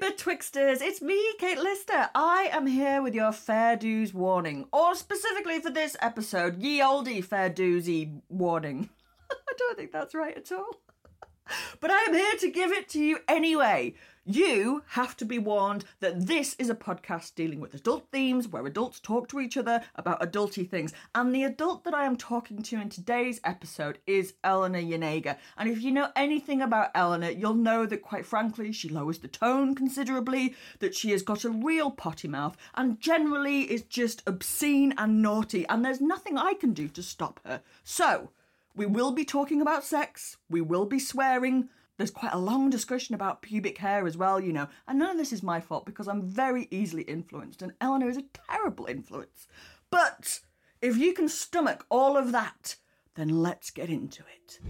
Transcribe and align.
Betwixters. 0.00 0.80
It's 0.80 1.02
me, 1.02 1.22
Kate 1.38 1.58
Lister. 1.58 2.08
I 2.14 2.48
am 2.52 2.66
here 2.66 3.02
with 3.02 3.14
your 3.14 3.32
fair 3.32 3.76
dues 3.76 4.14
warning, 4.14 4.66
or 4.72 4.94
specifically 4.94 5.60
for 5.60 5.70
this 5.70 5.96
episode, 6.00 6.62
ye 6.62 6.80
oldie 6.80 7.22
fair 7.22 7.50
doozy 7.50 8.20
warning. 8.30 8.88
I 9.30 9.52
don't 9.58 9.76
think 9.76 9.92
that's 9.92 10.14
right 10.14 10.36
at 10.36 10.50
all. 10.52 10.66
But 11.80 11.90
I 11.90 12.02
am 12.02 12.14
here 12.14 12.36
to 12.38 12.50
give 12.50 12.70
it 12.70 12.88
to 12.90 13.02
you 13.02 13.18
anyway. 13.26 13.94
You 14.32 14.84
have 14.90 15.16
to 15.16 15.24
be 15.24 15.40
warned 15.40 15.84
that 15.98 16.28
this 16.28 16.54
is 16.56 16.70
a 16.70 16.74
podcast 16.76 17.34
dealing 17.34 17.58
with 17.58 17.74
adult 17.74 18.06
themes 18.12 18.46
where 18.46 18.64
adults 18.64 19.00
talk 19.00 19.26
to 19.30 19.40
each 19.40 19.56
other 19.56 19.82
about 19.96 20.20
adulty 20.20 20.70
things. 20.70 20.92
And 21.16 21.34
the 21.34 21.42
adult 21.42 21.82
that 21.82 21.94
I 21.94 22.04
am 22.04 22.16
talking 22.16 22.62
to 22.62 22.80
in 22.80 22.90
today's 22.90 23.40
episode 23.42 23.98
is 24.06 24.34
Eleanor 24.44 24.82
Janega. 24.82 25.36
And 25.58 25.68
if 25.68 25.82
you 25.82 25.90
know 25.90 26.12
anything 26.14 26.62
about 26.62 26.92
Eleanor, 26.94 27.30
you'll 27.30 27.54
know 27.54 27.86
that 27.86 28.02
quite 28.02 28.24
frankly, 28.24 28.70
she 28.70 28.88
lowers 28.88 29.18
the 29.18 29.26
tone 29.26 29.74
considerably, 29.74 30.54
that 30.78 30.94
she 30.94 31.10
has 31.10 31.22
got 31.22 31.44
a 31.44 31.50
real 31.50 31.90
potty 31.90 32.28
mouth, 32.28 32.56
and 32.76 33.00
generally 33.00 33.62
is 33.62 33.82
just 33.82 34.22
obscene 34.28 34.94
and 34.96 35.20
naughty, 35.20 35.66
and 35.66 35.84
there's 35.84 36.00
nothing 36.00 36.38
I 36.38 36.54
can 36.54 36.72
do 36.72 36.86
to 36.90 37.02
stop 37.02 37.40
her. 37.44 37.62
So, 37.82 38.30
we 38.76 38.86
will 38.86 39.10
be 39.10 39.24
talking 39.24 39.60
about 39.60 39.82
sex, 39.82 40.36
we 40.48 40.60
will 40.60 40.86
be 40.86 41.00
swearing. 41.00 41.68
There's 42.00 42.10
quite 42.10 42.32
a 42.32 42.38
long 42.38 42.70
discussion 42.70 43.14
about 43.14 43.42
pubic 43.42 43.76
hair 43.76 44.06
as 44.06 44.16
well, 44.16 44.40
you 44.40 44.54
know, 44.54 44.68
and 44.88 44.98
none 44.98 45.10
of 45.10 45.18
this 45.18 45.34
is 45.34 45.42
my 45.42 45.60
fault 45.60 45.84
because 45.84 46.08
I'm 46.08 46.22
very 46.22 46.66
easily 46.70 47.02
influenced, 47.02 47.60
and 47.60 47.74
Eleanor 47.78 48.08
is 48.08 48.16
a 48.16 48.24
terrible 48.48 48.86
influence. 48.86 49.46
But 49.90 50.40
if 50.80 50.96
you 50.96 51.12
can 51.12 51.28
stomach 51.28 51.84
all 51.90 52.16
of 52.16 52.32
that, 52.32 52.76
then 53.16 53.28
let's 53.28 53.70
get 53.70 53.90
into 53.90 54.22
it. 54.34 54.60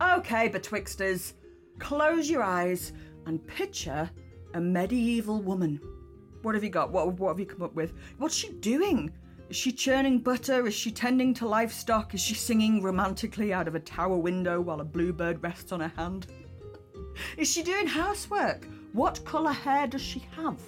Okay, 0.00 0.48
betwixters, 0.48 1.32
close 1.80 2.30
your 2.30 2.44
eyes 2.44 2.92
and 3.26 3.44
picture 3.44 4.08
a 4.54 4.60
medieval 4.60 5.42
woman. 5.42 5.80
What 6.42 6.54
have 6.54 6.62
you 6.62 6.70
got? 6.70 6.92
What, 6.92 7.14
what 7.14 7.30
have 7.30 7.40
you 7.40 7.46
come 7.46 7.62
up 7.62 7.74
with? 7.74 7.92
What's 8.18 8.36
she 8.36 8.52
doing? 8.60 9.10
Is 9.50 9.56
she 9.56 9.72
churning 9.72 10.20
butter? 10.20 10.68
Is 10.68 10.74
she 10.74 10.92
tending 10.92 11.34
to 11.34 11.48
livestock? 11.48 12.14
Is 12.14 12.20
she 12.20 12.34
singing 12.34 12.84
romantically 12.84 13.52
out 13.52 13.66
of 13.66 13.74
a 13.74 13.80
tower 13.80 14.16
window 14.16 14.60
while 14.60 14.80
a 14.80 14.84
bluebird 14.84 15.42
rests 15.42 15.72
on 15.72 15.80
her 15.80 15.92
hand? 15.96 16.28
Is 17.36 17.50
she 17.50 17.64
doing 17.64 17.88
housework? 17.88 18.68
What 18.92 19.24
colour 19.24 19.50
hair 19.50 19.88
does 19.88 20.02
she 20.02 20.20
have? 20.36 20.60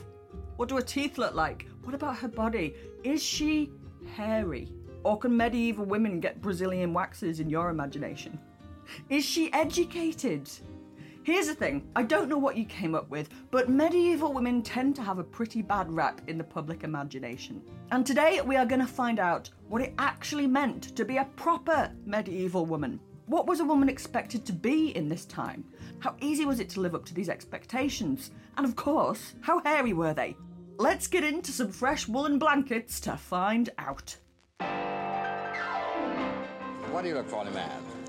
What 0.56 0.68
do 0.68 0.74
her 0.74 0.82
teeth 0.82 1.16
look 1.16 1.32
like? 1.32 1.68
What 1.84 1.94
about 1.94 2.16
her 2.16 2.26
body? 2.26 2.74
Is 3.04 3.22
she 3.22 3.70
hairy? 4.16 4.72
Or 5.04 5.16
can 5.16 5.36
medieval 5.36 5.84
women 5.84 6.18
get 6.18 6.42
Brazilian 6.42 6.92
waxes 6.92 7.38
in 7.38 7.48
your 7.48 7.70
imagination? 7.70 8.36
Is 9.08 9.24
she 9.24 9.52
educated? 9.52 10.50
Here's 11.24 11.46
the 11.46 11.54
thing 11.54 11.88
I 11.94 12.02
don't 12.02 12.28
know 12.28 12.38
what 12.38 12.56
you 12.56 12.64
came 12.64 12.96
up 12.96 13.08
with, 13.08 13.28
but 13.52 13.68
medieval 13.68 14.32
women 14.32 14.60
tend 14.60 14.96
to 14.96 15.02
have 15.02 15.20
a 15.20 15.24
pretty 15.24 15.62
bad 15.62 15.88
rap 15.92 16.20
in 16.26 16.36
the 16.36 16.42
public 16.42 16.82
imagination. 16.82 17.62
And 17.92 18.04
today 18.04 18.40
we 18.40 18.56
are 18.56 18.66
going 18.66 18.80
to 18.80 18.86
find 18.88 19.20
out 19.20 19.48
what 19.68 19.82
it 19.82 19.94
actually 19.98 20.48
meant 20.48 20.96
to 20.96 21.04
be 21.04 21.18
a 21.18 21.28
proper 21.36 21.92
medieval 22.04 22.66
woman. 22.66 22.98
What 23.26 23.46
was 23.46 23.60
a 23.60 23.64
woman 23.64 23.88
expected 23.88 24.44
to 24.46 24.52
be 24.52 24.96
in 24.96 25.08
this 25.08 25.24
time? 25.24 25.64
How 26.00 26.16
easy 26.20 26.44
was 26.44 26.58
it 26.58 26.68
to 26.70 26.80
live 26.80 26.96
up 26.96 27.04
to 27.04 27.14
these 27.14 27.28
expectations? 27.28 28.32
And 28.56 28.66
of 28.66 28.74
course, 28.74 29.34
how 29.42 29.60
hairy 29.62 29.92
were 29.92 30.14
they? 30.14 30.36
Let's 30.76 31.06
get 31.06 31.22
into 31.22 31.52
some 31.52 31.70
fresh 31.70 32.08
woolen 32.08 32.40
blankets 32.40 32.98
to 32.98 33.16
find 33.16 33.70
out. 33.78 34.16
What 36.90 37.02
do 37.02 37.08
you 37.08 37.14
look 37.14 37.28
for 37.28 37.42
in 37.42 37.48
a 37.48 37.52
man? 37.52 37.91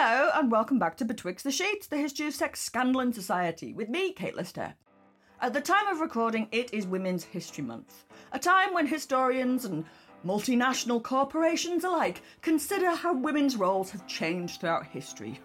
Hello, 0.00 0.30
and 0.32 0.48
welcome 0.48 0.78
back 0.78 0.96
to 0.98 1.04
Betwixt 1.04 1.42
the 1.42 1.50
Sheets, 1.50 1.88
the 1.88 1.96
history 1.96 2.28
of 2.28 2.34
sex, 2.34 2.60
scandal, 2.60 3.00
in 3.00 3.12
society, 3.12 3.72
with 3.72 3.88
me, 3.88 4.12
Kate 4.12 4.36
Lister. 4.36 4.74
At 5.40 5.52
the 5.52 5.60
time 5.60 5.88
of 5.88 5.98
recording, 5.98 6.46
it 6.52 6.72
is 6.72 6.86
Women's 6.86 7.24
History 7.24 7.64
Month, 7.64 8.04
a 8.30 8.38
time 8.38 8.72
when 8.72 8.86
historians 8.86 9.64
and 9.64 9.84
multinational 10.24 11.02
corporations 11.02 11.82
alike 11.82 12.22
consider 12.42 12.92
how 12.92 13.12
women's 13.12 13.56
roles 13.56 13.90
have 13.90 14.06
changed 14.06 14.60
throughout 14.60 14.86
history. 14.86 15.40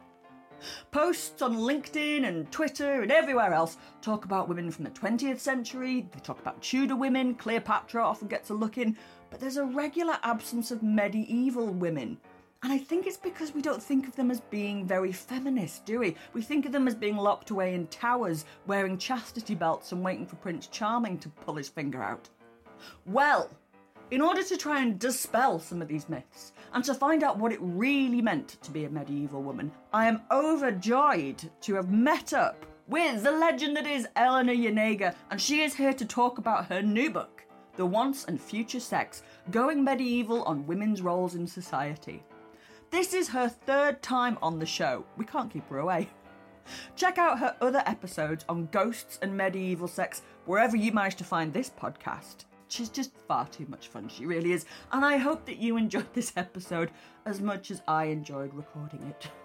Posts 0.92 1.42
on 1.42 1.58
LinkedIn 1.58 2.28
and 2.28 2.52
Twitter 2.52 3.02
and 3.02 3.12
everywhere 3.12 3.53
else 3.53 3.78
talk 4.03 4.24
about 4.24 4.50
women 4.50 4.69
from 4.69 4.84
the 4.84 4.92
20th 4.92 5.40
century, 5.40 6.08
they 6.12 6.19
talk 6.19 6.40
about 6.40 6.62
Tudor 6.62 6.96
women, 6.96 7.34
Cleopatra 7.34 8.06
often 8.06 8.28
gets 8.28 8.52
a 8.52 8.53
look 8.53 8.78
in, 8.78 8.96
but 9.31 9.40
there's 9.40 9.58
a 9.58 9.66
regular 9.66 10.19
absence 10.22 10.69
of 10.69 10.84
medieval 10.84 11.74
women. 11.74 12.19
And 12.63 12.72
I 12.72 12.78
think 12.78 13.06
it's 13.06 13.18
because 13.18 13.53
we 13.53 13.62
don't 13.62 13.84
think 13.84 14.07
of 14.07 14.16
them 14.16 14.31
as 14.31 14.40
being 14.40 14.88
very 14.88 15.12
feminist, 15.12 15.85
do 15.85 16.00
we? 16.00 16.16
We 16.31 16.41
think 16.41 16.66
of 16.66 16.72
them 16.72 16.88
as 16.88 16.96
being 16.96 17.18
locked 17.18 17.50
away 17.50 17.75
in 17.75 17.88
towers, 17.88 18.46
wearing 18.68 18.97
chastity 18.97 19.53
belts 19.53 19.91
and 19.91 20.01
waiting 20.01 20.25
for 20.25 20.38
Prince 20.38 20.68
Charming 20.68 21.18
to 21.19 21.29
pull 21.29 21.56
his 21.56 21.68
finger 21.68 22.01
out. 22.01 22.29
Well, 23.06 23.50
in 24.12 24.22
order 24.22 24.44
to 24.44 24.56
try 24.56 24.81
and 24.81 24.97
dispel 24.97 25.59
some 25.59 25.81
of 25.81 25.90
these 25.90 26.07
myths 26.07 26.53
and 26.74 26.85
to 26.85 26.94
find 26.94 27.22
out 27.22 27.38
what 27.38 27.51
it 27.51 27.59
really 27.62 28.22
meant 28.22 28.57
to 28.62 28.72
be 28.72 28.85
a 28.85 28.90
medieval 28.90 29.44
woman, 29.44 29.69
I 29.91 30.07
am 30.07 30.22
overjoyed 30.31 31.44
to 31.62 31.75
have 31.75 31.92
met 31.92 32.31
up 32.31 32.65
with 32.88 33.24
the 33.24 33.31
legend 33.31 33.75
that 33.75 33.88
is 33.88 34.07
Eleanor 34.15 34.54
Janega, 34.54 35.15
and 35.31 35.42
she 35.42 35.63
is 35.63 35.74
here 35.74 35.94
to 35.94 36.06
talk 36.06 36.38
about 36.38 36.68
her 36.68 36.81
new 36.81 37.10
book, 37.10 37.44
The 37.75 37.86
Once 37.86 38.24
and 38.24 38.39
Future 38.39 38.80
Sex 38.80 39.24
Going 39.51 39.83
Medieval 39.83 40.44
on 40.44 40.65
Women's 40.65 41.01
Roles 41.01 41.36
in 41.36 41.45
Society. 41.45 42.24
This 42.94 43.16
is 43.16 43.30
her 43.30 43.50
third 43.50 44.04
time 44.04 44.38
on 44.40 44.60
the 44.60 44.68
show. 44.68 45.04
We 45.18 45.25
can't 45.25 45.51
keep 45.51 45.68
her 45.69 45.80
away. 45.80 46.10
Check 46.95 47.18
out 47.18 47.40
her 47.40 47.56
other 47.60 47.81
episodes 47.88 48.45
on 48.48 48.68
ghosts 48.68 49.18
and 49.24 49.36
medieval 49.36 49.88
sex 49.88 50.22
wherever 50.45 50.78
you 50.78 50.92
manage 50.92 51.16
to 51.16 51.24
find 51.24 51.51
this 51.51 51.72
podcast. 51.72 52.45
She's 52.68 52.90
just 52.90 53.18
far 53.28 53.48
too 53.48 53.66
much 53.68 53.88
fun, 53.88 54.10
she 54.10 54.28
really 54.28 54.51
is. 54.51 54.68
And 54.92 55.04
I 55.04 55.18
hope 55.18 55.44
that 55.48 55.57
you 55.57 55.75
enjoyed 55.75 56.13
this 56.13 56.34
episode 56.36 56.92
as 57.25 57.42
much 57.42 57.72
as 57.72 57.81
I 57.88 58.06
enjoyed 58.06 58.54
recording 58.54 59.01
it. 59.10 59.28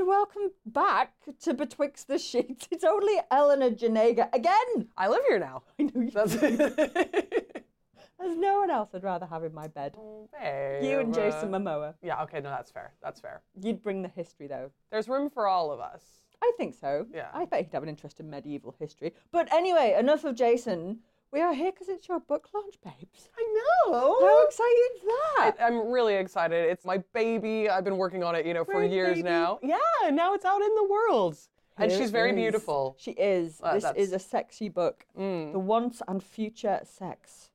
and 0.00 0.08
welcome 0.08 0.50
back 0.64 1.12
to 1.42 1.52
Betwixt 1.52 2.08
the 2.08 2.18
Sheets. 2.18 2.66
It's 2.70 2.84
only 2.84 3.16
Eleanor 3.30 3.68
Janega 3.68 4.34
again. 4.34 4.88
I 4.96 5.08
live 5.08 5.20
here 5.28 5.38
now. 5.38 5.62
I 5.78 5.82
know 5.82 6.00
you 6.00 6.10
That's 6.10 6.36
do. 6.36 6.56
There's 8.18 8.36
no 8.38 8.60
one 8.60 8.70
else 8.70 8.94
I'd 8.94 9.04
rather 9.04 9.26
have 9.26 9.44
in 9.44 9.52
my 9.52 9.66
bed. 9.66 9.94
You 9.98 11.00
and 11.00 11.14
uh, 11.14 11.20
Jason 11.20 11.50
Momoa. 11.50 11.94
Yeah, 12.00 12.22
okay, 12.22 12.40
no, 12.40 12.48
that's 12.48 12.70
fair. 12.70 12.94
That's 13.02 13.20
fair. 13.20 13.42
You'd 13.60 13.82
bring 13.82 14.00
the 14.00 14.08
history 14.08 14.46
though. 14.46 14.70
There's 14.90 15.06
room 15.06 15.28
for 15.28 15.46
all 15.46 15.70
of 15.70 15.80
us. 15.80 16.02
I 16.42 16.50
think 16.56 16.74
so. 16.80 17.06
Yeah. 17.12 17.28
I 17.34 17.44
bet 17.44 17.64
he'd 17.64 17.74
have 17.74 17.82
an 17.82 17.90
interest 17.90 18.20
in 18.20 18.30
medieval 18.30 18.74
history. 18.78 19.12
But 19.32 19.52
anyway, 19.52 19.96
enough 19.98 20.24
of 20.24 20.34
Jason. 20.34 21.00
We 21.32 21.40
are 21.40 21.54
here 21.54 21.70
because 21.70 21.88
it's 21.88 22.08
your 22.08 22.18
book 22.20 22.48
launch, 22.52 22.74
babes. 22.84 23.28
I 23.38 23.54
know. 23.86 24.18
How 24.20 24.44
exciting 24.46 24.88
is 24.96 25.02
that? 25.02 25.54
I, 25.60 25.66
I'm 25.66 25.88
really 25.90 26.14
excited. 26.16 26.68
It's 26.68 26.84
my 26.84 26.98
baby. 27.12 27.68
I've 27.68 27.84
been 27.84 27.98
working 27.98 28.24
on 28.24 28.34
it, 28.34 28.44
you 28.46 28.52
know, 28.54 28.64
for 28.64 28.80
Right, 28.80 28.90
years 28.90 29.16
baby. 29.18 29.28
now. 29.28 29.60
Yeah, 29.62 29.76
and 30.04 30.16
now 30.16 30.34
it's 30.34 30.44
out 30.44 30.60
in 30.60 30.74
the 30.74 30.84
world. 30.90 31.38
and 31.76 31.90
she's 31.92 32.10
very 32.10 32.30
is. 32.30 32.36
beautiful. 32.36 32.96
She 32.98 33.12
is. 33.12 33.60
Uh, 33.62 33.74
this 33.74 33.84
that's- 33.84 34.02
is 34.08 34.12
a 34.12 34.18
sexy 34.18 34.68
book. 34.68 35.06
Mm. 35.18 35.52
The 35.52 35.58
Once 35.60 36.02
and 36.08 36.22
Future 36.22 36.80
Sex. 36.84 37.50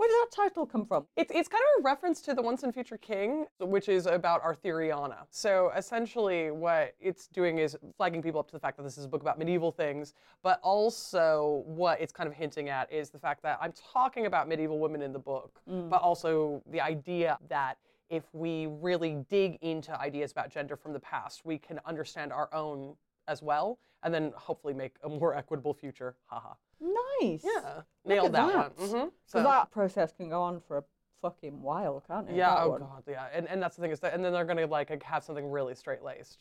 Where 0.00 0.08
did 0.08 0.16
that 0.22 0.34
title 0.34 0.64
come 0.64 0.86
from? 0.86 1.04
It's, 1.14 1.30
it's 1.34 1.46
kind 1.46 1.62
of 1.76 1.82
a 1.82 1.84
reference 1.84 2.22
to 2.22 2.32
the 2.32 2.40
Once 2.40 2.62
and 2.62 2.72
Future 2.72 2.96
King, 2.96 3.44
which 3.58 3.90
is 3.90 4.06
about 4.06 4.42
Arthuriana. 4.42 5.26
So 5.28 5.72
essentially, 5.76 6.50
what 6.50 6.94
it's 6.98 7.26
doing 7.26 7.58
is 7.58 7.76
flagging 7.98 8.22
people 8.22 8.40
up 8.40 8.46
to 8.46 8.52
the 8.54 8.58
fact 8.58 8.78
that 8.78 8.84
this 8.84 8.96
is 8.96 9.04
a 9.04 9.08
book 9.08 9.20
about 9.20 9.38
medieval 9.38 9.70
things, 9.70 10.14
but 10.42 10.58
also 10.62 11.64
what 11.66 12.00
it's 12.00 12.14
kind 12.14 12.26
of 12.26 12.32
hinting 12.32 12.70
at 12.70 12.90
is 12.90 13.10
the 13.10 13.18
fact 13.18 13.42
that 13.42 13.58
I'm 13.60 13.74
talking 13.92 14.24
about 14.24 14.48
medieval 14.48 14.78
women 14.78 15.02
in 15.02 15.12
the 15.12 15.18
book, 15.18 15.60
mm. 15.70 15.90
but 15.90 16.00
also 16.00 16.62
the 16.70 16.80
idea 16.80 17.36
that 17.50 17.76
if 18.08 18.24
we 18.32 18.68
really 18.80 19.22
dig 19.28 19.58
into 19.60 20.00
ideas 20.00 20.32
about 20.32 20.50
gender 20.50 20.76
from 20.76 20.94
the 20.94 21.00
past, 21.00 21.44
we 21.44 21.58
can 21.58 21.78
understand 21.84 22.32
our 22.32 22.48
own 22.54 22.96
as 23.28 23.42
well, 23.42 23.78
and 24.02 24.14
then 24.14 24.32
hopefully 24.34 24.72
make 24.72 24.94
a 25.04 25.10
more 25.10 25.36
equitable 25.36 25.74
future. 25.74 26.16
Haha. 26.24 26.54
Nice. 26.80 27.44
Yeah, 27.44 27.82
nailed 28.04 28.32
that, 28.32 28.52
that. 28.52 28.78
one. 28.78 28.88
hmm 28.88 29.08
So 29.26 29.42
that 29.42 29.70
process 29.70 30.12
can 30.12 30.28
go 30.28 30.42
on 30.42 30.60
for 30.66 30.78
a 30.78 30.84
fucking 31.20 31.60
while, 31.60 32.02
can't 32.06 32.28
it? 32.28 32.34
Yeah, 32.36 32.54
that 32.54 32.62
oh 32.64 32.70
one? 32.70 32.80
god, 32.80 33.02
yeah, 33.08 33.26
and 33.34 33.46
and 33.48 33.62
that's 33.62 33.76
the 33.76 33.82
thing 33.82 33.90
is 33.90 34.00
that, 34.00 34.14
and 34.14 34.24
then 34.24 34.32
they're 34.32 34.44
gonna 34.44 34.66
like 34.66 35.02
have 35.02 35.22
something 35.22 35.50
really 35.50 35.74
straight 35.74 36.02
laced. 36.02 36.38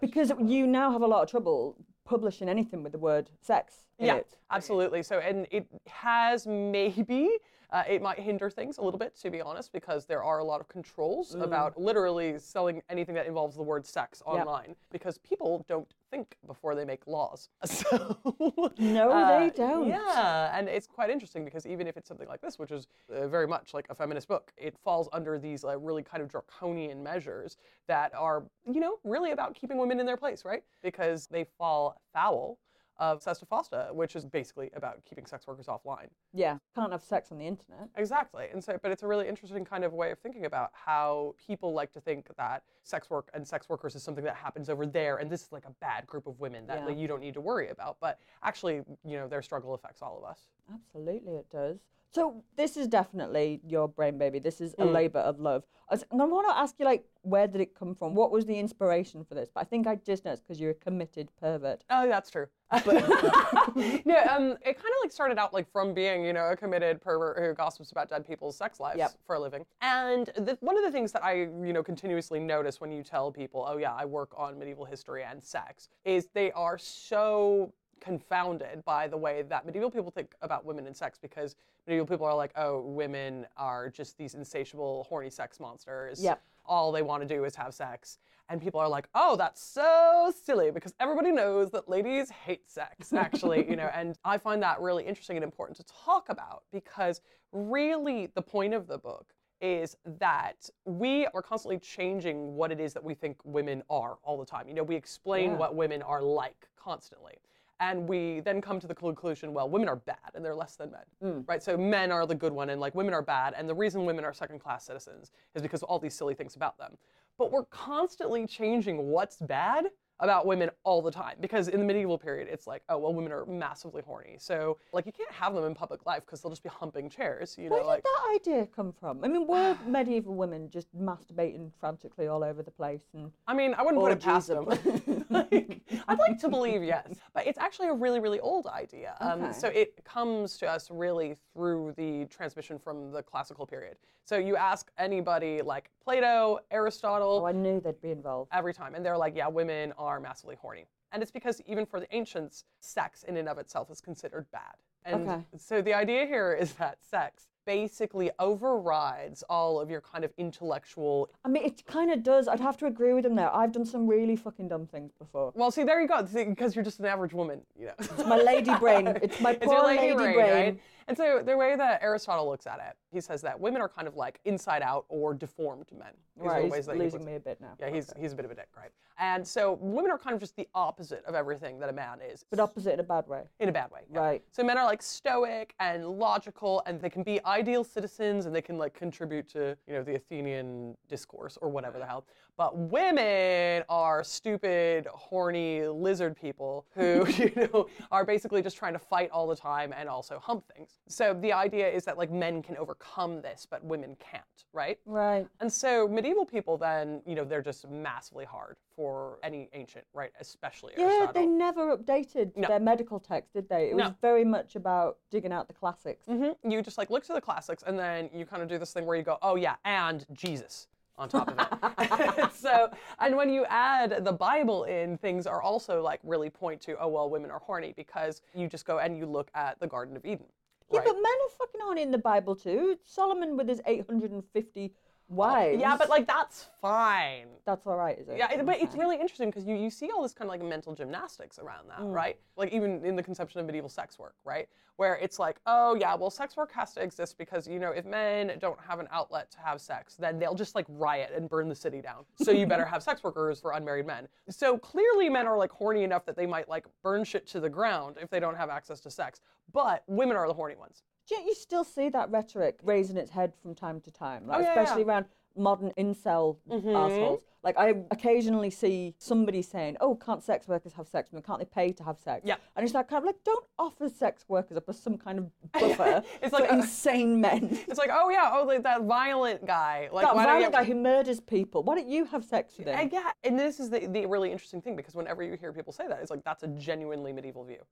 Because 0.00 0.32
you 0.44 0.66
now 0.66 0.90
have 0.90 1.02
a 1.02 1.06
lot 1.06 1.22
of 1.22 1.30
trouble 1.30 1.76
publishing 2.04 2.48
anything 2.48 2.82
with 2.82 2.92
the 2.92 2.98
word 2.98 3.30
sex 3.40 3.86
Yeah, 3.98 4.16
it. 4.16 4.38
absolutely. 4.50 5.02
So, 5.02 5.18
and 5.18 5.46
it 5.50 5.66
has 5.86 6.46
maybe 6.46 7.28
uh, 7.72 7.82
it 7.88 8.02
might 8.02 8.18
hinder 8.18 8.50
things 8.50 8.76
a 8.78 8.82
little 8.82 8.98
bit, 8.98 9.16
to 9.16 9.30
be 9.30 9.40
honest, 9.40 9.72
because 9.72 10.04
there 10.04 10.22
are 10.22 10.38
a 10.38 10.44
lot 10.44 10.60
of 10.60 10.68
controls 10.68 11.34
Mm. 11.34 11.42
about 11.42 11.80
literally 11.80 12.38
selling 12.38 12.82
anything 12.90 13.14
that 13.14 13.26
involves 13.26 13.56
the 13.56 13.62
word 13.62 13.86
sex 13.86 14.22
Yep. 14.26 14.34
online, 14.46 14.76
because 14.90 15.16
people 15.18 15.64
don't 15.66 15.88
think 16.10 16.36
before 16.46 16.74
they 16.74 16.84
make 16.84 17.06
laws. 17.06 17.48
So 17.66 18.70
No, 18.78 19.10
uh, 19.10 19.38
they 19.38 19.50
don't. 19.50 19.88
Yeah, 19.88 20.56
and 20.56 20.68
it's 20.68 20.86
quite 20.86 21.08
interesting 21.08 21.44
because 21.44 21.66
even 21.66 21.86
if 21.86 21.96
it's 21.96 22.06
something 22.08 22.28
like 22.28 22.42
this, 22.42 22.58
which 22.58 22.70
is 22.70 22.86
uh, 23.10 23.26
very 23.28 23.46
much 23.46 23.72
like 23.72 23.86
a 23.88 23.94
feminist 23.94 24.28
book, 24.28 24.52
it 24.58 24.76
falls 24.84 25.08
under 25.12 25.38
these 25.38 25.64
like 25.64 25.78
really 25.80 26.02
kind 26.02 26.22
of 26.22 26.28
draconian 26.28 27.02
measures 27.02 27.56
that 27.88 28.12
are, 28.14 28.44
you 28.70 28.80
know, 28.80 28.98
really 29.04 29.30
about 29.30 29.54
keeping 29.54 29.78
women 29.78 29.98
in 29.98 30.04
their 30.06 30.16
place, 30.18 30.44
right? 30.44 30.62
Because 30.82 31.26
they 31.28 31.44
fall 31.44 32.00
foul 32.12 32.58
of 33.02 33.20
SESTA 33.20 33.46
FOSTA, 33.46 33.92
which 33.92 34.14
is 34.14 34.24
basically 34.24 34.70
about 34.76 35.04
keeping 35.04 35.26
sex 35.26 35.44
workers 35.48 35.66
offline. 35.66 36.06
Yeah, 36.32 36.58
can't 36.72 36.92
have 36.92 37.02
sex 37.02 37.32
on 37.32 37.38
the 37.38 37.44
internet. 37.44 37.88
Exactly. 37.96 38.46
And 38.52 38.62
so, 38.62 38.78
but 38.80 38.92
it's 38.92 39.02
a 39.02 39.08
really 39.08 39.26
interesting 39.26 39.64
kind 39.64 39.82
of 39.82 39.92
way 39.92 40.12
of 40.12 40.20
thinking 40.20 40.44
about 40.44 40.70
how 40.72 41.34
people 41.44 41.72
like 41.72 41.90
to 41.94 42.00
think 42.00 42.28
that 42.36 42.62
sex 42.84 43.10
work 43.10 43.28
and 43.34 43.46
sex 43.46 43.68
workers 43.68 43.96
is 43.96 44.04
something 44.04 44.22
that 44.22 44.36
happens 44.36 44.70
over 44.70 44.86
there, 44.86 45.16
and 45.16 45.28
this 45.28 45.42
is 45.42 45.50
like 45.50 45.64
a 45.64 45.72
bad 45.80 46.06
group 46.06 46.28
of 46.28 46.38
women 46.38 46.64
that 46.68 46.78
Yeah. 46.78 46.86
like, 46.86 46.96
you 46.96 47.08
don't 47.08 47.20
need 47.20 47.34
to 47.34 47.40
worry 47.40 47.70
about. 47.70 47.96
But 48.00 48.20
actually, 48.44 48.84
you 49.04 49.18
know, 49.18 49.26
their 49.26 49.42
struggle 49.42 49.74
affects 49.74 50.00
all 50.00 50.16
of 50.16 50.22
us. 50.22 50.46
Absolutely, 50.72 51.34
it 51.34 51.50
does. 51.50 51.80
So 52.14 52.44
this 52.56 52.76
is 52.76 52.88
definitely 52.88 53.60
your 53.66 53.88
brain 53.88 54.18
baby. 54.18 54.38
This 54.38 54.60
is 54.60 54.74
a 54.74 54.84
Mm. 54.84 54.92
labor 54.92 55.20
of 55.20 55.40
love. 55.40 55.64
I 55.88 55.94
was, 55.94 56.04
I 56.10 56.16
want 56.16 56.46
to 56.48 56.54
ask 56.56 56.74
you, 56.78 56.84
like, 56.84 57.04
where 57.22 57.46
did 57.46 57.60
it 57.60 57.74
come 57.74 57.94
from? 57.94 58.14
What 58.14 58.30
was 58.30 58.44
the 58.46 58.58
inspiration 58.58 59.24
for 59.24 59.34
this? 59.34 59.50
But 59.52 59.60
I 59.60 59.64
think 59.64 59.86
I 59.86 59.96
just 59.96 60.24
know 60.24 60.32
it's 60.32 60.40
because 60.40 60.60
you're 60.60 60.70
a 60.72 60.74
committed 60.74 61.30
pervert. 61.36 61.84
Oh, 61.90 62.06
that's 62.08 62.30
true. 62.30 62.46
no, 62.86 64.16
um, 64.30 64.56
it 64.62 64.74
kind 64.76 64.92
of 64.94 65.00
like 65.02 65.12
started 65.12 65.38
out 65.38 65.52
like 65.52 65.70
from 65.70 65.92
being, 65.94 66.24
you 66.24 66.32
know, 66.32 66.50
a 66.50 66.56
committed 66.56 67.00
pervert 67.00 67.38
who 67.38 67.52
gossips 67.54 67.92
about 67.92 68.08
dead 68.10 68.26
people's 68.26 68.56
sex 68.56 68.78
lives 68.80 68.98
Yep. 68.98 69.12
for 69.26 69.36
a 69.36 69.40
living. 69.40 69.64
And 69.80 70.26
the, 70.36 70.56
one 70.60 70.76
of 70.78 70.84
the 70.84 70.90
things 70.90 71.12
that 71.12 71.24
I, 71.24 71.34
you 71.34 71.72
know, 71.72 71.82
continuously 71.82 72.40
notice 72.40 72.80
when 72.80 72.92
you 72.92 73.02
tell 73.02 73.30
people, 73.30 73.64
oh 73.68 73.76
yeah, 73.78 73.92
I 73.94 74.04
work 74.04 74.32
on 74.36 74.58
medieval 74.58 74.84
history 74.84 75.24
and 75.24 75.42
sex, 75.42 75.88
is 76.04 76.28
they 76.34 76.52
are 76.52 76.78
so 76.78 77.72
confounded 78.02 78.84
by 78.84 79.06
the 79.06 79.16
way 79.16 79.42
that 79.42 79.64
medieval 79.64 79.90
people 79.90 80.10
think 80.10 80.34
about 80.42 80.64
women 80.64 80.86
and 80.86 80.96
sex 80.96 81.18
because 81.20 81.54
medieval 81.86 82.06
people 82.06 82.26
are 82.26 82.34
like, 82.34 82.52
oh, 82.56 82.80
women 82.80 83.46
are 83.56 83.88
just 83.88 84.18
these 84.18 84.34
insatiable, 84.34 85.04
horny 85.08 85.30
sex 85.30 85.60
monsters. 85.60 86.22
Yep. 86.22 86.42
All 86.66 86.92
they 86.92 87.02
want 87.02 87.26
to 87.26 87.28
do 87.34 87.44
is 87.44 87.54
have 87.56 87.74
sex. 87.74 88.18
And 88.48 88.60
people 88.60 88.80
are 88.80 88.88
like, 88.88 89.08
oh, 89.14 89.36
that's 89.36 89.62
so 89.64 90.32
silly 90.44 90.70
because 90.70 90.94
everybody 91.00 91.30
knows 91.32 91.70
that 91.70 91.88
ladies 91.88 92.28
hate 92.28 92.68
sex, 92.70 93.12
actually, 93.24 93.68
you 93.70 93.76
know. 93.76 93.88
And 93.94 94.18
I 94.24 94.36
find 94.36 94.62
that 94.62 94.80
really 94.80 95.04
interesting 95.06 95.36
and 95.36 95.44
important 95.44 95.76
to 95.78 95.84
talk 96.04 96.28
about 96.28 96.64
because 96.72 97.20
really 97.52 98.30
the 98.34 98.42
point 98.42 98.74
of 98.74 98.86
the 98.88 98.98
book 98.98 99.32
is 99.60 99.96
that 100.18 100.68
we 100.84 101.26
are 101.28 101.40
constantly 101.40 101.78
changing 101.78 102.56
what 102.56 102.72
it 102.72 102.80
is 102.80 102.92
that 102.92 103.04
we 103.04 103.14
think 103.14 103.36
women 103.44 103.82
are 103.88 104.18
all 104.24 104.36
the 104.36 104.44
time. 104.44 104.66
You 104.68 104.74
know, 104.74 104.82
we 104.82 104.96
explain 104.96 105.52
Yeah. 105.52 105.56
what 105.56 105.76
women 105.76 106.02
are 106.02 106.20
like 106.20 106.68
constantly. 106.76 107.34
And 107.82 108.06
we 108.06 108.38
then 108.38 108.60
come 108.60 108.78
to 108.78 108.86
the 108.86 108.94
conclusion, 108.94 109.52
well, 109.52 109.68
women 109.68 109.88
are 109.88 109.96
bad 109.96 110.30
and 110.36 110.44
they're 110.44 110.54
less 110.54 110.76
than 110.76 110.92
men, 110.92 111.00
hmm. 111.20 111.40
right? 111.48 111.60
So 111.60 111.76
men 111.76 112.12
are 112.12 112.26
the 112.26 112.34
good 112.34 112.52
one 112.52 112.70
and 112.70 112.80
like 112.80 112.94
women 112.94 113.12
are 113.12 113.22
bad. 113.22 113.54
And 113.56 113.68
the 113.68 113.74
reason 113.74 114.06
women 114.06 114.24
are 114.24 114.32
second 114.32 114.60
class 114.60 114.86
citizens 114.86 115.32
is 115.56 115.62
because 115.62 115.82
of 115.82 115.88
all 115.88 115.98
these 115.98 116.14
silly 116.14 116.34
things 116.34 116.54
about 116.54 116.78
them. 116.78 116.96
But 117.38 117.50
we're 117.50 117.64
constantly 117.64 118.46
changing 118.46 119.08
what's 119.08 119.38
bad 119.38 119.86
about 120.22 120.46
women 120.46 120.70
all 120.84 121.02
the 121.02 121.10
time 121.10 121.36
because 121.40 121.68
in 121.68 121.78
the 121.78 121.84
medieval 121.84 122.16
period 122.16 122.48
it's 122.50 122.66
like 122.66 122.82
oh 122.88 122.96
well 122.96 123.12
women 123.12 123.30
are 123.32 123.44
massively 123.44 124.00
horny 124.06 124.36
so 124.38 124.78
like 124.92 125.04
you 125.04 125.12
can't 125.12 125.30
have 125.32 125.54
them 125.54 125.64
in 125.64 125.74
public 125.74 126.06
life 126.06 126.22
because 126.24 126.40
they'll 126.40 126.50
just 126.50 126.62
be 126.62 126.68
humping 126.70 127.10
chairs 127.10 127.56
you 127.58 127.64
know 127.64 127.70
Where 127.76 127.80
did 127.80 127.86
like 127.88 128.02
that 128.04 128.38
idea 128.40 128.66
come 128.74 128.92
from? 128.92 129.22
I 129.24 129.28
mean, 129.28 129.46
were 129.46 129.76
medieval 129.86 130.34
women 130.34 130.70
just 130.70 130.88
masturbating 130.96 131.70
frantically 131.78 132.28
all 132.28 132.42
over 132.44 132.62
the 132.62 132.70
place? 132.70 133.02
And 133.14 133.30
I 133.46 133.54
mean, 133.54 133.74
I 133.74 133.82
wouldn't 133.82 134.00
put 134.02 134.12
it 134.12 134.20
past 134.20 134.48
them. 134.48 134.64
like, 135.30 135.80
I'd 136.08 136.18
like 136.18 136.38
to 136.40 136.48
believe 136.48 136.82
yes, 136.82 137.08
but 137.34 137.46
it's 137.46 137.58
actually 137.58 137.88
a 137.88 137.92
really, 137.92 138.20
really 138.20 138.40
old 138.40 138.66
idea. 138.66 139.14
Um, 139.20 139.42
Okay. 139.42 139.52
So 139.52 139.68
it 139.68 140.04
comes 140.04 140.56
to 140.58 140.70
us 140.70 140.88
really 140.90 141.36
through 141.52 141.94
the 141.96 142.26
transmission 142.26 142.78
from 142.78 143.10
the 143.10 143.22
classical 143.22 143.66
period. 143.66 143.96
So 144.24 144.36
you 144.36 144.56
ask 144.56 144.90
anybody 144.98 145.62
like 145.62 145.90
Plato, 146.04 146.60
Aristotle, 146.70 147.40
oh, 147.42 147.46
I 147.46 147.52
knew 147.52 147.80
they'd 147.80 148.00
be 148.00 148.12
involved. 148.12 148.50
every 148.52 148.72
time, 148.72 148.94
and 148.94 149.04
they're 149.04 149.16
like, 149.16 149.34
yeah, 149.36 149.48
women 149.48 149.92
are 149.98 150.11
massively 150.20 150.56
horny. 150.60 150.86
And 151.12 151.22
it's 151.22 151.32
because 151.32 151.60
even 151.66 151.84
for 151.86 152.00
the 152.00 152.14
ancients, 152.14 152.64
sex 152.80 153.22
in 153.22 153.36
and 153.36 153.48
of 153.48 153.58
itself 153.58 153.90
is 153.90 154.00
considered 154.00 154.46
bad. 154.50 154.74
And 155.04 155.28
Okay. 155.28 155.42
so 155.58 155.82
the 155.82 155.92
idea 155.94 156.26
here 156.26 156.52
is 156.54 156.74
that 156.74 156.98
sex 157.04 157.48
basically 157.66 158.30
overrides 158.38 159.42
all 159.48 159.80
of 159.80 159.88
your 159.90 160.00
kind 160.00 160.24
of 160.24 160.32
intellectual 160.36 161.30
I 161.44 161.48
mean, 161.48 161.64
it 161.64 161.84
kind 161.86 162.10
of 162.10 162.22
does. 162.22 162.48
I'd 162.48 162.60
have 162.60 162.76
to 162.78 162.86
agree 162.86 163.12
with 163.12 163.24
him 163.26 163.34
there. 163.36 163.54
I've 163.54 163.72
done 163.72 163.84
some 163.84 164.06
really 164.06 164.36
fucking 164.36 164.68
dumb 164.68 164.86
things 164.86 165.12
before. 165.12 165.52
Well, 165.54 165.70
see, 165.70 165.84
there 165.84 166.00
you 166.00 166.08
go. 166.08 166.22
Because 166.22 166.74
you're 166.74 166.84
just 166.84 166.98
an 167.00 167.06
average 167.06 167.32
woman, 167.34 167.60
you 167.78 167.86
know. 167.86 167.92
It's 167.98 168.24
my 168.26 168.36
lady 168.36 168.74
brain. 168.76 169.06
It's 169.22 169.40
my 169.40 169.50
It's 169.52 169.64
poor 169.64 169.74
your 169.74 169.86
lady 169.86 170.02
lady 170.02 170.14
brain, 170.14 170.34
brain. 170.34 170.52
right? 170.52 170.80
And 171.08 171.16
so 171.16 171.42
the 171.44 171.56
way 171.56 171.76
that 171.76 172.02
Aristotle 172.02 172.48
looks 172.48 172.66
at 172.66 172.78
it, 172.78 172.96
he 173.12 173.20
says 173.20 173.42
that 173.42 173.58
women 173.58 173.80
are 173.82 173.88
kind 173.88 174.08
of 174.08 174.16
like 174.16 174.40
inside 174.44 174.82
out 174.82 175.04
or 175.08 175.34
deformed 175.34 175.86
men. 175.96 176.12
These 176.36 176.46
Right, 176.46 176.74
he's 176.74 176.88
losing 176.88 177.24
me 177.24 177.34
a 177.36 177.40
bit 177.40 177.60
now. 177.60 177.74
Yeah, 177.78 177.90
he's 177.90 178.12
he's 178.18 178.32
a 178.32 178.36
bit 178.36 178.44
of 178.44 178.50
a 178.50 178.54
dick, 178.54 178.68
right? 178.76 178.90
And 179.18 179.46
so 179.46 179.78
women 179.80 180.10
are 180.10 180.18
kind 180.18 180.34
of 180.34 180.40
just 180.40 180.56
the 180.56 180.66
opposite 180.74 181.24
of 181.26 181.34
everything 181.34 181.78
that 181.78 181.88
a 181.88 181.92
man 181.92 182.18
is. 182.20 182.44
But 182.48 182.58
opposite 182.58 182.94
in 182.94 183.00
a 183.00 183.04
bad 183.04 183.28
way. 183.28 183.42
in 183.60 183.68
a 183.68 183.72
bad 183.72 183.90
way. 183.90 184.00
yeah. 184.10 184.18
Right. 184.18 184.42
So 184.50 184.64
men 184.64 184.78
are 184.78 184.84
like 184.84 185.02
stoic 185.02 185.74
and 185.78 186.06
logical, 186.06 186.82
and 186.86 187.00
they 187.00 187.10
can 187.10 187.22
be 187.22 187.44
ideal 187.44 187.84
citizens, 187.84 188.46
and 188.46 188.54
they 188.54 188.62
can 188.62 188.78
like 188.78 188.94
contribute 188.94 189.48
to 189.50 189.76
you 189.86 189.94
know 189.94 190.02
the 190.02 190.14
Athenian 190.14 190.96
discourse 191.08 191.58
or 191.60 191.68
whatever 191.68 191.98
the 191.98 192.06
hell. 192.06 192.24
But 192.56 192.76
women 192.76 193.82
are 193.88 194.24
stupid, 194.24 195.06
horny 195.12 195.86
lizard 195.86 196.36
people 196.36 196.86
who 196.94 197.26
you 197.36 197.52
know 197.56 197.88
are 198.10 198.24
basically 198.24 198.62
just 198.62 198.76
trying 198.76 198.92
to 198.94 198.98
fight 198.98 199.30
all 199.30 199.46
the 199.46 199.56
time 199.56 199.92
and 199.96 200.08
also 200.08 200.38
hump 200.38 200.64
things. 200.74 200.91
So 201.08 201.34
the 201.34 201.52
idea 201.52 201.88
is 201.90 202.04
that 202.04 202.16
like 202.16 202.30
men 202.30 202.62
can 202.62 202.76
overcome 202.76 203.42
this, 203.42 203.66
but 203.68 203.84
women 203.84 204.16
can't, 204.18 204.44
right? 204.72 204.98
Right. 205.04 205.46
And 205.60 205.70
so 205.70 206.08
medieval 206.08 206.46
people 206.46 206.78
then, 206.78 207.20
you 207.26 207.34
know, 207.34 207.44
they're 207.44 207.60
just 207.62 207.88
massively 207.90 208.44
hard 208.44 208.76
for 208.96 209.38
any 209.42 209.68
ancient, 209.74 210.06
right? 210.14 210.30
Especially 210.40 210.94
Yeah, 210.96 211.04
Aristotle. 211.04 211.32
they 211.34 211.46
never 211.46 211.96
updated 211.96 212.56
No. 212.56 212.68
their 212.68 212.80
medical 212.80 213.20
text, 213.20 213.52
did 213.52 213.68
they? 213.68 213.90
It 213.90 213.96
was 213.96 214.04
No. 214.04 214.16
very 214.22 214.44
much 214.44 214.76
about 214.76 215.18
digging 215.30 215.52
out 215.52 215.66
the 215.68 215.74
classics. 215.74 216.24
hmm 216.26 216.52
You 216.62 216.80
just 216.82 216.96
like 216.98 217.10
look 217.10 217.24
to 217.24 217.32
the 217.34 217.40
classics 217.40 217.82
and 217.86 217.98
then 217.98 218.30
you 218.32 218.46
kind 218.46 218.62
of 218.62 218.68
do 218.68 218.78
this 218.78 218.92
thing 218.92 219.04
where 219.04 219.16
you 219.16 219.22
go, 219.22 219.38
oh 219.42 219.56
yeah, 219.56 219.76
and 219.84 220.24
Jesus 220.32 220.88
on 221.18 221.28
top 221.28 221.50
of 221.50 221.58
it. 221.58 222.52
so, 222.54 222.90
and 223.18 223.36
when 223.36 223.50
you 223.50 223.66
add 223.66 224.24
the 224.24 224.32
Bible 224.32 224.84
in, 224.84 225.18
things 225.18 225.46
are 225.46 225.60
also 225.60 226.00
like 226.00 226.20
really 226.22 226.48
point 226.48 226.80
to, 226.82 226.96
oh 226.98 227.08
well, 227.08 227.28
women 227.28 227.50
are 227.50 227.58
horny 227.58 227.92
because 227.96 228.40
you 228.54 228.66
just 228.66 228.86
go 228.86 228.98
and 228.98 229.18
you 229.18 229.26
look 229.26 229.50
at 229.54 229.78
the 229.78 229.86
Garden 229.86 230.16
of 230.16 230.24
Eden. 230.24 230.46
Yeah, 230.92 231.00
right? 231.00 231.06
but 231.06 231.14
men 231.14 231.24
are 231.24 231.50
fucking 231.58 231.80
horny 231.82 232.02
in 232.02 232.10
the 232.10 232.18
Bible 232.18 232.54
too. 232.54 232.98
Solomon 233.04 233.56
with 233.56 233.68
his 233.68 233.80
850 233.86 234.94
wives. 235.32 235.80
yeah, 235.80 235.96
but 235.96 236.08
like 236.08 236.26
that's 236.26 236.66
fine. 236.80 237.46
that's 237.64 237.86
all 237.86 237.96
right, 237.96 238.18
is 238.18 238.28
it? 238.28 238.36
Yeah, 238.38 238.50
it, 238.52 238.64
but 238.66 238.80
it's 238.80 238.94
really 238.96 239.16
interesting 239.16 239.48
because 239.50 239.66
you, 239.66 239.74
you 239.74 239.90
see 239.90 240.10
all 240.10 240.22
this 240.22 240.32
kind 240.32 240.46
of 240.48 240.50
like 240.50 240.62
mental 240.62 240.94
gymnastics 240.94 241.58
around 241.58 241.88
that, 241.88 242.00
Mm. 242.00 242.12
right? 242.12 242.36
Like 242.56 242.72
even 242.72 243.04
in 243.04 243.16
the 243.16 243.22
conception 243.22 243.60
of 243.60 243.66
medieval 243.66 243.88
sex 243.88 244.18
work, 244.18 244.34
right? 244.44 244.68
Where 244.96 245.14
it's 245.16 245.38
like, 245.38 245.58
oh 245.66 245.94
yeah, 245.94 246.14
well, 246.14 246.28
sex 246.30 246.56
work 246.56 246.70
has 246.72 246.92
to 246.94 247.02
exist 247.02 247.38
because 247.38 247.66
you 247.66 247.78
know 247.78 247.90
if 247.90 248.04
men 248.04 248.52
don't 248.60 248.78
have 248.86 249.00
an 249.00 249.08
outlet 249.10 249.50
to 249.52 249.58
have 249.60 249.80
sex, 249.80 250.14
then 250.16 250.38
they'll 250.38 250.54
just 250.54 250.74
like 250.74 250.84
riot 250.88 251.32
and 251.34 251.48
burn 251.48 251.68
the 251.68 251.74
city 251.74 252.02
down. 252.02 252.24
So 252.36 252.50
you 252.50 252.66
better 252.66 252.84
have 252.94 253.02
sex 253.02 253.22
workers 253.24 253.58
for 253.60 253.72
unmarried 253.72 254.06
men. 254.06 254.28
So 254.50 254.76
clearly, 254.76 255.28
men 255.30 255.46
are 255.48 255.56
like 255.56 255.70
horny 255.72 256.02
enough 256.04 256.24
that 256.26 256.36
they 256.36 256.46
might 256.46 256.68
like 256.68 256.86
burn 257.02 257.24
shit 257.24 257.46
to 257.48 257.60
the 257.60 257.70
ground 257.70 258.16
if 258.20 258.28
they 258.28 258.38
don't 258.38 258.56
have 258.56 258.68
access 258.70 259.00
to 259.00 259.10
sex. 259.10 259.40
But 259.72 260.04
women 260.06 260.36
are 260.36 260.46
the 260.46 260.54
horny 260.54 260.76
ones. 260.76 261.02
Do 261.28 261.36
you, 261.36 261.54
still 261.54 261.84
see 261.84 262.08
that 262.10 262.30
rhetoric 262.30 262.78
raising 262.82 263.16
its 263.16 263.30
head 263.30 263.52
from 263.62 263.74
time 263.74 264.00
to 264.02 264.10
time, 264.10 264.46
like, 264.46 264.58
Oh, 264.58 264.60
yeah, 264.62 264.68
especially 264.70 265.02
yeah. 265.02 265.08
around 265.08 265.26
modern 265.56 265.92
incel 265.98 266.56
Mhm. 266.68 266.94
assholes. 266.94 267.42
Like 267.62 267.76
I 267.78 267.90
occasionally 268.10 268.70
see 268.70 269.14
somebody 269.18 269.62
saying, 269.62 269.96
"Oh, 270.00 270.16
can't 270.16 270.42
sex 270.42 270.66
workers 270.66 270.94
have 270.94 271.06
sex? 271.06 271.30
Can't 271.30 271.58
they 271.60 271.64
pay 271.66 271.92
to 271.92 272.02
have 272.02 272.18
sex?" 272.18 272.42
Yeah. 272.44 272.56
and 272.74 272.82
it's 272.84 272.92
like 272.94 273.06
kind 273.06 273.22
of 273.22 273.26
like, 273.26 273.44
don't 273.44 273.64
offer 273.78 274.08
sex 274.08 274.44
workers 274.48 274.76
up 274.78 274.88
as 274.88 274.98
some 274.98 275.16
kind 275.18 275.38
of 275.38 275.50
buffer 275.72 276.24
It's 276.42 276.52
like, 276.52 276.72
uh, 276.72 276.76
insane 276.76 277.40
men. 277.40 277.78
It's 277.88 277.98
like, 277.98 278.10
oh 278.12 278.30
yeah, 278.30 278.50
oh 278.54 278.64
like 278.64 278.82
that 278.82 279.02
violent 279.02 279.64
guy. 279.64 280.08
Like 280.10 280.24
that 280.26 280.34
why 280.34 280.44
don't 280.46 280.54
violent 280.54 280.72
you- 280.74 280.78
guy 280.80 280.84
who 280.84 280.94
murders 280.96 281.38
people. 281.38 281.82
Why 281.84 281.94
don't 281.96 282.08
you 282.08 282.24
have 282.24 282.44
sex 282.44 282.76
with 282.78 282.88
him? 282.88 282.98
Uh, 282.98 283.08
yeah, 283.12 283.30
and 283.44 283.56
this 283.60 283.78
is 283.78 283.90
the, 283.90 284.06
the 284.08 284.26
really 284.26 284.50
interesting 284.50 284.80
thing 284.82 284.96
because 284.96 285.14
whenever 285.14 285.42
you 285.44 285.56
hear 285.56 285.72
people 285.72 285.92
say 285.92 286.08
that, 286.08 286.18
it's 286.20 286.30
like 286.32 286.42
that's 286.42 286.62
a 286.64 286.68
genuinely 286.68 287.32
medieval 287.32 287.62
view. 287.62 287.82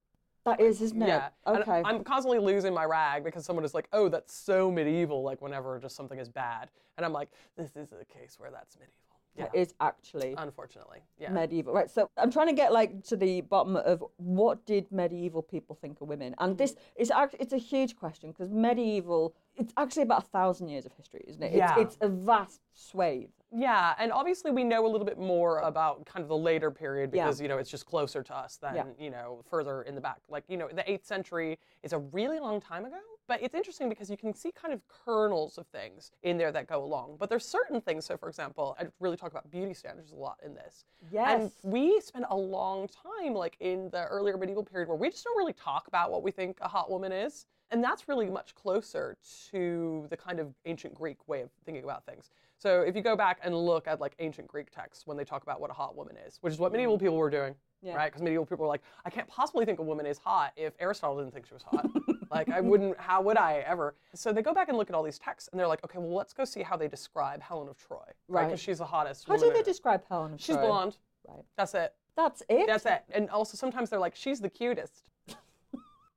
That 0.44 0.60
is, 0.60 0.80
isn't 0.80 1.02
it? 1.02 1.06
Yeah. 1.08 1.28
and 1.46 1.58
Okay. 1.58 1.82
I'm 1.84 2.02
constantly 2.02 2.38
losing 2.38 2.72
my 2.72 2.84
rag 2.84 3.24
because 3.24 3.44
someone 3.44 3.64
is 3.64 3.74
like, 3.74 3.88
oh, 3.92 4.08
that's 4.08 4.34
so 4.34 4.70
medieval, 4.70 5.22
like 5.22 5.42
whenever 5.42 5.78
just 5.78 5.96
something 5.96 6.18
is 6.18 6.28
bad. 6.28 6.70
And 6.96 7.04
I'm 7.04 7.12
like, 7.12 7.28
this 7.56 7.76
is 7.76 7.92
a 7.92 8.04
case 8.04 8.36
where 8.38 8.50
that's 8.50 8.76
medieval. 8.76 8.94
Yeah. 9.36 9.44
That 9.44 9.54
is 9.54 9.74
actually 9.80 10.34
Unfortunately. 10.36 10.98
Yeah. 11.18 11.30
medieval. 11.30 11.72
Right. 11.72 11.90
So 11.90 12.10
I'm 12.16 12.30
trying 12.30 12.48
to 12.48 12.52
get 12.52 12.72
like 12.72 13.04
to 13.04 13.16
the 13.16 13.42
bottom 13.42 13.76
of 13.76 14.02
what 14.16 14.66
did 14.66 14.90
medieval 14.90 15.42
people 15.42 15.76
think 15.80 16.00
of 16.00 16.08
women, 16.08 16.34
and 16.38 16.58
this 16.58 16.74
is 16.96 17.10
actually 17.10 17.40
it's 17.40 17.52
a 17.52 17.58
huge 17.58 17.96
question 17.96 18.32
because 18.32 18.50
medieval 18.50 19.34
it's 19.60 19.72
actually 19.76 20.02
about 20.02 20.24
a 20.24 20.26
thousand 20.26 20.68
years 20.68 20.86
of 20.86 20.92
history, 20.92 21.24
isn't 21.28 21.42
it? 21.42 21.52
Yeah. 21.52 21.78
It's, 21.78 21.94
it's 21.94 21.98
a 22.00 22.08
vast 22.08 22.60
swathe. 22.74 23.28
Yeah, 23.52 23.94
and 23.98 24.12
obviously 24.12 24.52
we 24.52 24.62
know 24.62 24.86
a 24.86 24.88
little 24.88 25.04
bit 25.04 25.18
more 25.18 25.58
about 25.58 26.06
kind 26.06 26.22
of 26.22 26.28
the 26.28 26.36
later 26.36 26.70
period 26.70 27.10
Yeah. 27.12 27.24
because 27.24 27.40
you 27.40 27.48
know 27.48 27.58
it's 27.58 27.70
just 27.70 27.84
closer 27.84 28.22
to 28.22 28.34
us 28.34 28.56
than 28.56 28.74
Yeah. 28.76 28.84
you 28.98 29.10
know 29.10 29.42
further 29.50 29.82
in 29.82 29.94
the 29.96 30.00
back. 30.00 30.18
Like 30.28 30.44
you 30.48 30.56
know 30.56 30.68
the 30.72 30.88
eighth 30.90 31.04
century 31.04 31.58
is 31.82 31.92
a 31.92 31.98
really 31.98 32.38
long 32.38 32.60
time 32.60 32.84
ago, 32.84 33.00
but 33.26 33.42
it's 33.42 33.54
interesting 33.56 33.88
because 33.88 34.08
you 34.08 34.16
can 34.16 34.32
see 34.34 34.52
kind 34.52 34.72
of 34.72 34.80
kernels 35.04 35.58
of 35.58 35.66
things 35.66 36.12
in 36.22 36.38
there 36.38 36.52
that 36.52 36.68
go 36.68 36.84
along. 36.84 37.16
But 37.18 37.28
there's 37.28 37.44
certain 37.44 37.80
things. 37.80 38.04
So 38.06 38.16
for 38.16 38.28
example, 38.28 38.76
I 38.78 38.86
really 39.00 39.16
talk 39.16 39.32
about 39.32 39.50
beauty 39.50 39.74
standards 39.74 40.12
a 40.12 40.16
lot 40.16 40.38
in 40.46 40.54
this. 40.54 40.84
Yes. 41.10 41.40
And 41.40 41.72
we 41.72 42.00
spend 42.00 42.26
a 42.30 42.36
long 42.36 42.86
time 42.88 43.34
like 43.34 43.56
in 43.58 43.90
the 43.90 44.04
earlier 44.04 44.36
medieval 44.38 44.62
period 44.64 44.88
where 44.88 44.96
we 44.96 45.10
just 45.10 45.24
don't 45.24 45.36
really 45.36 45.54
talk 45.54 45.88
about 45.88 46.12
what 46.12 46.22
we 46.22 46.30
think 46.30 46.56
a 46.60 46.68
hot 46.68 46.88
woman 46.88 47.10
is. 47.10 47.46
And 47.70 47.82
that's 47.82 48.08
really 48.08 48.28
much 48.28 48.54
closer 48.54 49.16
to 49.50 50.06
the 50.10 50.16
kind 50.16 50.40
of 50.40 50.54
ancient 50.64 50.94
Greek 50.94 51.28
way 51.28 51.42
of 51.42 51.50
thinking 51.64 51.84
about 51.84 52.04
things. 52.04 52.30
So 52.58 52.82
if 52.82 52.96
you 52.96 53.02
go 53.02 53.16
back 53.16 53.38
and 53.42 53.54
look 53.54 53.86
at 53.86 54.00
like 54.00 54.14
ancient 54.18 54.48
Greek 54.48 54.70
texts 54.70 55.06
when 55.06 55.16
they 55.16 55.24
talk 55.24 55.42
about 55.42 55.60
what 55.60 55.70
a 55.70 55.74
hot 55.74 55.96
woman 55.96 56.16
is, 56.26 56.38
which 56.40 56.52
is 56.52 56.58
what 56.58 56.72
medieval 56.72 56.96
mm. 56.96 57.00
people 57.00 57.16
were 57.16 57.30
doing, 57.30 57.54
Yeah. 57.80 57.94
right? 57.94 58.06
Because 58.06 58.22
medieval 58.22 58.44
people 58.44 58.64
were 58.64 58.68
like, 58.68 58.82
I 59.04 59.10
can't 59.10 59.28
possibly 59.28 59.64
think 59.64 59.78
a 59.78 59.82
woman 59.82 60.04
is 60.04 60.18
hot 60.18 60.52
if 60.56 60.74
Aristotle 60.80 61.18
didn't 61.18 61.32
think 61.32 61.46
she 61.46 61.54
was 61.54 61.62
hot. 61.62 61.86
like 62.30 62.50
I 62.50 62.60
wouldn't, 62.60 62.98
how 62.98 63.22
would 63.22 63.38
I 63.38 63.64
ever? 63.66 63.94
So 64.14 64.32
they 64.32 64.42
go 64.42 64.52
back 64.52 64.68
and 64.68 64.76
look 64.76 64.90
at 64.90 64.96
all 64.96 65.02
these 65.02 65.18
texts 65.18 65.48
and 65.52 65.58
they're 65.58 65.68
like, 65.68 65.84
okay, 65.84 65.98
well 65.98 66.14
let's 66.14 66.32
go 66.32 66.44
see 66.44 66.62
how 66.62 66.76
they 66.76 66.88
describe 66.88 67.40
Helen 67.40 67.68
of 67.68 67.78
Troy, 67.78 67.98
right? 68.28 68.42
Right. 68.42 68.46
Because 68.48 68.60
she's 68.60 68.78
the 68.78 68.84
hottest. 68.84 69.28
How 69.28 69.36
do 69.36 69.52
they 69.52 69.62
describe 69.62 70.02
Helen 70.08 70.34
of 70.34 70.40
She's 70.40 70.56
Troy? 70.56 70.62
She's 70.62 70.66
blonde. 70.66 70.96
Right. 71.28 71.44
That's 71.56 71.74
it. 71.74 71.94
That's 72.16 72.42
it. 72.48 72.66
That's 72.66 72.84
it. 72.84 73.04
And 73.10 73.30
also 73.30 73.56
sometimes 73.56 73.88
they're 73.90 73.98
like, 73.98 74.16
she's 74.16 74.40
the 74.40 74.50
cutest. 74.50 75.04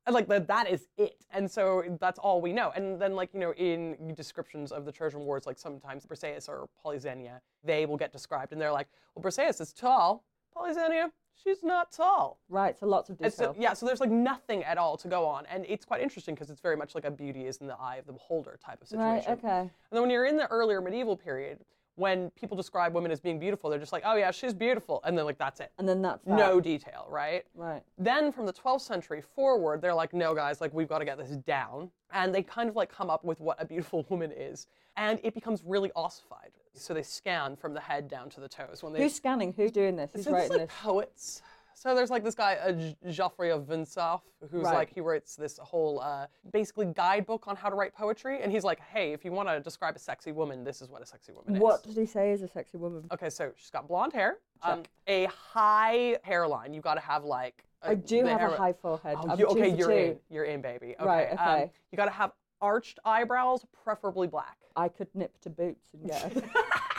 And 0.06 0.14
like 0.14 0.28
that, 0.28 0.46
that 0.48 0.70
is 0.70 0.88
it. 0.96 1.24
And 1.32 1.50
so 1.50 1.82
that's 2.00 2.18
all 2.18 2.40
we 2.40 2.52
know. 2.52 2.72
And 2.76 3.00
then 3.00 3.14
like, 3.14 3.30
you 3.32 3.40
know, 3.40 3.52
in 3.54 4.14
descriptions 4.14 4.72
of 4.72 4.84
the 4.84 4.92
Trojan 4.92 5.20
Wars, 5.20 5.46
like 5.46 5.58
sometimes 5.58 6.04
Briseis 6.04 6.48
or 6.48 6.68
Polyxena, 6.84 7.40
they 7.62 7.86
will 7.86 7.96
get 7.96 8.12
described 8.12 8.52
and 8.52 8.60
they're 8.60 8.72
like, 8.72 8.88
well, 9.14 9.22
Briseis 9.22 9.60
is 9.60 9.72
tall. 9.72 10.24
Polyxena, 10.56 11.10
she's 11.42 11.62
not 11.62 11.90
tall. 11.90 12.38
Right. 12.48 12.78
So 12.78 12.86
lots 12.86 13.08
of 13.08 13.16
detail. 13.16 13.30
so, 13.30 13.56
yeah, 13.58 13.72
so 13.72 13.86
there's 13.86 14.00
like 14.00 14.10
nothing 14.10 14.62
at 14.64 14.78
all 14.78 14.96
to 14.98 15.08
go 15.08 15.24
on. 15.26 15.46
And 15.46 15.64
it's 15.68 15.84
quite 15.84 16.02
interesting 16.02 16.34
because 16.34 16.50
it's 16.50 16.60
very 16.60 16.76
much 16.76 16.94
like 16.94 17.04
a 17.04 17.10
beauty 17.10 17.46
is 17.46 17.58
in 17.58 17.66
the 17.66 17.76
eye 17.80 17.96
of 17.96 18.06
the 18.06 18.12
beholder 18.12 18.58
type 18.64 18.82
of 18.82 18.88
situation. 18.88 19.10
right. 19.10 19.28
Okay. 19.28 19.60
And 19.60 19.70
then 19.90 20.02
when 20.02 20.10
you're 20.10 20.26
in 20.26 20.36
the 20.36 20.46
earlier 20.48 20.80
medieval 20.80 21.16
period, 21.16 21.60
when 21.96 22.30
people 22.30 22.56
describe 22.56 22.94
women 22.94 23.10
as 23.12 23.20
being 23.20 23.38
beautiful, 23.38 23.70
they're 23.70 23.78
just 23.78 23.92
like, 23.92 24.02
oh 24.04 24.16
yeah, 24.16 24.30
she's 24.30 24.52
beautiful. 24.52 25.00
And 25.04 25.16
then 25.16 25.24
like, 25.24 25.38
that's 25.38 25.60
it. 25.60 25.72
And 25.78 25.88
then 25.88 26.02
that's 26.02 26.24
that. 26.24 26.36
No 26.36 26.60
detail, 26.60 27.06
right? 27.08 27.44
Right. 27.54 27.82
Then 27.98 28.32
from 28.32 28.46
the 28.46 28.52
12th 28.52 28.80
century 28.80 29.22
forward, 29.22 29.80
they're 29.80 29.94
like, 29.94 30.12
no, 30.12 30.34
guys, 30.34 30.60
like 30.60 30.74
we've 30.74 30.88
got 30.88 30.98
to 30.98 31.04
get 31.04 31.18
this 31.18 31.30
down. 31.30 31.90
And 32.12 32.34
they 32.34 32.42
kind 32.42 32.68
of 32.68 32.76
like 32.76 32.90
come 32.90 33.10
up 33.10 33.24
with 33.24 33.40
what 33.40 33.60
a 33.60 33.64
beautiful 33.64 34.04
woman 34.10 34.32
is. 34.32 34.66
And 34.96 35.18
it 35.22 35.34
becomes 35.34 35.62
really 35.64 35.90
ossified. 35.96 36.50
So 36.72 36.94
they 36.94 37.02
scan 37.02 37.56
from 37.56 37.74
the 37.74 37.80
head 37.80 38.08
down 38.08 38.30
to 38.30 38.40
the 38.40 38.48
toes. 38.48 38.82
When 38.82 38.92
they, 38.92 39.00
Who's 39.00 39.14
scanning? 39.14 39.52
Who's 39.56 39.70
doing 39.70 39.94
this? 39.96 40.10
Who's 40.12 40.24
so 40.24 40.30
this 40.32 40.44
is 40.44 40.50
writing 40.50 40.58
like 40.58 40.68
this? 40.68 40.78
poets. 40.82 41.42
So 41.74 41.94
there's 41.94 42.10
like 42.10 42.24
this 42.24 42.34
guy, 42.34 42.54
uh, 42.54 43.10
Geoffrey 43.10 43.50
of 43.50 43.64
Vinsauf, 43.66 44.20
who's 44.50 44.62
Right. 44.64 44.74
like, 44.74 44.90
he 44.90 45.00
writes 45.00 45.36
this 45.36 45.58
whole 45.58 46.00
uh, 46.00 46.26
basically 46.52 46.86
guidebook 46.86 47.46
on 47.48 47.56
how 47.56 47.68
to 47.68 47.74
write 47.76 47.94
poetry. 47.94 48.40
And 48.42 48.50
he's 48.52 48.64
like, 48.64 48.80
hey, 48.80 49.12
if 49.12 49.24
you 49.24 49.32
want 49.32 49.48
to 49.48 49.60
describe 49.60 49.96
a 49.96 49.98
sexy 49.98 50.32
woman, 50.32 50.64
this 50.64 50.80
is 50.80 50.88
what 50.88 51.02
a 51.02 51.06
sexy 51.06 51.32
woman 51.32 51.60
What 51.60 51.80
is. 51.86 51.94
did 51.94 52.00
he 52.00 52.06
say 52.06 52.30
is 52.32 52.42
a 52.42 52.48
sexy 52.48 52.78
woman? 52.78 53.04
Okay, 53.12 53.28
so 53.30 53.52
she's 53.56 53.70
got 53.70 53.88
blonde 53.88 54.12
hair, 54.12 54.38
um, 54.62 54.82
a 55.06 55.24
high 55.26 56.16
hairline. 56.22 56.72
You've 56.74 56.84
got 56.84 56.94
to 56.94 57.00
have 57.00 57.24
like. 57.24 57.64
uh, 57.82 57.90
I 57.90 57.94
do 57.94 58.24
have 58.24 58.52
a 58.52 58.56
high 58.56 58.72
forehead. 58.72 59.16
Oh, 59.20 59.36
you, 59.36 59.46
okay, 59.46 59.68
you're 59.74 59.88
two. 59.88 59.94
in. 59.94 60.18
You're 60.30 60.44
in, 60.44 60.62
baby. 60.62 60.94
Okay. 60.98 61.04
Right, 61.06 61.28
Um, 61.32 61.38
okay. 61.38 61.70
you 61.92 61.96
got 61.96 62.06
to 62.06 62.10
have 62.12 62.32
arched 62.60 62.98
eyebrows, 63.04 63.66
preferably 63.84 64.26
black. 64.26 64.56
I 64.76 64.88
could 64.88 65.08
nip 65.14 65.38
to 65.42 65.50
Boots 65.50 65.92
and 65.92 66.08
get 66.08 66.44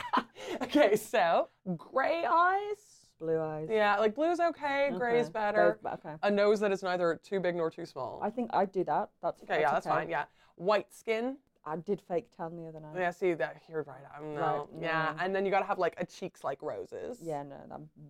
okay, 0.62 0.96
so 0.96 1.48
gray 1.76 2.24
eyes. 2.28 2.95
Blue 3.18 3.40
eyes. 3.40 3.68
Yeah, 3.70 3.98
like 3.98 4.14
blue's 4.14 4.40
okay, 4.40 4.90
gray's 4.96 5.24
Okay, 5.26 5.32
better. 5.32 5.78
gray's 5.82 5.94
okay. 6.04 6.14
A 6.22 6.30
nose 6.30 6.60
that 6.60 6.72
is 6.72 6.82
neither 6.82 7.18
too 7.22 7.40
big 7.40 7.56
nor 7.56 7.70
too 7.70 7.86
small. 7.86 8.20
I 8.22 8.30
think 8.30 8.50
I'd 8.54 8.72
do 8.72 8.84
that. 8.84 9.10
That's 9.22 9.42
okay, 9.42 9.60
yeah, 9.60 9.72
that's 9.72 9.86
okay. 9.86 9.94
fine. 9.96 10.08
Yeah, 10.08 10.24
white 10.56 10.92
skin. 10.94 11.36
I 11.68 11.74
did 11.74 12.00
fake 12.00 12.28
tan 12.36 12.54
the 12.54 12.68
other 12.68 12.78
night. 12.78 12.94
Yeah, 12.96 13.10
see 13.10 13.34
that 13.34 13.60
you're 13.68 13.82
right. 13.82 13.96
I'm 14.16 14.34
no, 14.36 14.40
Right, 14.40 14.82
yeah, 14.82 15.14
yeah. 15.16 15.24
and 15.24 15.34
then 15.34 15.44
you 15.44 15.50
gotta 15.50 15.64
have 15.66 15.80
like 15.80 15.94
a 15.98 16.06
cheeks 16.06 16.44
like 16.44 16.62
roses. 16.62 17.18
Yeah, 17.20 17.42
no, 17.42 17.56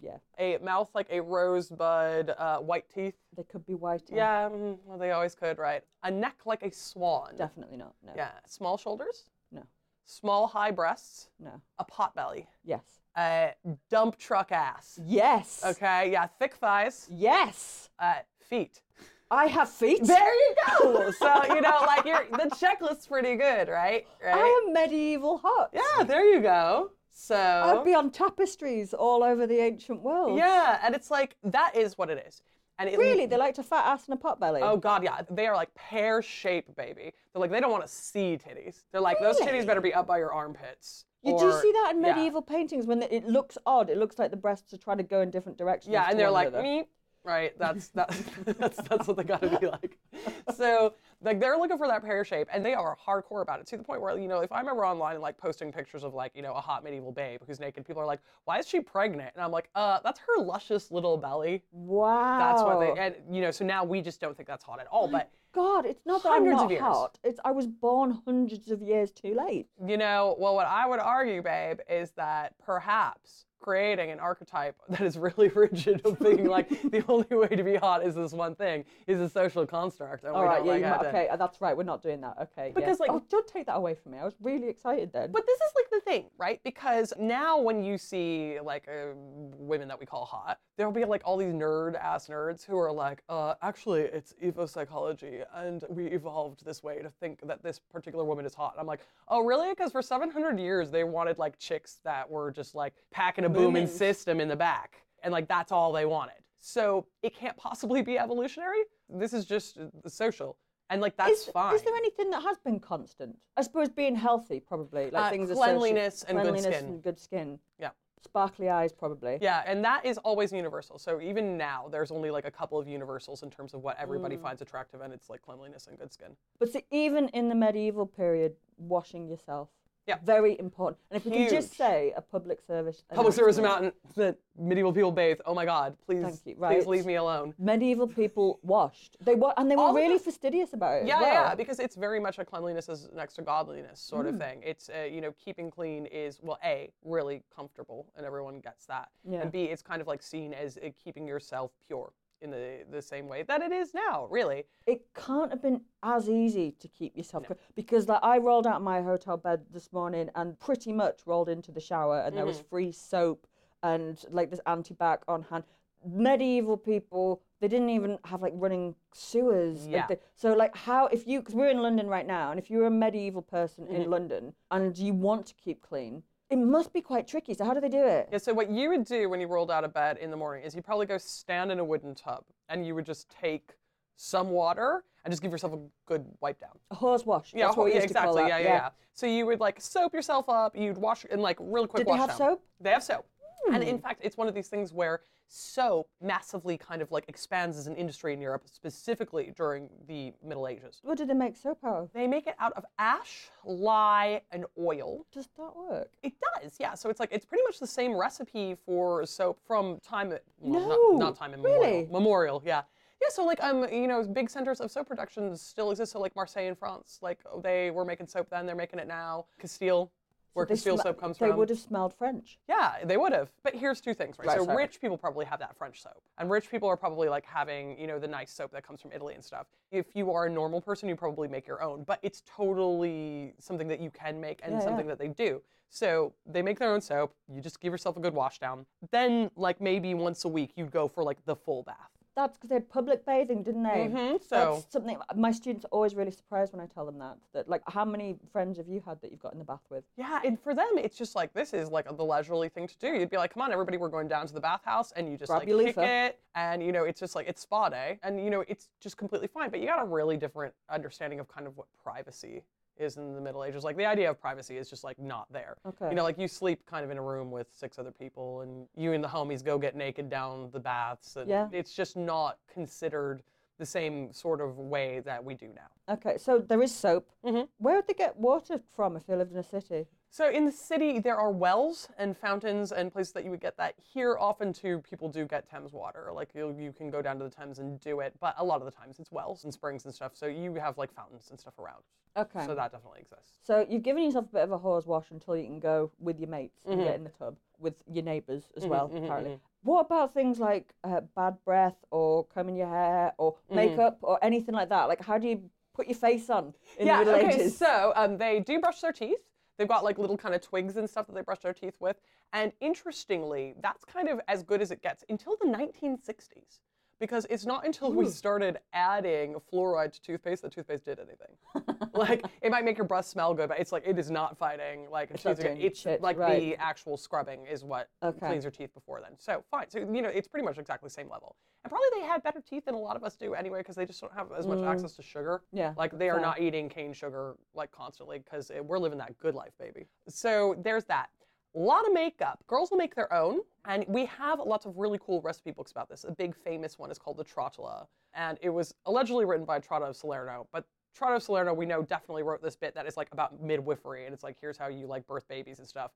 yeah. 0.03 0.19
A 0.39 0.59
mouth 0.59 0.91
like 0.95 1.07
a 1.11 1.21
rosebud, 1.23 2.35
uh, 2.37 2.59
white 2.59 2.85
teeth. 2.91 3.15
They 3.35 3.45
could 3.45 3.65
be 3.65 3.75
white. 3.75 4.03
Yeah, 4.13 4.51
mm, 4.51 4.77
well, 4.85 4.99
they 4.99 5.13
always 5.13 5.35
could, 5.35 5.57
right? 5.57 5.83
A 6.03 6.11
neck 6.11 6.37
like 6.45 6.63
a 6.63 6.71
swan. 6.71 7.35
Definitely 7.39 7.79
not. 7.79 7.95
No. 8.05 8.13
Yeah, 8.15 8.33
small 8.47 8.77
shoulders, 8.77 9.31
No. 9.51 9.63
small 10.05 10.47
high 10.49 10.71
breasts, 10.71 11.31
No. 11.41 11.53
a 11.79 11.85
pot 11.85 12.15
belly, 12.15 12.47
Yes. 12.63 13.01
A 13.17 13.55
dump 13.91 14.19
truck 14.19 14.53
ass. 14.53 14.99
Yes. 15.05 15.63
Okay, 15.65 16.11
yeah, 16.13 16.27
thick 16.39 16.55
thighs, 16.57 17.07
Yes. 17.11 17.89
uh, 17.99 18.15
feet. 18.49 18.83
I 19.31 19.47
have 19.47 19.69
feet. 19.69 20.05
There 20.05 20.35
you 20.35 20.55
go. 20.69 21.11
so 21.11 21.55
you 21.55 21.61
know, 21.61 21.79
like 21.87 22.05
you're 22.05 22.27
the 22.31 22.55
checklist's 22.59 23.07
pretty 23.09 23.35
good, 23.37 23.69
right? 23.69 24.07
Right. 24.25 24.35
I 24.37 24.63
am 24.67 24.73
medieval 24.73 25.39
hot. 25.39 25.71
Yeah, 25.73 26.05
there 26.05 26.25
you 26.33 26.41
go. 26.41 26.93
So 27.11 27.35
I'd 27.35 27.85
be 27.85 27.95
on 27.95 28.11
tapestries 28.11 28.95
all 28.95 29.25
over 29.25 29.47
the 29.47 29.59
ancient 29.59 30.03
world. 30.03 30.39
yeah, 30.39 30.79
and 30.85 30.95
it's 30.95 31.11
like 31.11 31.37
that 31.43 31.75
is 31.75 31.99
what 31.99 32.09
it 32.11 32.25
is. 32.29 32.43
And 32.79 32.91
it, 32.91 32.99
Really? 32.99 33.25
They 33.25 33.39
like 33.39 33.57
a 33.57 33.63
fat 33.63 33.87
ass 33.87 34.05
and 34.07 34.13
a 34.13 34.17
pot 34.19 34.39
belly? 34.39 34.61
Oh 34.63 34.77
God, 34.77 35.03
yeah, 35.03 35.23
they 35.31 35.47
are 35.47 35.57
like 35.57 35.75
pear 35.75 36.21
shaped, 36.23 36.77
baby. 36.77 37.13
They're 37.33 37.41
like 37.41 37.51
they 37.51 37.59
don't 37.59 37.71
want 37.73 37.85
to 37.85 37.91
see 37.93 38.39
titties. 38.39 38.83
They're 38.93 39.01
like 39.01 39.19
those 39.19 39.41
Really? 39.41 39.53
titties 39.61 39.67
better 39.67 39.81
be 39.81 39.95
up 39.95 40.07
by 40.07 40.19
your 40.19 40.31
armpits. 40.33 41.07
You 41.27 41.39
do 41.39 41.51
or- 41.51 41.61
see 41.61 41.73
that 41.73 41.93
in 41.95 42.03
yeah. 42.03 42.15
medieval 42.15 42.43
paintings 42.43 42.87
when 42.87 43.03
it 43.03 43.27
looks 43.27 43.59
odd. 43.67 43.91
It 43.91 43.99
looks 43.99 44.19
like 44.19 44.31
the 44.31 44.37
breasts 44.37 44.73
are 44.73 44.79
trying 44.79 44.99
to 44.99 45.03
go 45.03 45.21
in 45.21 45.31
different 45.31 45.59
directions. 45.59 45.93
Yeah, 45.93 46.07
and 46.09 46.19
they're 46.19 46.31
like, 46.31 46.53
me. 46.55 46.85
Right, 47.25 47.59
that's 47.59 47.89
that's 47.89 48.23
that's 48.45 48.77
that's 48.89 49.09
what 49.09 49.17
they 49.17 49.25
gotta 49.25 49.59
be 49.59 49.67
like. 49.67 49.99
So 50.57 50.95
like 51.23 51.41
they're 51.41 51.57
looking 51.57 51.79
for 51.79 51.89
that 51.89 52.05
pear 52.05 52.25
shape, 52.25 52.49
and 52.53 52.65
they 52.65 52.75
are 52.75 52.97
hardcore 53.05 53.43
about 53.43 53.61
it 53.61 53.67
to 53.69 53.77
the 53.77 53.83
point 53.83 54.01
where 54.01 54.19
you 54.19 54.29
know 54.29 54.41
if 54.41 54.53
I'm 54.53 54.69
ever 54.69 54.85
online 54.85 55.15
and 55.15 55.23
like 55.23 55.39
posting 55.39 55.73
pictures 55.73 56.05
of 56.05 56.15
like 56.15 56.33
you 56.35 56.43
know 56.43 56.53
a 56.53 56.61
hot 56.61 56.85
medieval 56.85 57.13
babe 57.13 57.41
who's 57.47 57.61
naked, 57.61 57.87
people 57.87 58.03
are 58.03 58.07
like, 58.07 58.21
why 58.45 58.59
is 58.59 58.67
she 58.69 58.81
pregnant? 58.81 59.31
And 59.35 59.43
I'm 59.43 59.51
like, 59.51 59.71
uh, 59.75 59.99
that's 60.05 60.21
her 60.21 60.43
luscious 60.43 60.91
little 60.91 61.17
belly. 61.17 61.63
Wow. 61.73 62.39
That's 62.39 62.63
what 62.63 62.81
they 62.81 63.01
and 63.01 63.15
you 63.35 63.41
know. 63.41 63.51
So 63.51 63.65
now 63.65 63.85
we 63.85 64.01
just 64.01 64.21
don't 64.21 64.37
think 64.37 64.49
that's 64.49 64.65
hot 64.65 64.81
at 64.81 64.87
all. 64.89 65.09
But 65.09 65.31
God, 65.53 65.87
it's 65.87 66.05
not 66.05 66.23
that 66.23 66.33
I'm 66.33 66.45
not 66.45 66.67
of 66.67 66.71
years. 66.71 66.83
hot. 66.83 67.19
It's 67.25 67.41
I 67.45 67.51
was 67.51 67.67
born 67.67 68.21
hundreds 68.27 68.71
of 68.71 68.83
years 68.83 69.11
too 69.11 69.35
late. 69.35 69.69
You 69.87 69.97
know, 69.97 70.37
well, 70.39 70.55
what 70.55 70.67
I 70.67 70.87
would 70.87 71.01
argue, 71.01 71.43
babe, 71.43 71.79
is 71.89 72.11
that 72.13 72.55
perhaps 72.65 73.47
creating 73.67 74.13
an 74.13 74.21
archetype 74.21 74.77
that 74.89 75.01
is 75.01 75.19
really 75.19 75.49
rigid 75.55 76.01
of 76.05 76.17
being 76.21 76.47
like 76.47 76.69
the 76.93 77.05
only 77.09 77.37
way 77.37 77.49
to 77.49 77.65
be 77.65 77.75
hot 77.75 78.07
is 78.07 78.15
this 78.15 78.31
one 78.33 78.55
thing 78.55 78.85
is 79.09 79.21
a 79.21 79.29
social 79.29 79.67
construct. 79.67 80.23
And 80.23 80.35
All 80.35 80.45
right, 80.45 80.65
yeah, 80.65 80.73
like 80.73 80.83
might, 80.83 81.03
to- 81.03 81.09
okay, 81.09 81.29
uh, 81.29 81.37
that's 81.37 81.61
right. 81.61 81.77
We're 81.77 81.83
not 81.83 82.01
doing 82.01 82.21
that. 82.21 82.37
Okay, 82.43 82.69
yeah. 82.69 82.73
Because, 82.75 83.01
like- 83.01 83.11
oh, 83.11 83.23
don't 83.29 83.47
take 83.49 83.67
that 83.67 83.75
away 83.75 83.97
from 83.97 84.13
me. 84.13 84.19
I 84.19 84.25
was 84.25 84.37
really 84.41 84.69
excited 84.69 85.13
then. 85.13 85.33
But 85.33 85.47
this 85.47 85.57
is 85.57 85.73
like 85.75 85.91
the 85.91 86.01
thing, 86.09 86.27
right? 86.39 86.61
Because 86.63 87.13
now 87.19 87.59
when 87.61 87.83
you 87.83 87.99
see 87.99 88.61
like 88.63 88.87
uh, 88.89 89.15
women 89.17 89.89
that 89.89 89.99
we 89.99 90.07
call 90.07 90.25
hot, 90.25 90.61
there'll 90.77 90.93
be 90.93 91.05
like 91.05 91.23
all 91.25 91.37
these 91.37 91.53
nerd 91.53 91.99
ass 92.01 92.29
nerds 92.29 92.65
who 92.65 92.79
are 92.79 92.93
like, 92.93 93.25
uh, 93.29 93.55
actually, 93.63 94.03
it's 94.03 94.35
evo 94.41 94.69
psychology, 94.69 95.41
and 95.57 95.85
we 95.89 96.07
evolved 96.07 96.65
this 96.65 96.85
way 96.85 97.03
to 97.03 97.11
think 97.11 97.41
that 97.49 97.65
this 97.65 97.81
particular 97.81 98.25
woman 98.25 98.47
is 98.47 98.55
hot. 98.55 98.75
And 98.75 98.81
I'm 98.81 98.87
like, 98.87 99.01
oh, 99.27 99.41
really? 99.41 99.71
Because 99.71 99.91
for 99.91 100.03
700 100.03 100.61
years 100.61 100.93
they 100.93 101.03
wanted 101.03 101.39
like 101.39 101.59
chicks 101.59 101.99
that 102.05 102.31
were 102.31 102.53
just 102.53 102.77
like 102.77 102.95
packing 103.11 103.45
a 103.45 103.56
booming 103.57 103.85
Booming. 103.85 103.87
system 103.99 104.41
in 104.41 104.49
the 104.49 104.57
back, 104.57 105.03
and 105.23 105.33
like 105.33 105.49
that's 105.49 105.73
all 105.73 105.93
they 105.93 106.07
wanted. 106.07 106.35
So 106.59 107.07
it 107.23 107.35
can't 107.35 107.57
possibly 107.57 108.03
be 108.03 108.19
evolutionary. 108.19 108.83
This 109.09 109.33
is 109.33 109.45
just 109.45 109.79
uh, 109.79 110.09
social, 110.09 110.57
and 110.91 111.01
like 111.01 111.17
that's 111.17 111.43
is, 111.43 111.45
fine. 111.47 111.75
is 111.75 111.83
there 111.83 111.95
anything 111.95 112.31
that 112.31 112.43
has 112.43 112.59
been 112.59 112.81
constant? 112.81 113.37
I 113.57 113.63
suppose 113.63 113.89
being 113.89 114.17
healthy, 114.17 114.61
probably. 114.61 115.11
Like 115.11 115.25
Uh, 115.27 115.31
things 115.31 115.51
associ- 115.51 115.55
cleanliness 115.65 116.25
and 116.25 116.39
good 116.39 116.43
cleanliness 116.43 116.77
skin. 116.77 116.85
and 116.91 117.03
good 117.03 117.19
skin. 117.19 117.59
Yeah. 117.79 117.91
Sparkly 118.25 118.69
eyes, 118.69 118.93
probably. 118.93 119.39
Yeah, 119.41 119.63
and 119.67 119.85
that 119.85 120.05
is 120.05 120.19
always 120.19 120.51
universal. 120.51 120.99
So 120.99 121.21
even 121.21 121.57
now, 121.57 121.87
there's 121.93 122.11
only 122.11 122.33
like 122.33 122.45
a 122.45 122.51
couple 122.51 122.77
of 122.79 122.89
universals 122.89 123.45
in 123.45 123.51
terms 123.51 123.73
of 123.73 123.83
what 123.83 123.97
everybody 124.01 124.37
finds 124.37 124.61
attractive, 124.63 125.01
and 125.01 125.13
it's 125.13 125.31
like 125.31 125.43
cleanliness 125.43 125.87
and 125.87 125.97
good 125.97 126.13
skin. 126.13 126.31
But 126.59 126.73
see, 126.73 126.83
even 126.91 127.29
in 127.29 127.49
the 127.49 127.55
medieval 127.55 128.07
period, 128.07 128.55
washing 128.79 129.29
yourself. 129.29 129.69
Yeah. 130.07 130.19
Very 130.25 130.57
important. 130.61 130.99
And 131.11 131.17
if 131.17 131.25
we 131.25 131.33
can 131.33 131.49
just 131.51 131.75
say 131.77 132.13
a 132.17 132.21
public 132.23 132.61
service. 132.65 133.03
Public 133.13 133.35
service 133.35 133.59
announcement. 133.59 133.95
that 134.15 134.37
medieval 134.57 134.93
people 134.93 135.11
bathe. 135.11 135.39
Oh 135.45 135.53
my 135.55 135.65
God, 135.65 135.97
please, 136.07 136.23
Thank 136.23 136.41
you. 136.45 136.55
please 136.55 136.87
leave 136.87 137.05
me 137.05 137.17
alone. 137.17 137.55
Medieval 137.59 138.07
people 138.07 138.61
washed. 138.63 139.17
They 139.21 139.35
wa- 139.35 139.53
and 139.57 139.69
they 139.69 139.75
were 139.75 139.83
All 139.83 139.95
really 139.95 140.17
the- 140.19 140.23
fastidious 140.25 140.73
about 140.75 141.03
it. 141.03 141.07
Yeah, 141.09 141.21
well. 141.21 141.33
yeah, 141.33 141.55
because 141.57 141.81
it's 141.81 141.97
very 141.97 142.21
much 142.21 142.39
a 142.39 142.45
cleanliness 142.45 142.89
is 142.89 143.09
next 143.13 143.35
to 143.35 143.43
godliness 143.43 144.01
sort 144.01 144.27
Mm. 144.27 144.29
of 144.35 144.39
thing. 144.39 144.63
It's 144.65 144.89
uh, 144.89 145.03
you 145.11 145.21
know 145.21 145.33
keeping 145.45 145.71
clean 145.73 146.07
is 146.07 146.41
well 146.41 146.59
a 146.65 146.91
really 147.05 147.43
comfortable 147.55 148.07
and 148.17 148.25
everyone 148.25 148.61
gets 148.61 148.87
that, 148.87 149.09
Yeah. 149.29 149.41
and 149.41 149.51
b 149.51 149.65
it's 149.65 149.83
kind 149.83 150.01
of 150.01 150.07
like 150.07 150.23
seen 150.23 150.55
as 150.55 150.77
uh, 150.77 150.91
keeping 151.03 151.27
yourself 151.27 151.73
pure 151.85 152.13
in 152.43 152.51
the 152.51 152.85
the 152.91 153.03
same 153.03 153.29
way 153.29 153.43
that 153.45 153.63
it 153.63 153.73
is 153.73 153.95
now. 153.95 154.29
Really, 154.31 154.65
it 154.87 155.07
can't 155.15 155.51
have 155.51 155.63
been 155.63 155.81
as 156.03 156.29
easy 156.29 156.73
to 156.73 156.89
keep 156.89 157.17
yourself 157.17 157.47
clean 157.47 157.59
because 157.75 158.09
like 158.09 158.21
I 158.23 158.39
rolled 158.39 158.67
out 158.67 158.77
of 158.77 158.83
my 158.83 159.03
hotel 159.03 159.37
bed 159.37 159.63
this 159.73 159.93
morning 159.93 160.31
and 160.35 160.59
pretty 160.59 160.93
much 160.93 161.21
rolled 161.27 161.49
into 161.49 161.73
the 161.73 161.81
shower 161.81 162.21
and 162.21 162.37
there 162.37 162.47
was 162.47 162.59
Mm-hmm. 162.59 162.69
free 162.69 162.93
soap 162.93 163.47
and 163.83 164.23
like 164.31 164.51
this 164.51 164.61
antibac 164.67 165.19
on 165.29 165.43
hand. 165.43 165.65
Medieval 166.05 166.77
people 166.77 167.43
they 167.61 167.69
didn't 167.69 167.89
even 167.89 168.19
have 168.25 168.43
like 168.43 168.53
running 168.55 168.95
sewers. 169.15 169.85
like, 169.87 169.91
Yeah. 169.93 170.07
they- 170.09 170.19
so 170.35 170.53
like 170.55 170.77
how 170.77 171.07
if 171.07 171.27
you 171.27 171.41
because 171.41 171.55
we're 171.55 171.71
in 171.71 171.81
London 171.83 172.07
right 172.07 172.27
now 172.27 172.51
and 172.51 172.59
if 172.61 172.71
you're 172.71 172.87
a 172.87 172.91
medieval 172.91 173.43
person 173.43 173.85
Mm-hmm. 173.87 173.95
in 173.97 174.11
London 174.11 174.55
and 174.71 174.97
you 174.99 175.15
want 175.15 175.47
to 175.47 175.55
keep 175.55 175.81
clean, 175.81 176.23
it 176.51 176.57
must 176.57 176.93
be 176.93 177.01
quite 177.01 177.27
tricky. 177.27 177.55
So 177.55 177.65
how 177.65 177.75
do 177.75 177.81
they 177.81 177.89
do 177.89 178.05
it? 178.05 178.29
Yeah, 178.31 178.39
so 178.39 178.55
what 178.55 178.71
you 178.71 178.91
would 178.91 179.05
do 179.05 179.29
when 179.29 179.41
you 179.41 179.47
rolled 179.47 179.71
out 179.71 179.85
of 179.85 179.93
bed 179.93 180.19
in 180.19 180.31
the 180.31 180.37
morning 180.37 180.65
is 180.65 180.75
you'd 180.75 180.85
probably 180.85 181.07
go 181.07 181.19
stand 181.19 181.73
in 181.73 181.79
a 181.79 181.85
wooden 181.85 182.15
tub 182.15 182.45
and 182.69 182.87
you 182.87 182.95
would 182.95 183.07
just 183.07 183.29
take 183.29 183.73
some 184.17 184.51
water 184.51 185.05
and 185.25 185.33
just 185.33 185.43
give 185.43 185.51
yourself 185.51 185.73
a 185.73 185.79
good 186.07 186.25
wipe 186.41 186.61
down. 186.61 186.71
A 186.91 186.95
hose 186.95 187.27
wash. 187.27 187.53
Yeah, 187.55 187.67
That's 187.67 187.77
what 187.77 187.89
yeah, 187.89 187.97
used 187.97 188.09
to 188.09 188.15
call 188.15 188.39
exactly. 188.39 188.51
that. 188.51 188.63
Yeah, 188.63 188.69
yeah, 188.69 188.75
yeah. 188.75 188.89
So 189.13 189.27
you 189.27 189.45
would 189.47 189.61
like 189.61 189.81
soap 189.81 190.15
yourself 190.15 190.49
up, 190.49 190.77
you'd 190.77 190.99
wash 190.99 191.25
in 191.25 191.41
like 191.41 191.57
real 191.61 191.87
quick 191.87 192.07
Did 192.07 192.13
they 192.15 192.19
have 192.19 192.29
down. 192.29 192.39
soap? 192.39 192.65
They 192.81 192.91
have 192.91 193.03
soap. 193.03 193.27
And 193.73 193.83
Hmm. 193.83 193.89
in 193.89 193.99
fact, 193.99 194.21
it's 194.25 194.37
one 194.37 194.49
of 194.49 194.55
these 194.55 194.69
things 194.69 194.93
where 194.93 195.21
soap 195.49 196.09
massively 196.21 196.77
kind 196.77 197.01
of 197.03 197.11
like 197.13 197.25
expands 197.29 197.77
as 197.79 197.87
an 197.87 197.95
industry 197.97 198.33
in 198.33 198.41
Europe, 198.41 198.63
specifically 198.67 199.53
during 199.57 199.89
the 200.07 200.33
Middle 200.43 200.67
Ages. 200.69 201.01
What 201.03 201.19
did 201.19 201.29
they 201.29 201.35
make 201.35 201.57
soap 201.57 201.79
out 201.85 201.97
of? 202.03 202.13
They 202.13 202.27
make 202.27 202.47
it 202.47 202.55
out 202.59 202.73
of 202.75 202.85
ash, 202.99 203.49
lye, 203.65 204.43
and 204.51 204.65
oil. 204.79 205.25
Does 205.33 205.49
that 205.57 205.77
work? 205.77 206.11
It 206.23 206.35
does, 206.61 206.77
yeah. 206.81 206.95
So 206.95 207.11
it's 207.11 207.21
like 207.21 207.31
it's 207.33 207.45
pretty 207.45 207.63
much 207.65 207.79
the 207.79 207.87
same 207.87 208.15
recipe 208.15 208.77
for 208.85 209.25
soap 209.27 209.61
from 209.67 210.01
time 210.01 210.31
well, 210.59 210.81
No, 210.81 210.89
not, 210.89 211.19
not 211.19 211.37
time 211.37 211.55
immemorial. 211.55 211.83
really? 211.83 212.09
Memorial, 212.11 212.63
yeah. 212.65 212.83
Yeah, 213.23 213.29
so 213.31 213.45
like 213.45 213.63
um, 213.63 213.87
you 213.93 214.07
know, 214.09 214.23
big 214.25 214.51
centers 214.51 214.81
of 214.81 214.91
soap 214.91 215.09
production 215.09 215.57
still 215.57 215.91
exist. 215.91 216.13
So 216.13 216.21
like 216.21 216.37
Marseille 216.37 216.65
in 216.67 216.75
France, 216.75 217.19
like 217.23 217.39
they 217.63 217.91
were 217.91 218.05
making 218.05 218.27
soap 218.27 218.49
then, 218.51 218.67
they're 218.67 218.75
making 218.75 218.99
it 218.99 219.07
now. 219.07 219.47
Castile, 219.59 220.11
where 220.57 220.67
They 220.67 220.75
Castile 220.75 220.97
sma- 220.97 221.03
soap 221.03 221.21
comes 221.21 221.37
they 221.37 221.47
from. 221.47 221.51
They 221.51 221.57
would 221.59 221.69
have 221.69 221.79
smelled 221.79 222.15
French. 222.15 222.59
Yeah, 222.69 222.95
they 223.05 223.17
would 223.17 223.33
have. 223.33 223.51
But 223.63 223.75
here's 223.75 224.01
two 224.01 224.15
things, 224.15 224.39
right? 224.39 224.49
Right, 224.49 224.59
so 224.59 224.65
sorry. 224.65 224.77
rich 224.85 225.01
people 225.01 225.19
probably 225.19 225.45
have 225.45 225.59
that 225.61 225.77
French 225.77 226.03
soap. 226.03 226.23
And 226.39 226.51
rich 226.51 226.71
people 226.71 226.89
are 226.89 226.97
probably 226.97 227.29
like 227.29 227.45
having, 227.45 227.99
you 228.01 228.07
know, 228.07 228.19
the 228.19 228.27
nice 228.29 228.51
soap 228.51 228.73
that 228.73 228.87
comes 228.87 229.01
from 229.01 229.13
Italy 229.13 229.35
and 229.35 229.45
stuff. 229.45 229.67
If 229.93 230.07
you 230.15 230.33
are 230.33 230.47
a 230.47 230.51
normal 230.51 230.81
person, 230.81 231.09
you 231.09 231.15
probably 231.17 231.47
make 231.49 231.67
your 231.67 231.83
own. 231.83 232.05
But 232.05 232.19
it's 232.23 232.43
totally 232.47 233.55
something 233.59 233.89
that 233.89 234.01
you 234.01 234.11
can 234.11 234.41
make 234.41 234.61
and 234.63 234.73
Yeah, 234.75 234.81
something 234.81 235.07
yeah. 235.07 235.15
that 235.15 235.19
they 235.19 235.29
do. 235.29 235.63
So 235.89 236.33
they 236.47 236.63
make 236.63 236.79
their 236.79 236.91
own 236.93 237.01
soap. 237.01 237.35
You 237.55 237.61
just 237.61 237.81
give 237.81 237.93
yourself 237.93 238.17
a 238.17 238.21
good 238.21 238.35
wash 238.35 238.59
down. 238.59 238.87
Then, 239.13 239.51
like 239.57 239.81
maybe 239.81 240.15
once 240.15 240.45
a 240.45 240.49
week, 240.49 240.73
you'd 240.77 240.91
go 240.91 241.07
for 241.07 241.23
like 241.23 241.45
the 241.45 241.55
full 241.55 241.83
bath. 241.85 242.11
That's 242.37 242.59
because 242.59 242.69
they 242.69 242.75
had 242.75 242.89
public 242.91 243.25
bathing, 243.25 243.63
didn't 243.63 243.83
they? 243.83 244.11
Mhm, 244.13 244.43
so- 244.43 244.75
That's 244.75 244.93
something 244.93 245.19
my 245.35 245.51
students 245.51 245.87
are 245.87 245.89
always 245.89 246.15
really 246.15 246.31
surprised 246.31 246.75
when 246.75 246.81
I 246.83 246.87
tell 246.87 247.07
them 247.07 247.19
that. 247.19 247.39
That 247.55 247.67
like, 247.67 247.81
how 247.89 248.05
many 248.05 248.39
friends 248.53 248.77
have 248.77 248.87
you 248.89 249.01
had 249.01 249.21
that 249.23 249.31
you've 249.31 249.41
got 249.41 249.55
in 249.55 249.59
the 249.59 249.65
bath 249.65 249.81
with? 249.89 250.05
Yeah, 250.17 250.43
and 250.45 250.61
for 250.61 250.75
them, 250.75 250.99
it's 250.99 251.17
just 251.17 251.35
like 251.35 251.55
this 251.55 251.73
is 251.73 251.91
like 251.91 252.05
the 252.15 252.25
leisurely 252.25 252.69
thing 252.69 252.87
to 252.89 252.99
do. 252.99 253.09
You'd 253.15 253.31
be 253.31 253.39
like, 253.39 253.55
"Come 253.55 253.63
on, 253.63 253.73
everybody, 253.73 253.97
we're 253.97 254.11
going 254.11 254.29
down 254.29 254.47
to 254.47 254.53
the 254.53 254.61
bathhouse," 254.61 255.13
and 255.13 255.27
you 255.31 255.39
just 255.39 255.49
Grab 255.49 255.63
like 255.63 255.69
your 255.69 255.79
kick 255.79 255.97
loofah. 255.97 256.27
it, 256.27 256.41
and 256.55 256.83
you 256.83 256.93
know, 256.93 257.05
it's 257.05 257.19
just 257.19 257.35
like 257.35 257.49
it's 257.49 257.63
spa 257.63 257.89
day, 257.89 258.19
and 258.23 258.39
you 258.39 258.51
know, 258.51 258.63
it's 258.69 258.91
just 259.01 259.17
completely 259.17 259.49
fine. 259.49 259.71
But 259.71 259.81
you 259.81 259.87
got 259.87 260.03
a 260.03 260.07
really 260.07 260.37
different 260.37 260.75
understanding 260.91 261.41
of 261.41 261.49
kind 261.49 261.67
of 261.67 261.75
what 261.79 261.87
privacy 262.05 262.63
is 262.99 263.17
in 263.17 263.35
the 263.35 263.41
Middle 263.41 263.65
Ages. 263.65 263.85
Like 263.85 263.97
the 263.97 264.07
idea 264.07 264.31
of 264.31 264.41
privacy 264.41 264.77
is 264.77 264.89
just 264.89 265.05
like 265.05 265.19
not 265.19 265.53
there. 265.53 265.77
Okay. 265.87 266.09
You 266.09 266.15
know, 266.15 266.23
like 266.23 266.39
you 266.39 266.49
sleep 266.49 266.85
kind 266.87 267.05
of 267.05 267.11
in 267.11 267.19
a 267.19 267.23
room 267.23 267.51
with 267.51 267.67
six 267.73 267.99
other 267.99 268.11
people, 268.11 268.61
and 268.63 268.87
you 268.97 269.13
and 269.13 269.23
the 269.23 269.29
homies 269.29 269.65
go 269.65 269.79
get 269.79 269.95
naked 269.97 270.29
down 270.31 270.71
the 270.73 270.81
baths, 270.81 271.37
and 271.37 271.49
Yeah. 271.49 271.69
it's 271.73 271.93
just 271.95 272.17
not 272.17 272.59
considered 272.73 273.43
the 273.79 273.87
same 273.87 274.33
sort 274.33 274.63
of 274.63 274.79
way 274.79 275.21
that 275.21 275.45
we 275.45 275.55
do 275.55 275.69
now. 275.69 276.15
Okay, 276.15 276.39
so 276.39 276.59
there 276.59 276.83
is 276.83 276.95
soap. 276.95 277.29
Mhm. 277.45 277.69
Where 277.79 277.97
would 277.97 278.07
they 278.07 278.15
get 278.15 278.37
water 278.37 278.81
from 278.95 279.17
if 279.17 279.27
they 279.27 279.37
lived 279.37 279.53
in 279.53 279.59
a 279.59 279.63
city? 279.63 280.07
So 280.31 280.51
in 280.51 280.67
the 280.67 280.73
city, 280.73 281.19
there 281.19 281.37
are 281.37 281.51
wells 281.51 282.09
and 282.19 282.37
fountains 282.37 282.93
and 282.93 283.11
places 283.13 283.33
that 283.33 283.45
you 283.45 283.51
would 283.51 283.61
get 283.61 283.77
that. 283.79 283.95
Here, 284.13 284.37
often 284.39 284.73
too, 284.73 285.03
people 285.09 285.29
do 285.29 285.47
get 285.47 285.69
Thames 285.69 285.93
water. 285.93 286.31
Like 286.33 286.51
you, 286.55 286.77
you 286.79 286.93
can 286.93 287.11
go 287.11 287.23
down 287.23 287.39
to 287.39 287.45
the 287.45 287.51
Thames 287.51 287.79
and 287.79 287.99
do 288.01 288.21
it, 288.21 288.35
but 288.39 288.55
a 288.59 288.65
lot 288.65 288.81
of 288.81 288.85
the 288.85 288.91
times 288.91 289.19
it's 289.19 289.33
wells 289.33 289.65
and 289.65 289.73
springs 289.73 290.05
and 290.05 290.15
stuff. 290.15 290.33
So 290.35 290.47
you 290.47 290.75
have 290.75 290.99
like 290.99 291.13
fountains 291.13 291.49
and 291.51 291.59
stuff 291.59 291.79
around. 291.79 292.03
Okay. 292.37 292.67
So 292.67 292.75
that 292.75 292.93
definitely 292.93 293.21
exists. 293.21 293.59
So 293.63 293.87
you've 293.89 294.03
given 294.03 294.25
yourself 294.25 294.47
a 294.51 294.53
bit 294.53 294.63
of 294.63 294.73
a 294.73 294.79
hose 294.79 295.07
wash 295.07 295.31
until 295.31 295.57
you 295.57 295.65
can 295.65 295.81
go 295.81 296.11
with 296.19 296.39
your 296.39 296.51
mates 296.51 296.85
and 296.85 297.01
Mhm. 297.01 297.05
get 297.05 297.15
in 297.17 297.25
the 297.25 297.31
tub 297.31 297.57
with 297.79 297.95
your 298.07 298.25
neighbours 298.25 298.65
as 298.77 298.85
Mhm, 298.85 298.89
well, 298.91 299.09
mhm, 299.09 299.25
apparently. 299.25 299.51
mhm. 299.53 299.61
What 299.85 300.01
about 300.01 300.35
things 300.35 300.59
like 300.59 300.95
uh, 301.03 301.21
bad 301.35 301.57
breath 301.65 301.97
or 302.11 302.45
combing 302.47 302.77
your 302.77 302.89
hair 302.89 303.33
or 303.39 303.53
Mm-hmm. 303.71 303.75
makeup 303.75 304.19
or 304.21 304.39
anything 304.45 304.75
like 304.75 304.91
that? 304.91 305.05
Like, 305.05 305.23
how 305.23 305.39
do 305.39 305.49
you 305.49 305.71
put 305.95 306.09
your 306.09 306.17
face 306.17 306.51
on 306.51 306.75
in 306.99 307.07
yeah. 307.07 307.25
the 307.25 307.25
Middle 307.33 307.41
okay. 307.41 307.55
Ages? 307.63 307.79
So 307.79 308.13
um, 308.17 308.37
they 308.37 308.61
do 308.61 308.81
brush 308.81 309.01
their 309.01 309.13
teeth. 309.13 309.39
They've 309.79 309.89
got 309.89 310.05
like 310.05 310.19
little 310.19 310.37
kind 310.37 310.55
of 310.55 310.61
twigs 310.61 310.97
and 310.97 311.09
stuff 311.09 311.27
that 311.27 311.35
they 311.35 311.43
brush 311.43 311.61
their 311.61 311.75
teeth 311.75 311.97
with. 312.01 312.17
And 312.53 312.73
interestingly, 312.81 313.75
that's 313.83 314.05
kind 314.05 314.29
of 314.29 314.41
as 314.49 314.63
good 314.63 314.81
as 314.81 314.91
it 314.91 315.03
gets 315.03 315.25
until 315.29 315.57
the 315.61 315.67
1960s. 315.67 316.81
Because 317.19 317.47
it's 317.49 317.65
not 317.65 317.87
until 317.87 318.13
we 318.13 318.29
started 318.29 318.77
adding 318.93 319.57
fluoride 319.73 320.13
to 320.13 320.21
toothpaste 320.21 320.61
that 320.63 320.73
toothpaste 320.73 321.05
did 321.07 321.19
anything. 321.19 321.99
like 322.13 322.45
it 322.61 322.71
might 322.71 322.85
make 322.85 322.99
your 322.99 323.07
breath 323.07 323.25
smell 323.25 323.55
good, 323.55 323.71
but 323.71 323.79
it's 323.79 323.91
like 323.91 324.03
it 324.07 324.19
is 324.19 324.31
not 324.31 324.59
fighting 324.59 325.09
like 325.11 325.31
It's 325.31 325.45
not 325.45 325.57
teeth 325.57 325.65
doing 325.65 325.81
it's 325.81 326.05
like 326.21 326.37
right. 326.37 326.61
the 326.61 326.77
actual 326.77 327.17
scrubbing 327.17 327.65
is 327.67 327.83
what 327.85 328.09
Okay. 328.23 328.47
cleans 328.49 328.65
your 328.65 328.71
teeth 328.71 328.93
before 328.93 329.21
then. 329.23 329.33
So 329.39 329.65
fine. 329.71 329.89
So 329.89 329.99
you 330.01 330.21
know 330.21 330.29
it's 330.29 330.47
pretty 330.47 330.65
much 330.65 330.77
exactly 330.77 331.07
the 331.07 331.13
same 331.15 331.31
level. 331.31 331.57
And 331.85 331.91
probably 331.91 332.09
they 332.21 332.27
had 332.27 332.43
better 332.43 332.61
teeth 332.61 332.85
than 332.85 332.95
a 332.95 332.99
lot 332.99 333.17
of 333.17 333.25
us 333.25 333.35
do 333.37 333.55
anyway 333.55 333.79
because 333.81 333.97
they 333.97 334.05
just 334.05 334.21
don't 334.21 334.35
have 334.35 334.49
as 334.59 334.67
much 334.67 334.83
access 334.85 335.13
to 335.15 335.23
sugar. 335.23 335.63
Mm. 335.75 335.79
Yeah, 335.79 335.95
Like 335.97 336.19
they 336.19 336.29
are 336.29 336.35
fair. 336.35 336.43
not 336.43 336.61
eating 336.61 336.89
cane 336.91 337.15
sugar 337.15 337.55
like 337.75 337.93
constantly 337.93 338.41
because 338.41 338.71
we're 338.85 338.99
living 338.99 339.19
that 339.19 339.39
good 339.39 339.55
life, 339.55 339.73
baby. 339.79 340.07
So 340.29 340.75
there's 340.83 341.05
that. 341.05 341.29
A 341.77 341.79
lot 341.79 342.07
of 342.07 342.15
makeup. 342.15 342.65
Girls 342.67 342.91
will 342.91 342.97
make 342.97 343.15
their 343.15 343.31
own, 343.33 343.61
and 343.85 344.05
we 344.09 344.25
have 344.27 344.61
lots 344.61 344.87
of 344.87 344.97
really 344.97 345.19
cool 345.23 345.43
recipe 345.43 345.73
books 345.73 345.91
about 345.91 346.09
this. 346.09 346.25
A 346.25 346.33
big 346.33 346.57
famous 346.57 346.99
one 346.99 347.11
is 347.11 347.19
called 347.19 347.37
the 347.37 347.45
Trotula, 347.45 348.07
and 348.33 348.57
it 348.63 348.71
was 348.71 348.95
allegedly 349.05 349.45
written 349.45 349.67
by 349.67 349.79
Trota 349.79 350.09
of 350.09 350.17
Salerno, 350.17 350.67
but 350.73 350.87
Trota 351.19 351.37
of 351.37 351.43
Salerno, 351.43 351.75
we 351.75 351.87
know, 351.87 352.03
definitely 352.03 352.43
wrote 352.43 352.63
this 352.63 352.77
bit 352.77 352.95
that 352.95 353.07
is 353.07 353.17
like 353.17 353.29
about 353.33 353.63
midwifery, 353.63 354.25
and 354.25 354.35
it's 354.35 354.43
like 354.43 354.57
here's 354.61 354.79
how 354.79 354.89
you 354.89 355.07
like 355.07 355.27
birth 355.27 355.47
babies 355.49 355.79
and 355.79 355.87
stuff. 355.89 356.13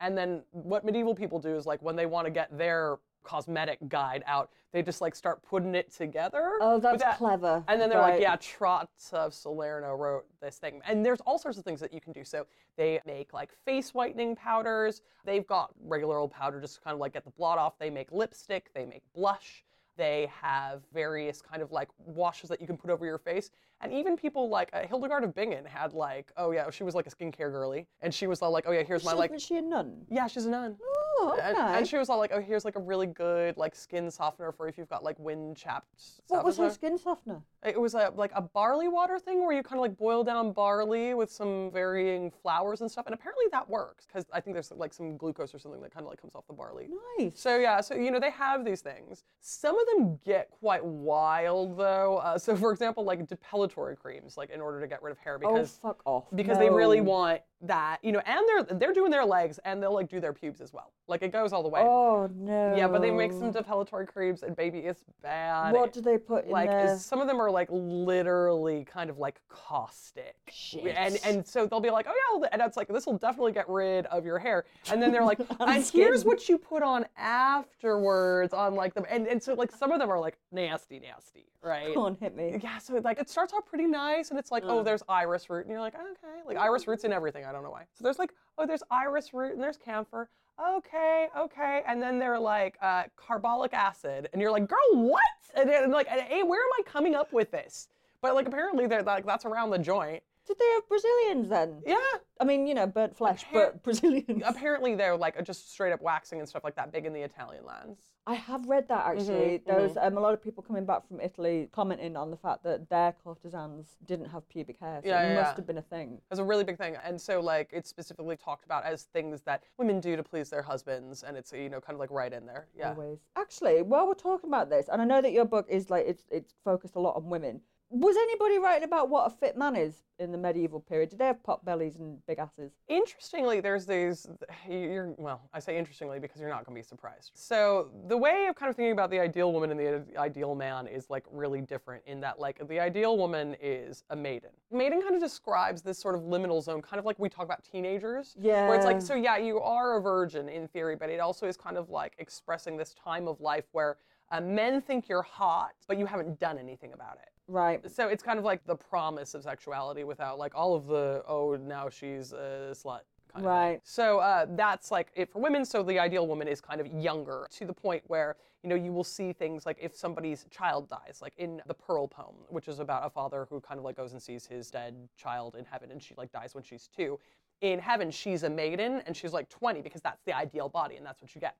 And 0.00 0.18
then 0.18 0.42
what 0.50 0.84
medieval 0.84 1.14
people 1.14 1.38
do 1.38 1.56
is 1.56 1.66
like 1.66 1.80
when 1.82 1.94
they 1.94 2.06
want 2.06 2.26
to 2.26 2.30
get 2.30 2.56
their 2.56 2.96
cosmetic 3.24 3.78
guide 3.88 4.22
out, 4.26 4.50
they 4.72 4.82
just 4.82 5.00
like 5.00 5.14
start 5.14 5.42
putting 5.42 5.74
it 5.74 5.92
together. 5.92 6.52
Oh, 6.60 6.78
that's 6.78 7.02
that. 7.02 7.18
clever. 7.18 7.64
And 7.68 7.80
then 7.80 7.88
they're 7.88 7.98
Right. 7.98 8.14
like, 8.14 8.20
yeah, 8.20 8.36
Trot 8.40 8.88
of 9.12 9.34
Salerno 9.34 9.94
wrote 9.94 10.26
this 10.40 10.58
thing. 10.58 10.80
And 10.86 11.04
there's 11.04 11.20
all 11.22 11.38
sorts 11.38 11.58
of 11.58 11.64
things 11.64 11.80
that 11.80 11.92
you 11.92 12.00
can 12.00 12.12
do. 12.12 12.24
So 12.24 12.46
they 12.76 13.00
make 13.06 13.32
like 13.32 13.52
face 13.64 13.94
whitening 13.94 14.36
powders. 14.36 15.02
They've 15.24 15.46
got 15.46 15.70
regular 15.84 16.18
old 16.18 16.30
powder 16.30 16.60
just 16.60 16.76
to 16.76 16.80
kind 16.82 16.94
of 16.94 17.00
like 17.00 17.12
get 17.12 17.24
the 17.24 17.30
blot 17.30 17.58
off. 17.58 17.78
They 17.78 17.90
make 17.90 18.12
lipstick. 18.12 18.72
They 18.74 18.84
make 18.84 19.02
blush. 19.14 19.64
They 19.96 20.30
have 20.40 20.82
various 20.92 21.40
kind 21.40 21.62
of 21.62 21.72
like 21.72 21.88
washes 21.98 22.48
that 22.50 22.60
you 22.60 22.66
can 22.66 22.76
put 22.76 22.90
over 22.90 23.04
your 23.04 23.18
face. 23.18 23.50
And 23.80 23.92
even 23.92 24.16
people 24.16 24.48
like 24.48 24.70
uh, 24.72 24.86
Hildegard 24.86 25.24
of 25.24 25.34
Bingen 25.34 25.64
had 25.64 25.92
like, 25.92 26.32
oh 26.36 26.52
yeah, 26.52 26.70
she 26.70 26.84
was 26.84 26.94
like 26.94 27.06
a 27.06 27.10
skincare 27.10 27.50
girly. 27.50 27.86
And 28.00 28.14
she 28.14 28.26
was 28.26 28.40
all 28.40 28.50
like, 28.50 28.64
oh 28.66 28.72
yeah, 28.72 28.82
here's 28.82 29.04
my 29.04 29.12
like, 29.12 29.30
was 29.30 29.42
she 29.42 29.56
a 29.56 29.62
nun? 29.62 30.06
yeah, 30.10 30.26
she's 30.26 30.46
a 30.46 30.50
nun. 30.50 30.76
Oh, 30.82 31.36
okay. 31.36 31.48
And, 31.48 31.58
and 31.58 31.86
she 31.86 31.96
was 31.96 32.08
all 32.08 32.18
like, 32.18 32.32
oh, 32.32 32.40
here's 32.40 32.64
like 32.64 32.76
a 32.76 32.80
really 32.80 33.06
good 33.06 33.56
like 33.56 33.74
skin 33.74 34.10
softener 34.10 34.52
for 34.52 34.68
if 34.68 34.78
you've 34.78 34.88
got 34.88 35.04
like 35.04 35.18
wind 35.18 35.56
chapped 35.56 35.88
what 36.28 36.44
was 36.44 36.56
her 36.56 36.70
skin 36.70 36.98
softener? 36.98 37.42
it 37.64 37.80
was 37.80 37.94
a, 37.94 38.12
like 38.16 38.30
a 38.34 38.42
barley 38.42 38.88
water 38.88 39.18
thing 39.18 39.44
where 39.44 39.54
you 39.54 39.62
kind 39.62 39.78
of 39.78 39.82
like 39.82 39.96
boil 39.96 40.22
down 40.22 40.52
barley 40.52 41.14
with 41.14 41.30
some 41.30 41.70
varying 41.72 42.30
flowers 42.30 42.80
and 42.80 42.90
stuff, 42.90 43.06
and 43.06 43.14
apparently 43.14 43.44
that 43.52 43.68
works 43.68 44.06
because 44.06 44.26
I 44.32 44.40
think 44.40 44.54
there's 44.54 44.70
like 44.70 44.92
some 44.92 45.16
glucose 45.16 45.54
or 45.54 45.58
something 45.58 45.80
that 45.80 45.92
kind 45.92 46.04
of 46.04 46.10
like 46.10 46.20
comes 46.20 46.34
off 46.34 46.46
the 46.46 46.52
barley. 46.52 46.88
Nice. 47.18 47.32
So 47.34 47.58
yeah, 47.58 47.80
so 47.80 47.94
you 47.94 48.10
know 48.10 48.20
they 48.20 48.30
have 48.30 48.64
these 48.64 48.80
things. 48.80 49.24
Some 49.40 49.78
of 49.78 49.83
them 49.86 50.18
get 50.24 50.50
quite 50.50 50.84
wild 50.84 51.76
though. 51.76 52.18
Uh, 52.18 52.38
so 52.38 52.56
for 52.56 52.72
example, 52.72 53.04
like 53.04 53.26
depilatory 53.28 53.96
creams, 53.96 54.36
like 54.36 54.50
in 54.50 54.60
order 54.60 54.80
to 54.80 54.86
get 54.86 55.02
rid 55.02 55.12
of 55.12 55.18
hair 55.18 55.38
because 55.38 55.78
oh, 55.82 55.88
fuck 55.88 56.02
off. 56.04 56.24
because 56.34 56.58
they 56.58 56.70
really 56.70 57.00
want 57.00 57.40
that, 57.66 57.98
you 58.02 58.12
know, 58.12 58.20
and 58.26 58.40
they're 58.46 58.78
they're 58.78 58.92
doing 58.92 59.10
their 59.10 59.24
legs 59.24 59.58
and 59.64 59.82
they'll 59.82 59.94
like 59.94 60.08
do 60.08 60.20
their 60.20 60.32
pubes 60.32 60.60
as 60.60 60.72
well. 60.72 60.92
Like 61.06 61.22
it 61.22 61.32
goes 61.32 61.52
all 61.52 61.62
the 61.62 61.68
way. 61.68 61.80
Oh 61.82 62.28
no. 62.34 62.74
Yeah, 62.76 62.88
but 62.88 63.02
they 63.02 63.10
make 63.10 63.32
some 63.32 63.52
depilatory 63.52 64.06
creams 64.06 64.42
and 64.42 64.56
baby, 64.56 64.80
it's 64.80 65.04
bad. 65.22 65.72
What 65.72 65.92
do 65.92 66.00
they 66.00 66.18
put 66.18 66.46
in 66.46 66.50
like 66.50 66.68
there? 66.68 66.96
some 66.98 67.20
of 67.20 67.26
them 67.26 67.40
are 67.40 67.50
like 67.50 67.68
literally 67.70 68.84
kind 68.84 69.10
of 69.10 69.18
like 69.18 69.40
caustic. 69.48 70.36
And 70.46 70.54
Shit. 70.54 70.96
and 70.96 71.18
and 71.24 71.46
so 71.46 71.66
they'll 71.66 71.80
be 71.80 71.90
like, 71.90 72.06
oh 72.08 72.38
yeah, 72.42 72.48
and 72.52 72.62
it's 72.62 72.76
like 72.76 72.88
this 72.88 73.06
will 73.06 73.18
definitely 73.18 73.52
get 73.52 73.68
rid 73.68 74.06
of 74.06 74.24
your 74.24 74.38
hair. 74.38 74.64
And 74.90 75.02
then 75.02 75.12
they're 75.12 75.24
like, 75.24 75.40
and 75.60 75.84
here's 75.84 76.24
what 76.24 76.48
you 76.48 76.58
put 76.58 76.82
on 76.82 77.04
afterwards 77.16 78.52
on 78.52 78.74
like 78.74 78.94
them. 78.94 79.04
And 79.10 79.26
and 79.26 79.42
so 79.42 79.54
like 79.54 79.72
some 79.72 79.92
of 79.92 79.98
them 79.98 80.10
are 80.10 80.18
like 80.20 80.38
nasty, 80.52 81.00
nasty, 81.00 81.46
right? 81.62 81.94
Come 81.94 82.02
on, 82.02 82.16
hit 82.20 82.34
me. 82.36 82.58
Yeah, 82.62 82.78
so 82.78 82.94
like 83.04 83.18
it 83.18 83.28
starts 83.28 83.52
out 83.52 83.66
pretty 83.66 83.86
nice, 83.86 84.30
and 84.30 84.38
it's 84.38 84.50
like, 84.50 84.64
oh, 84.66 84.80
mm. 84.80 84.84
there's 84.84 85.02
iris 85.08 85.50
root, 85.50 85.62
and 85.62 85.70
you're 85.70 85.80
like, 85.80 85.94
okay, 85.94 86.40
like 86.46 86.56
iris 86.56 86.86
root's 86.86 87.04
in 87.04 87.12
everything. 87.12 87.44
I 87.44 87.52
don't 87.54 87.62
know 87.62 87.70
why. 87.70 87.84
So 87.94 88.04
there's 88.04 88.18
like, 88.18 88.32
oh, 88.58 88.66
there's 88.66 88.82
iris 88.90 89.32
root, 89.32 89.52
and 89.52 89.62
there's 89.62 89.76
camphor. 89.76 90.28
Okay, 90.76 91.28
okay, 91.36 91.82
and 91.86 92.00
then 92.00 92.18
they're 92.18 92.38
like 92.38 92.76
uh, 92.80 93.04
carbolic 93.16 93.72
acid, 93.74 94.28
and 94.32 94.40
you're 94.40 94.52
like, 94.52 94.68
girl, 94.68 94.78
what? 94.92 95.22
And, 95.56 95.68
then, 95.68 95.90
like, 95.90 96.06
hey, 96.08 96.42
where 96.42 96.60
am 96.60 96.70
I 96.78 96.82
coming 96.84 97.14
up 97.14 97.32
with 97.32 97.50
this? 97.50 97.88
But 98.20 98.34
like, 98.34 98.46
apparently, 98.46 98.86
they're 98.86 99.02
like, 99.02 99.26
that's 99.26 99.44
around 99.44 99.70
the 99.70 99.78
joint. 99.78 100.22
Did 100.46 100.58
they 100.58 100.70
have 100.74 100.88
Brazilians 100.88 101.48
then? 101.48 101.82
Yeah. 101.86 101.96
I 102.40 102.44
mean, 102.44 102.66
you 102.66 102.74
know, 102.74 102.86
burnt 102.86 103.16
flesh, 103.16 103.44
but 103.52 103.82
Brazilians. 103.84 104.42
Apparently, 104.44 104.94
they're 104.94 105.16
like 105.16 105.42
just 105.44 105.72
straight 105.72 105.92
up 105.92 106.02
waxing 106.02 106.40
and 106.40 106.48
stuff 106.48 106.64
like 106.64 106.74
that, 106.76 106.92
big 106.92 107.06
in 107.06 107.12
the 107.12 107.22
Italian 107.22 107.64
lands. 107.64 108.00
I 108.26 108.34
have 108.34 108.66
read 108.66 108.88
that 108.88 109.06
actually. 109.06 109.58
Mhm, 109.60 109.64
There 109.66 109.80
was 109.80 109.96
um, 109.96 110.16
a 110.16 110.20
lot 110.20 110.34
of 110.34 110.42
people 110.42 110.62
coming 110.62 110.84
back 110.84 111.06
from 111.06 111.20
Italy 111.20 111.68
commenting 111.72 112.16
on 112.16 112.30
the 112.30 112.36
fact 112.36 112.62
that 112.64 112.88
their 112.90 113.12
courtesans 113.22 113.96
didn't 114.06 114.26
have 114.26 114.48
pubic 114.48 114.78
hair. 114.80 115.00
So 115.02 115.08
Yeah, 115.08 115.22
it 115.22 115.28
yeah, 115.30 115.34
must 115.36 115.52
yeah. 115.52 115.56
have 115.56 115.66
been 115.66 115.78
a 115.78 115.82
thing. 115.82 116.20
It's 116.30 116.40
a 116.40 116.44
really 116.44 116.64
big 116.64 116.76
thing, 116.78 116.96
and 117.04 117.20
so 117.20 117.40
like 117.40 117.70
it's 117.72 117.88
specifically 117.88 118.36
talked 118.36 118.64
about 118.64 118.84
as 118.84 119.04
things 119.04 119.42
that 119.42 119.62
women 119.78 120.00
do 120.00 120.16
to 120.16 120.22
please 120.22 120.50
their 120.50 120.62
husbands, 120.62 121.22
and 121.22 121.36
it's 121.36 121.52
you 121.52 121.68
know 121.68 121.80
kind 121.80 121.94
of 121.94 122.00
like 122.00 122.10
right 122.10 122.32
in 122.32 122.44
there. 122.46 122.66
Yeah. 122.76 122.90
Always. 122.90 123.18
Actually, 123.36 123.82
while 123.82 124.06
we're 124.06 124.14
talking 124.14 124.50
about 124.50 124.68
this, 124.70 124.88
and 124.90 125.00
I 125.00 125.04
know 125.04 125.22
that 125.22 125.32
your 125.32 125.44
book 125.44 125.66
is 125.68 125.88
like 125.90 126.04
it's 126.06 126.24
it's 126.30 126.54
focused 126.64 126.96
a 126.96 127.00
lot 127.00 127.14
on 127.16 127.28
women. 127.30 127.60
Was 127.96 128.16
anybody 128.16 128.58
writing 128.58 128.82
about 128.82 129.08
what 129.08 129.24
a 129.24 129.30
fit 129.30 129.56
man 129.56 129.76
is 129.76 130.02
in 130.18 130.32
the 130.32 130.38
medieval 130.38 130.80
period? 130.80 131.10
Did 131.10 131.20
they 131.20 131.26
have 131.26 131.40
pot 131.44 131.64
bellies 131.64 131.94
and 131.94 132.18
big 132.26 132.40
asses? 132.40 132.72
Interestingly, 132.88 133.60
there's 133.60 133.86
these. 133.86 134.26
You're 134.68 135.14
well. 135.16 135.48
I 135.52 135.60
say 135.60 135.78
interestingly 135.78 136.18
because 136.18 136.40
you're 136.40 136.48
not 136.48 136.66
going 136.66 136.74
to 136.74 136.82
be 136.82 136.84
surprised. 136.84 137.30
So 137.34 137.92
the 138.08 138.16
way 138.16 138.46
of 138.48 138.56
kind 138.56 138.68
of 138.68 138.74
thinking 138.74 138.90
about 138.90 139.10
the 139.10 139.20
ideal 139.20 139.52
woman 139.52 139.70
and 139.70 139.78
the 139.78 140.18
ideal 140.18 140.56
man 140.56 140.88
is 140.88 141.08
like 141.08 141.24
really 141.30 141.60
different. 141.60 142.02
In 142.04 142.20
that, 142.22 142.40
like 142.40 142.66
the 142.66 142.80
ideal 142.80 143.16
woman 143.16 143.54
is 143.62 144.02
a 144.10 144.16
maiden. 144.16 144.50
Maiden 144.72 145.00
kind 145.00 145.14
of 145.14 145.20
describes 145.20 145.80
this 145.80 145.96
sort 145.96 146.16
of 146.16 146.22
liminal 146.22 146.60
zone, 146.60 146.82
kind 146.82 146.98
of 146.98 147.04
like 147.04 147.20
we 147.20 147.28
talk 147.28 147.44
about 147.44 147.62
teenagers. 147.62 148.34
Yeah. 148.40 148.66
Where 148.66 148.74
it's 148.74 148.84
like, 148.84 149.02
so 149.02 149.14
yeah, 149.14 149.36
you 149.36 149.60
are 149.60 149.98
a 149.98 150.02
virgin 150.02 150.48
in 150.48 150.66
theory, 150.66 150.96
but 150.96 151.10
it 151.10 151.20
also 151.20 151.46
is 151.46 151.56
kind 151.56 151.76
of 151.76 151.90
like 151.90 152.14
expressing 152.18 152.76
this 152.76 152.92
time 152.92 153.28
of 153.28 153.40
life 153.40 153.66
where 153.70 153.98
uh, 154.32 154.40
men 154.40 154.80
think 154.80 155.08
you're 155.08 155.22
hot, 155.22 155.74
but 155.86 155.96
you 155.96 156.06
haven't 156.06 156.40
done 156.40 156.58
anything 156.58 156.92
about 156.92 157.18
it. 157.22 157.28
Right. 157.46 157.90
So 157.90 158.08
it's 158.08 158.22
kind 158.22 158.38
of 158.38 158.44
like 158.44 158.64
the 158.66 158.76
promise 158.76 159.34
of 159.34 159.42
sexuality 159.42 160.04
without 160.04 160.38
like 160.38 160.54
all 160.54 160.74
of 160.74 160.86
the 160.86 161.22
oh 161.28 161.56
now 161.56 161.88
she's 161.88 162.32
a 162.32 162.72
slut. 162.72 163.00
Kind 163.32 163.36
of 163.36 163.42
thing. 163.42 163.44
Right. 163.44 163.80
So 163.84 164.18
uh, 164.18 164.46
that's 164.50 164.90
like 164.90 165.08
it 165.14 165.30
for 165.30 165.40
women. 165.40 165.64
So 165.64 165.82
the 165.82 165.98
ideal 165.98 166.26
woman 166.26 166.48
is 166.48 166.60
kind 166.60 166.80
of 166.80 166.86
younger 166.86 167.46
to 167.58 167.64
the 167.64 167.72
point 167.72 168.02
where 168.06 168.36
you 168.62 168.70
know 168.70 168.76
you 168.76 168.92
will 168.92 169.04
see 169.04 169.32
things 169.32 169.66
like 169.66 169.76
if 169.80 169.94
somebody's 169.94 170.46
child 170.50 170.88
dies, 170.88 171.18
like 171.20 171.34
in 171.36 171.60
the 171.66 171.74
Pearl 171.74 172.08
poem, 172.08 172.36
which 172.48 172.68
is 172.68 172.78
about 172.78 173.04
a 173.04 173.10
father 173.10 173.46
who 173.50 173.60
kind 173.60 173.78
of 173.78 173.84
like 173.84 173.96
goes 173.96 174.12
and 174.12 174.22
sees 174.22 174.46
his 174.46 174.70
dead 174.70 174.96
child 175.16 175.54
in 175.58 175.66
heaven, 175.66 175.90
and 175.90 176.02
she 176.02 176.14
like 176.16 176.32
dies 176.32 176.54
when 176.54 176.64
she's 176.64 176.88
two. 176.96 177.18
In 177.60 177.78
heaven, 177.78 178.10
she's 178.10 178.42
a 178.42 178.50
maiden 178.50 179.02
and 179.06 179.16
she's 179.16 179.32
like 179.32 179.48
20 179.48 179.80
because 179.80 180.02
that's 180.02 180.22
the 180.24 180.36
ideal 180.36 180.68
body 180.68 180.96
and 180.96 181.06
that's 181.06 181.22
what 181.22 181.34
you 181.34 181.40
get. 181.40 181.56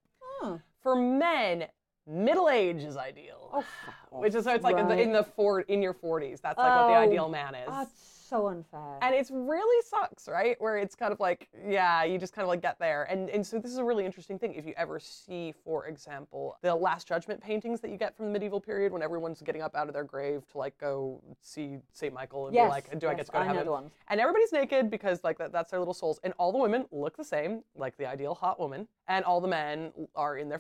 For 0.82 0.96
men, 0.96 1.66
middle 2.06 2.48
age 2.48 2.82
is 2.82 2.96
ideal. 2.96 3.50
Oh, 3.52 3.64
Which 4.20 4.34
is 4.34 4.44
so 4.44 4.54
it's 4.54 4.64
like 4.64 4.78
in 4.78 4.88
the, 4.88 5.00
in 5.00 5.12
the 5.12 5.24
four 5.24 5.60
in 5.62 5.82
your 5.82 5.94
40s. 5.94 6.40
That's 6.40 6.58
like 6.58 6.74
what 6.74 6.86
the 6.86 6.94
Oh, 6.94 6.98
ideal 6.98 7.28
man 7.28 7.54
is. 7.54 7.68
That's 7.68 7.90
so 8.28 8.48
unfair. 8.48 8.98
And 9.02 9.14
it's 9.14 9.30
really 9.30 9.82
sucks, 9.88 10.28
right? 10.28 10.56
Where 10.60 10.78
it's 10.78 10.94
kind 10.94 11.12
of 11.12 11.20
like, 11.20 11.48
yeah, 11.68 12.04
you 12.04 12.18
just 12.18 12.32
kind 12.32 12.42
of 12.42 12.48
like 12.48 12.62
get 12.62 12.78
there. 12.78 13.04
And 13.04 13.28
and 13.30 13.46
so 13.46 13.58
this 13.58 13.70
is 13.70 13.78
a 13.78 13.84
really 13.84 14.04
interesting 14.06 14.38
thing. 14.38 14.54
If 14.54 14.66
you 14.66 14.72
ever 14.76 14.98
see, 14.98 15.52
for 15.64 15.86
example, 15.86 16.56
the 16.62 16.74
Last 16.74 17.06
Judgment 17.06 17.40
paintings 17.40 17.80
that 17.80 17.90
you 17.90 17.96
get 17.96 18.16
from 18.16 18.26
the 18.26 18.32
medieval 18.32 18.60
period 18.60 18.92
when 18.92 19.02
everyone's 19.02 19.40
getting 19.42 19.62
up 19.62 19.74
out 19.74 19.88
of 19.88 19.94
their 19.94 20.04
grave 20.04 20.46
to 20.52 20.58
like 20.58 20.76
go 20.78 21.20
see 21.42 21.78
Saint 21.92 22.14
Michael 22.14 22.46
and 22.46 22.54
Yes, 22.54 22.66
be 22.66 22.70
like, 22.70 22.98
do 22.98 23.08
I 23.08 23.14
get 23.14 23.26
to 23.26 23.32
go 23.32 23.38
to 23.40 23.44
heaven? 23.44 23.90
And 24.08 24.20
everybody's 24.20 24.52
naked 24.52 24.90
because 24.90 25.22
like 25.24 25.38
that, 25.38 25.52
that's 25.52 25.70
their 25.70 25.80
little 25.80 25.94
souls. 25.94 26.18
And 26.24 26.32
all 26.38 26.52
the 26.52 26.58
women 26.58 26.86
look 26.92 27.16
the 27.16 27.24
same, 27.24 27.62
like 27.76 27.96
the 27.96 28.06
ideal 28.06 28.34
hot 28.34 28.58
woman, 28.58 28.88
and 29.08 29.24
all 29.24 29.40
the 29.40 29.48
men 29.48 29.92
are 30.16 30.38
in 30.38 30.48
their 30.48 30.58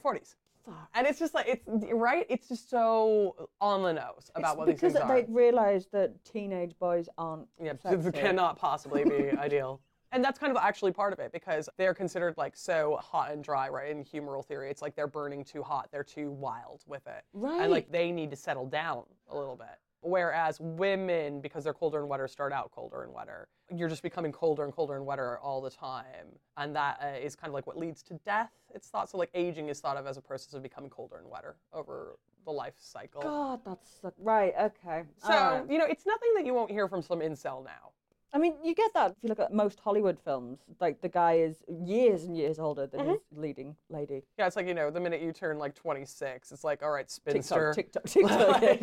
40s. 0.68 0.74
And 0.94 1.06
it's 1.06 1.18
just 1.18 1.34
like 1.34 1.46
it's 1.48 1.64
right. 1.92 2.26
It's 2.28 2.48
just 2.48 2.68
so 2.70 3.48
on 3.60 3.82
the 3.82 3.92
nose 3.92 4.30
about 4.34 4.50
It's 4.52 4.58
what 4.58 4.66
these 4.66 4.74
because 4.76 4.92
things 4.94 5.04
are. 5.04 5.20
they 5.22 5.26
realised 5.28 5.88
that 5.92 6.12
teenage 6.24 6.72
boys 6.78 7.08
aren't. 7.18 7.46
Yeah, 7.62 7.72
sexy. 7.82 8.12
cannot 8.12 8.58
possibly 8.58 9.04
be 9.04 9.30
ideal. 9.38 9.80
And 10.12 10.22
that's 10.24 10.38
kind 10.38 10.56
of 10.56 10.62
actually 10.62 10.92
part 10.92 11.12
of 11.12 11.18
it 11.18 11.32
because 11.32 11.68
they're 11.76 11.92
considered 11.94 12.34
like 12.36 12.54
so 12.56 13.00
hot 13.02 13.32
and 13.32 13.42
dry, 13.42 13.68
right? 13.68 13.90
In 13.90 14.04
humoral 14.04 14.44
theory, 14.44 14.70
it's 14.70 14.80
like 14.80 14.94
they're 14.94 15.08
burning 15.08 15.42
too 15.42 15.60
hot, 15.62 15.88
they're 15.90 16.04
too 16.04 16.30
wild 16.30 16.84
with 16.86 17.04
it. 17.08 17.24
Right. 17.32 17.62
And 17.62 17.72
like 17.72 17.90
they 17.90 18.12
need 18.12 18.30
to 18.30 18.36
settle 18.36 18.66
down 18.66 19.02
a 19.28 19.36
little 19.36 19.56
bit. 19.56 19.66
Whereas 20.04 20.60
women, 20.60 21.40
because 21.40 21.64
they're 21.64 21.72
colder 21.72 21.98
and 21.98 22.08
wetter, 22.08 22.28
start 22.28 22.52
out 22.52 22.70
colder 22.70 23.04
and 23.04 23.12
wetter. 23.14 23.48
You're 23.74 23.88
just 23.88 24.02
becoming 24.02 24.32
colder 24.32 24.62
and 24.64 24.72
colder 24.72 24.96
and 24.96 25.06
wetter 25.06 25.38
all 25.38 25.62
the 25.62 25.70
time. 25.70 26.26
And 26.58 26.76
that 26.76 27.00
uh, 27.02 27.18
is 27.18 27.34
kind 27.34 27.48
of 27.48 27.54
like 27.54 27.66
what 27.66 27.78
leads 27.78 28.02
to 28.04 28.14
death. 28.26 28.50
It's 28.74 28.88
thought 28.88 29.08
so, 29.08 29.16
like 29.16 29.30
aging 29.32 29.70
is 29.70 29.80
thought 29.80 29.96
of 29.96 30.06
as 30.06 30.18
a 30.18 30.20
process 30.20 30.52
of 30.52 30.62
becoming 30.62 30.90
colder 30.90 31.16
and 31.16 31.30
wetter 31.30 31.56
over 31.72 32.18
the 32.44 32.50
life 32.50 32.74
cycle. 32.78 33.22
God, 33.22 33.60
that's 33.64 33.90
so- 34.02 34.12
right. 34.18 34.52
Okay. 34.60 35.04
So, 35.16 35.32
alright. 35.32 35.70
you 35.70 35.78
know, 35.78 35.86
it's 35.86 36.04
nothing 36.04 36.28
that 36.36 36.44
you 36.44 36.52
won't 36.52 36.70
hear 36.70 36.86
from 36.86 37.00
some 37.00 37.20
incel 37.20 37.64
now. 37.64 37.92
I 38.34 38.38
mean, 38.38 38.54
you 38.64 38.74
get 38.74 38.92
that 38.94 39.12
if 39.12 39.16
you 39.22 39.28
look 39.28 39.38
at 39.38 39.52
most 39.52 39.78
Hollywood 39.78 40.18
films. 40.24 40.58
Like 40.80 41.00
the 41.00 41.08
guy 41.08 41.34
is 41.34 41.58
years 41.68 42.24
and 42.24 42.36
years 42.36 42.58
older 42.58 42.84
than 42.88 43.00
Mm-hmm. 43.02 43.10
his 43.10 43.20
leading 43.36 43.76
lady. 43.90 44.22
Yeah, 44.38 44.48
it's 44.48 44.56
like, 44.56 44.66
you 44.66 44.74
know, 44.74 44.90
the 44.90 44.98
minute 44.98 45.22
you 45.22 45.30
turn 45.32 45.56
like 45.58 45.74
26, 45.76 46.50
it's 46.50 46.64
like, 46.64 46.82
all 46.82 46.90
right, 46.90 47.08
spinster. 47.08 47.72
TikTok, 47.72 48.02
TikTok. 48.04 48.60
like, 48.62 48.80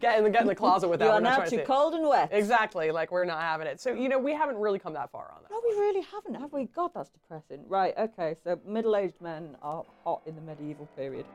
get, 0.00 0.18
in 0.18 0.24
the, 0.24 0.30
get 0.30 0.40
in 0.42 0.46
the 0.46 0.54
closet 0.62 0.88
with 0.88 1.00
that. 1.00 1.04
you 1.06 1.10
we're 1.10 1.16
are 1.18 1.20
not 1.20 1.28
now 1.30 1.36
trying 1.36 1.44
to 1.46 1.50
too 1.50 1.56
see 1.56 1.62
it. 1.62 1.66
cold 1.66 1.92
and 1.94 2.08
wet. 2.08 2.30
Exactly. 2.32 2.90
Like, 2.90 3.10
we're 3.12 3.26
not 3.26 3.42
having 3.42 3.66
it. 3.66 3.80
So, 3.82 3.92
you 3.92 4.08
know, 4.08 4.18
we 4.18 4.32
haven't 4.32 4.56
really 4.56 4.78
come 4.78 4.94
that 4.94 5.10
far 5.10 5.30
on 5.36 5.42
that. 5.42 5.50
No, 5.50 5.60
we 5.62 5.76
really 5.78 6.00
haven't, 6.10 6.34
have 6.40 6.52
we? 6.54 6.64
God, 6.64 6.92
that's 6.94 7.10
depressing. 7.10 7.64
Right. 7.68 7.92
Okay. 7.98 8.34
So 8.44 8.58
middle-aged 8.66 9.20
men 9.20 9.56
are 9.60 9.84
hot 10.04 10.22
in 10.24 10.34
the 10.36 10.40
medieval 10.40 10.86
period. 10.96 11.26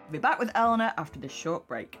We'll 0.00 0.12
be 0.12 0.18
back 0.18 0.40
with 0.40 0.50
Eleanor 0.56 0.92
after 0.96 1.20
this 1.20 1.30
short 1.32 1.66
break. 1.68 2.00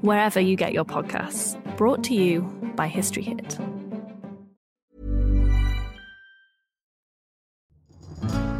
wherever 0.00 0.40
you 0.40 0.56
get 0.56 0.72
your 0.72 0.84
podcasts. 0.84 1.56
Brought 1.76 2.02
to 2.04 2.14
you 2.14 2.42
by 2.76 2.88
History 2.88 3.22
Hit. 3.22 3.58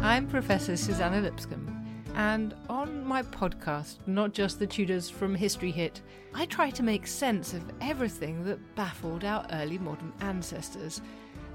I'm 0.01 0.27
Professor 0.27 0.75
Suzannah 0.75 1.21
Lipscomb, 1.21 2.03
and 2.15 2.55
on 2.67 3.05
my 3.05 3.21
podcast, 3.21 3.99
Not 4.07 4.33
Just 4.33 4.59
the 4.59 4.67
Tudors 4.67 5.09
from 5.09 5.35
History 5.35 5.71
Hit, 5.71 6.01
I 6.33 6.45
try 6.45 6.71
to 6.71 6.83
make 6.83 7.05
sense 7.07 7.53
of 7.53 7.63
everything 7.79 8.43
that 8.45 8.75
baffled 8.75 9.23
our 9.23 9.45
early 9.51 9.77
modern 9.77 10.11
ancestors. 10.21 11.01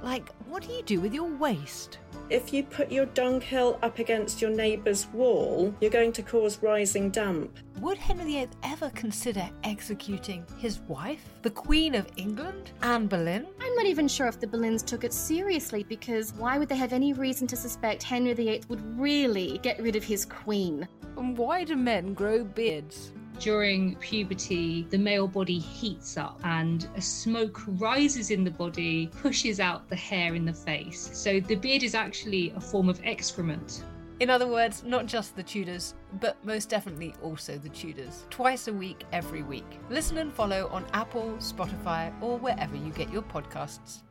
Like, 0.02 0.30
what 0.46 0.62
do 0.62 0.72
you 0.72 0.82
do 0.82 1.00
with 1.00 1.12
your 1.12 1.28
waste? 1.28 1.98
If 2.30 2.54
you 2.54 2.62
put 2.62 2.90
your 2.90 3.04
dunghill 3.06 3.78
up 3.82 3.98
against 3.98 4.40
your 4.40 4.50
neighbour's 4.50 5.06
wall, 5.08 5.74
you're 5.80 5.90
going 5.90 6.12
to 6.12 6.22
cause 6.22 6.62
rising 6.62 7.10
damp. 7.10 7.58
Would 7.80 7.98
Henry 7.98 8.24
VIII 8.24 8.48
ever 8.62 8.88
consider 8.90 9.46
executing 9.62 10.46
his 10.56 10.78
wife, 10.88 11.22
the 11.42 11.50
Queen 11.50 11.94
of 11.94 12.06
England, 12.16 12.72
Anne 12.82 13.08
Boleyn? 13.08 13.46
I'm 13.60 13.74
not 13.74 13.84
even 13.84 14.08
sure 14.08 14.26
if 14.26 14.40
the 14.40 14.46
Boleyns 14.46 14.84
took 14.84 15.04
it 15.04 15.12
seriously 15.12 15.84
because 15.84 16.32
why 16.32 16.56
would 16.56 16.70
they 16.70 16.76
have 16.76 16.94
any 16.94 17.12
reason 17.12 17.46
to 17.48 17.56
suspect 17.56 18.02
Henry 18.02 18.32
VIII 18.32 18.62
would 18.68 18.98
really 18.98 19.58
get 19.58 19.82
rid 19.82 19.94
of 19.94 20.02
his 20.02 20.24
queen? 20.24 20.88
And 21.18 21.36
why 21.36 21.64
do 21.64 21.76
men 21.76 22.14
grow 22.14 22.42
beards? 22.42 23.12
During 23.38 23.96
puberty, 23.96 24.86
the 24.90 24.98
male 24.98 25.26
body 25.26 25.58
heats 25.58 26.16
up 26.16 26.40
and 26.44 26.88
a 26.96 27.00
smoke 27.00 27.62
rises 27.66 28.30
in 28.30 28.44
the 28.44 28.50
body, 28.50 29.08
pushes 29.08 29.60
out 29.60 29.88
the 29.88 29.96
hair 29.96 30.34
in 30.34 30.44
the 30.44 30.52
face. 30.52 31.10
So 31.12 31.40
the 31.40 31.56
beard 31.56 31.82
is 31.82 31.94
actually 31.94 32.52
a 32.56 32.60
form 32.60 32.88
of 32.88 33.00
excrement. 33.04 33.84
In 34.20 34.30
other 34.30 34.46
words, 34.46 34.84
not 34.84 35.06
just 35.06 35.34
the 35.34 35.42
Tudors, 35.42 35.94
but 36.20 36.42
most 36.44 36.68
definitely 36.68 37.14
also 37.22 37.58
the 37.58 37.68
Tudors. 37.68 38.24
Twice 38.30 38.68
a 38.68 38.72
week, 38.72 39.04
every 39.12 39.42
week. 39.42 39.80
Listen 39.90 40.18
and 40.18 40.32
follow 40.32 40.68
on 40.68 40.86
Apple, 40.92 41.34
Spotify, 41.38 42.12
or 42.22 42.38
wherever 42.38 42.76
you 42.76 42.90
get 42.92 43.12
your 43.12 43.22
podcasts. 43.22 44.02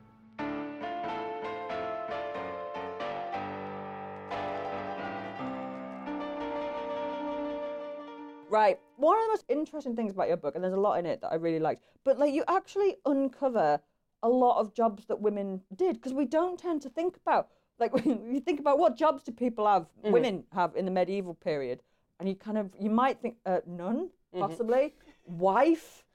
Right. 8.53 8.79
One 8.97 9.17
of 9.17 9.23
the 9.23 9.29
most 9.29 9.45
interesting 9.49 9.95
things 9.95 10.11
about 10.11 10.27
your 10.27 10.37
book, 10.37 10.53
and 10.53 10.63
there's 10.63 10.75
a 10.75 10.79
lot 10.79 10.99
in 10.99 11.07
it 11.07 11.21
that 11.21 11.31
I 11.31 11.35
really 11.35 11.59
liked, 11.59 11.83
but 12.03 12.19
like 12.19 12.31
you 12.35 12.43
actually 12.47 12.97
uncover 13.07 13.79
a 14.21 14.29
lot 14.29 14.59
of 14.59 14.75
jobs 14.75 15.05
that 15.07 15.19
women 15.19 15.59
did 15.75 15.95
because 15.95 16.13
we 16.13 16.25
don't 16.25 16.59
tend 16.59 16.83
to 16.83 16.89
think 16.89 17.17
about 17.17 17.47
like 17.79 17.91
when 17.95 18.05
you 18.31 18.39
think 18.39 18.59
about 18.59 18.77
what 18.77 18.95
jobs 18.95 19.23
do 19.23 19.31
people 19.31 19.65
have, 19.65 19.87
Mhm. 20.05 20.11
women 20.11 20.43
have 20.53 20.75
in 20.75 20.85
the 20.85 20.91
medieval 20.91 21.33
period, 21.33 21.81
and 22.19 22.29
you 22.29 22.35
kind 22.35 22.59
of 22.59 22.69
you 22.79 22.91
might 22.91 23.19
think 23.19 23.37
uh, 23.47 23.61
nun 23.65 24.11
Mhm. 24.35 24.39
possibly, 24.39 24.93
wife, 25.25 26.05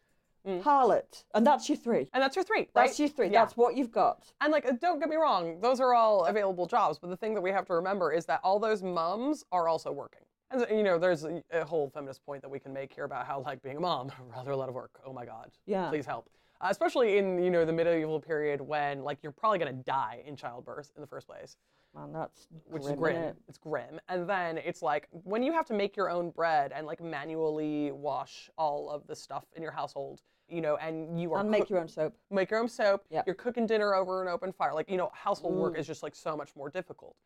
harlot, 0.46 1.24
and 1.34 1.44
that's 1.44 1.68
your 1.68 1.76
three. 1.76 2.08
And 2.12 2.22
that's 2.22 2.36
your 2.36 2.44
three, 2.44 2.68
That's 2.72 3.00
your 3.00 3.08
three. 3.08 3.26
Yeah. 3.26 3.40
That's 3.40 3.56
what 3.56 3.76
you've 3.76 3.90
got. 3.90 4.32
And 4.40 4.52
like, 4.52 4.64
uh, 4.64 4.74
don't 4.80 5.00
get 5.00 5.08
me 5.08 5.16
wrong, 5.16 5.60
those 5.60 5.80
are 5.80 5.92
all 5.92 6.24
available 6.24 6.66
jobs. 6.66 7.00
But 7.00 7.10
the 7.10 7.16
thing 7.16 7.34
that 7.34 7.42
we 7.42 7.50
have 7.50 7.66
to 7.66 7.74
remember 7.74 8.12
is 8.12 8.26
that 8.26 8.40
all 8.44 8.60
those 8.60 8.80
mums 8.82 9.44
are 9.50 9.66
also 9.66 9.90
working. 9.90 10.22
And 10.50 10.66
you 10.70 10.82
know, 10.82 10.98
there's 10.98 11.24
a, 11.24 11.42
a 11.52 11.64
whole 11.64 11.90
feminist 11.90 12.24
point 12.24 12.42
that 12.42 12.48
we 12.48 12.58
can 12.58 12.72
make 12.72 12.92
here 12.92 13.04
about 13.04 13.26
how 13.26 13.40
like 13.40 13.62
being 13.62 13.76
a 13.76 13.80
mom, 13.80 14.10
rather 14.34 14.52
a 14.52 14.56
lot 14.56 14.68
of 14.68 14.74
work. 14.74 15.00
Oh 15.06 15.12
my 15.12 15.24
God. 15.24 15.50
Yeah. 15.66 15.88
Please 15.88 16.06
help. 16.06 16.28
Uh, 16.60 16.68
especially 16.70 17.18
in 17.18 17.38
you 17.42 17.50
know 17.50 17.64
the 17.64 17.72
medieval 17.72 18.18
period 18.20 18.60
when 18.60 19.02
like 19.04 19.18
you're 19.22 19.32
probably 19.32 19.58
gonna 19.58 19.72
die 19.72 20.22
in 20.26 20.34
childbirth 20.36 20.90
in 20.96 21.00
the 21.00 21.06
first 21.06 21.26
place. 21.26 21.56
Man, 21.94 22.12
that's 22.12 22.48
which 22.66 22.82
grim, 22.82 22.92
is 22.94 22.98
grim. 22.98 23.16
innit? 23.16 23.34
It's 23.48 23.58
grim. 23.58 24.00
And 24.08 24.28
then 24.28 24.58
it's 24.58 24.82
like 24.82 25.08
when 25.10 25.42
you 25.42 25.52
have 25.52 25.66
to 25.66 25.74
make 25.74 25.96
your 25.96 26.10
own 26.10 26.30
bread 26.30 26.72
and 26.74 26.86
like 26.86 27.00
manually 27.02 27.92
wash 27.92 28.50
all 28.58 28.90
of 28.90 29.06
the 29.06 29.16
stuff 29.16 29.44
in 29.56 29.62
your 29.62 29.72
household, 29.72 30.20
you 30.48 30.60
know, 30.60 30.76
and 30.76 31.18
you 31.20 31.32
are 31.32 31.40
And 31.40 31.50
make 31.50 31.62
cook- 31.62 31.70
your 31.70 31.78
own 31.80 31.88
soap. 31.88 32.14
make 32.30 32.50
your 32.50 32.60
own 32.60 32.68
soap. 32.68 33.04
Yeah. 33.08 33.22
You're 33.24 33.34
cooking 33.36 33.64
dinner 33.66 33.94
over 33.94 34.20
an 34.20 34.28
open 34.28 34.52
fire. 34.52 34.74
Like, 34.74 34.90
you 34.90 34.98
know, 34.98 35.10
household 35.14 35.54
work 35.54 35.76
Mm. 35.76 35.78
is 35.78 35.86
just 35.86 36.02
like 36.02 36.14
so 36.14 36.36
much 36.36 36.54
more 36.56 36.68
difficult. 36.68 37.16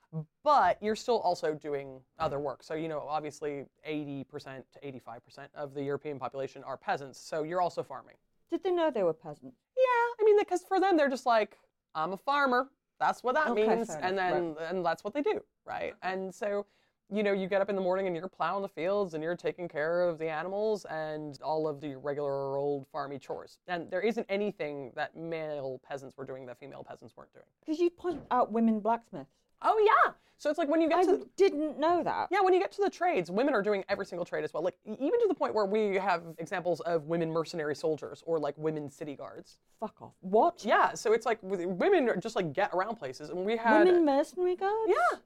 But 0.44 0.80
you're 0.82 0.96
still 0.96 1.18
also 1.20 1.54
doing 1.54 2.00
other 2.20 2.38
work. 2.38 2.62
So, 2.62 2.74
you 2.74 2.86
know, 2.88 3.00
obviously 3.08 3.66
80% 3.84 4.64
to 4.74 4.86
85% 4.86 5.48
of 5.54 5.74
the 5.74 5.82
European 5.82 6.18
population 6.20 6.62
are 6.64 6.76
peasants. 6.76 7.18
So 7.18 7.42
you're 7.42 7.60
also 7.62 7.82
farming. 7.82 8.16
Did 8.52 8.62
they 8.62 8.70
know 8.70 8.90
they 8.90 9.02
were 9.02 9.14
peasants? 9.14 9.56
Yeah. 9.76 10.20
I 10.20 10.24
mean, 10.24 10.38
because 10.38 10.62
for 10.62 10.78
them, 10.78 10.98
they're 10.98 11.08
just 11.08 11.24
like, 11.24 11.56
I'm 11.94 12.12
a 12.12 12.18
farmer. 12.18 12.68
That's 13.00 13.22
what 13.22 13.34
that 13.34 13.48
Okay, 13.48 13.66
means. 13.66 13.88
And 13.88 14.16
then, 14.16 14.54
and 14.68 14.84
that's 14.84 15.02
what 15.02 15.14
they 15.14 15.22
do. 15.22 15.40
Right. 15.64 15.94
And 16.02 16.32
so, 16.32 16.66
you 17.10 17.22
know, 17.22 17.32
you 17.32 17.48
get 17.48 17.62
up 17.62 17.70
in 17.70 17.76
the 17.76 17.82
morning 17.82 18.06
and 18.06 18.14
you're 18.14 18.28
plowing 18.28 18.60
the 18.60 18.68
fields 18.68 19.14
and 19.14 19.22
you're 19.22 19.36
taking 19.36 19.68
care 19.68 20.02
of 20.02 20.18
the 20.18 20.28
animals 20.28 20.84
and 20.84 21.40
all 21.42 21.66
of 21.66 21.80
the 21.80 21.96
regular 21.96 22.58
old 22.58 22.86
farmy 22.94 23.18
chores. 23.18 23.58
And 23.68 23.90
there 23.90 24.02
isn't 24.02 24.26
anything 24.28 24.92
that 24.96 25.16
male 25.16 25.80
peasants 25.88 26.16
were 26.18 26.26
doing 26.26 26.44
that 26.46 26.58
female 26.58 26.84
peasants 26.86 27.16
weren't 27.16 27.32
doing. 27.32 27.46
Because 27.64 27.80
you 27.80 27.88
point 27.88 28.20
out 28.30 28.52
women 28.52 28.80
blacksmiths. 28.80 29.30
Oh 29.62 29.78
yeah. 30.04 30.12
So 30.38 30.50
it's 30.50 30.58
like 30.58 30.68
when 30.68 30.80
you 30.80 30.88
get 30.88 30.98
I 30.98 31.04
to 31.04 31.26
didn't 31.36 31.78
know 31.78 32.02
that. 32.02 32.26
yeah, 32.32 32.40
when 32.40 32.52
you 32.52 32.58
get 32.58 32.72
to 32.72 32.82
the 32.82 32.90
trades, 32.90 33.30
women 33.30 33.54
are 33.54 33.62
doing 33.62 33.84
every 33.88 34.04
single 34.04 34.24
trade 34.24 34.42
as 34.42 34.52
well. 34.52 34.62
Like 34.64 34.74
even 34.84 35.20
to 35.20 35.26
the 35.28 35.34
point 35.34 35.54
where 35.54 35.66
we 35.66 35.94
have 35.96 36.22
examples 36.38 36.80
of 36.80 37.04
women 37.06 37.30
mercenary 37.30 37.76
soldiers 37.76 38.24
or 38.26 38.40
like 38.40 38.58
women 38.58 38.90
city 38.90 39.14
guards. 39.14 39.58
Fuck 39.78 40.02
off. 40.02 40.12
What? 40.20 40.64
Yeah. 40.64 40.94
So 40.94 41.12
it's 41.12 41.26
like 41.26 41.38
women 41.42 42.08
are 42.08 42.16
just 42.16 42.34
like 42.34 42.52
get 42.52 42.70
around 42.74 42.96
places, 42.96 43.30
and 43.30 43.44
we 43.44 43.56
had 43.56 43.84
Women 43.86 44.04
mercenary 44.04 44.56
guards? 44.56 44.88
Yeah. 44.88 45.18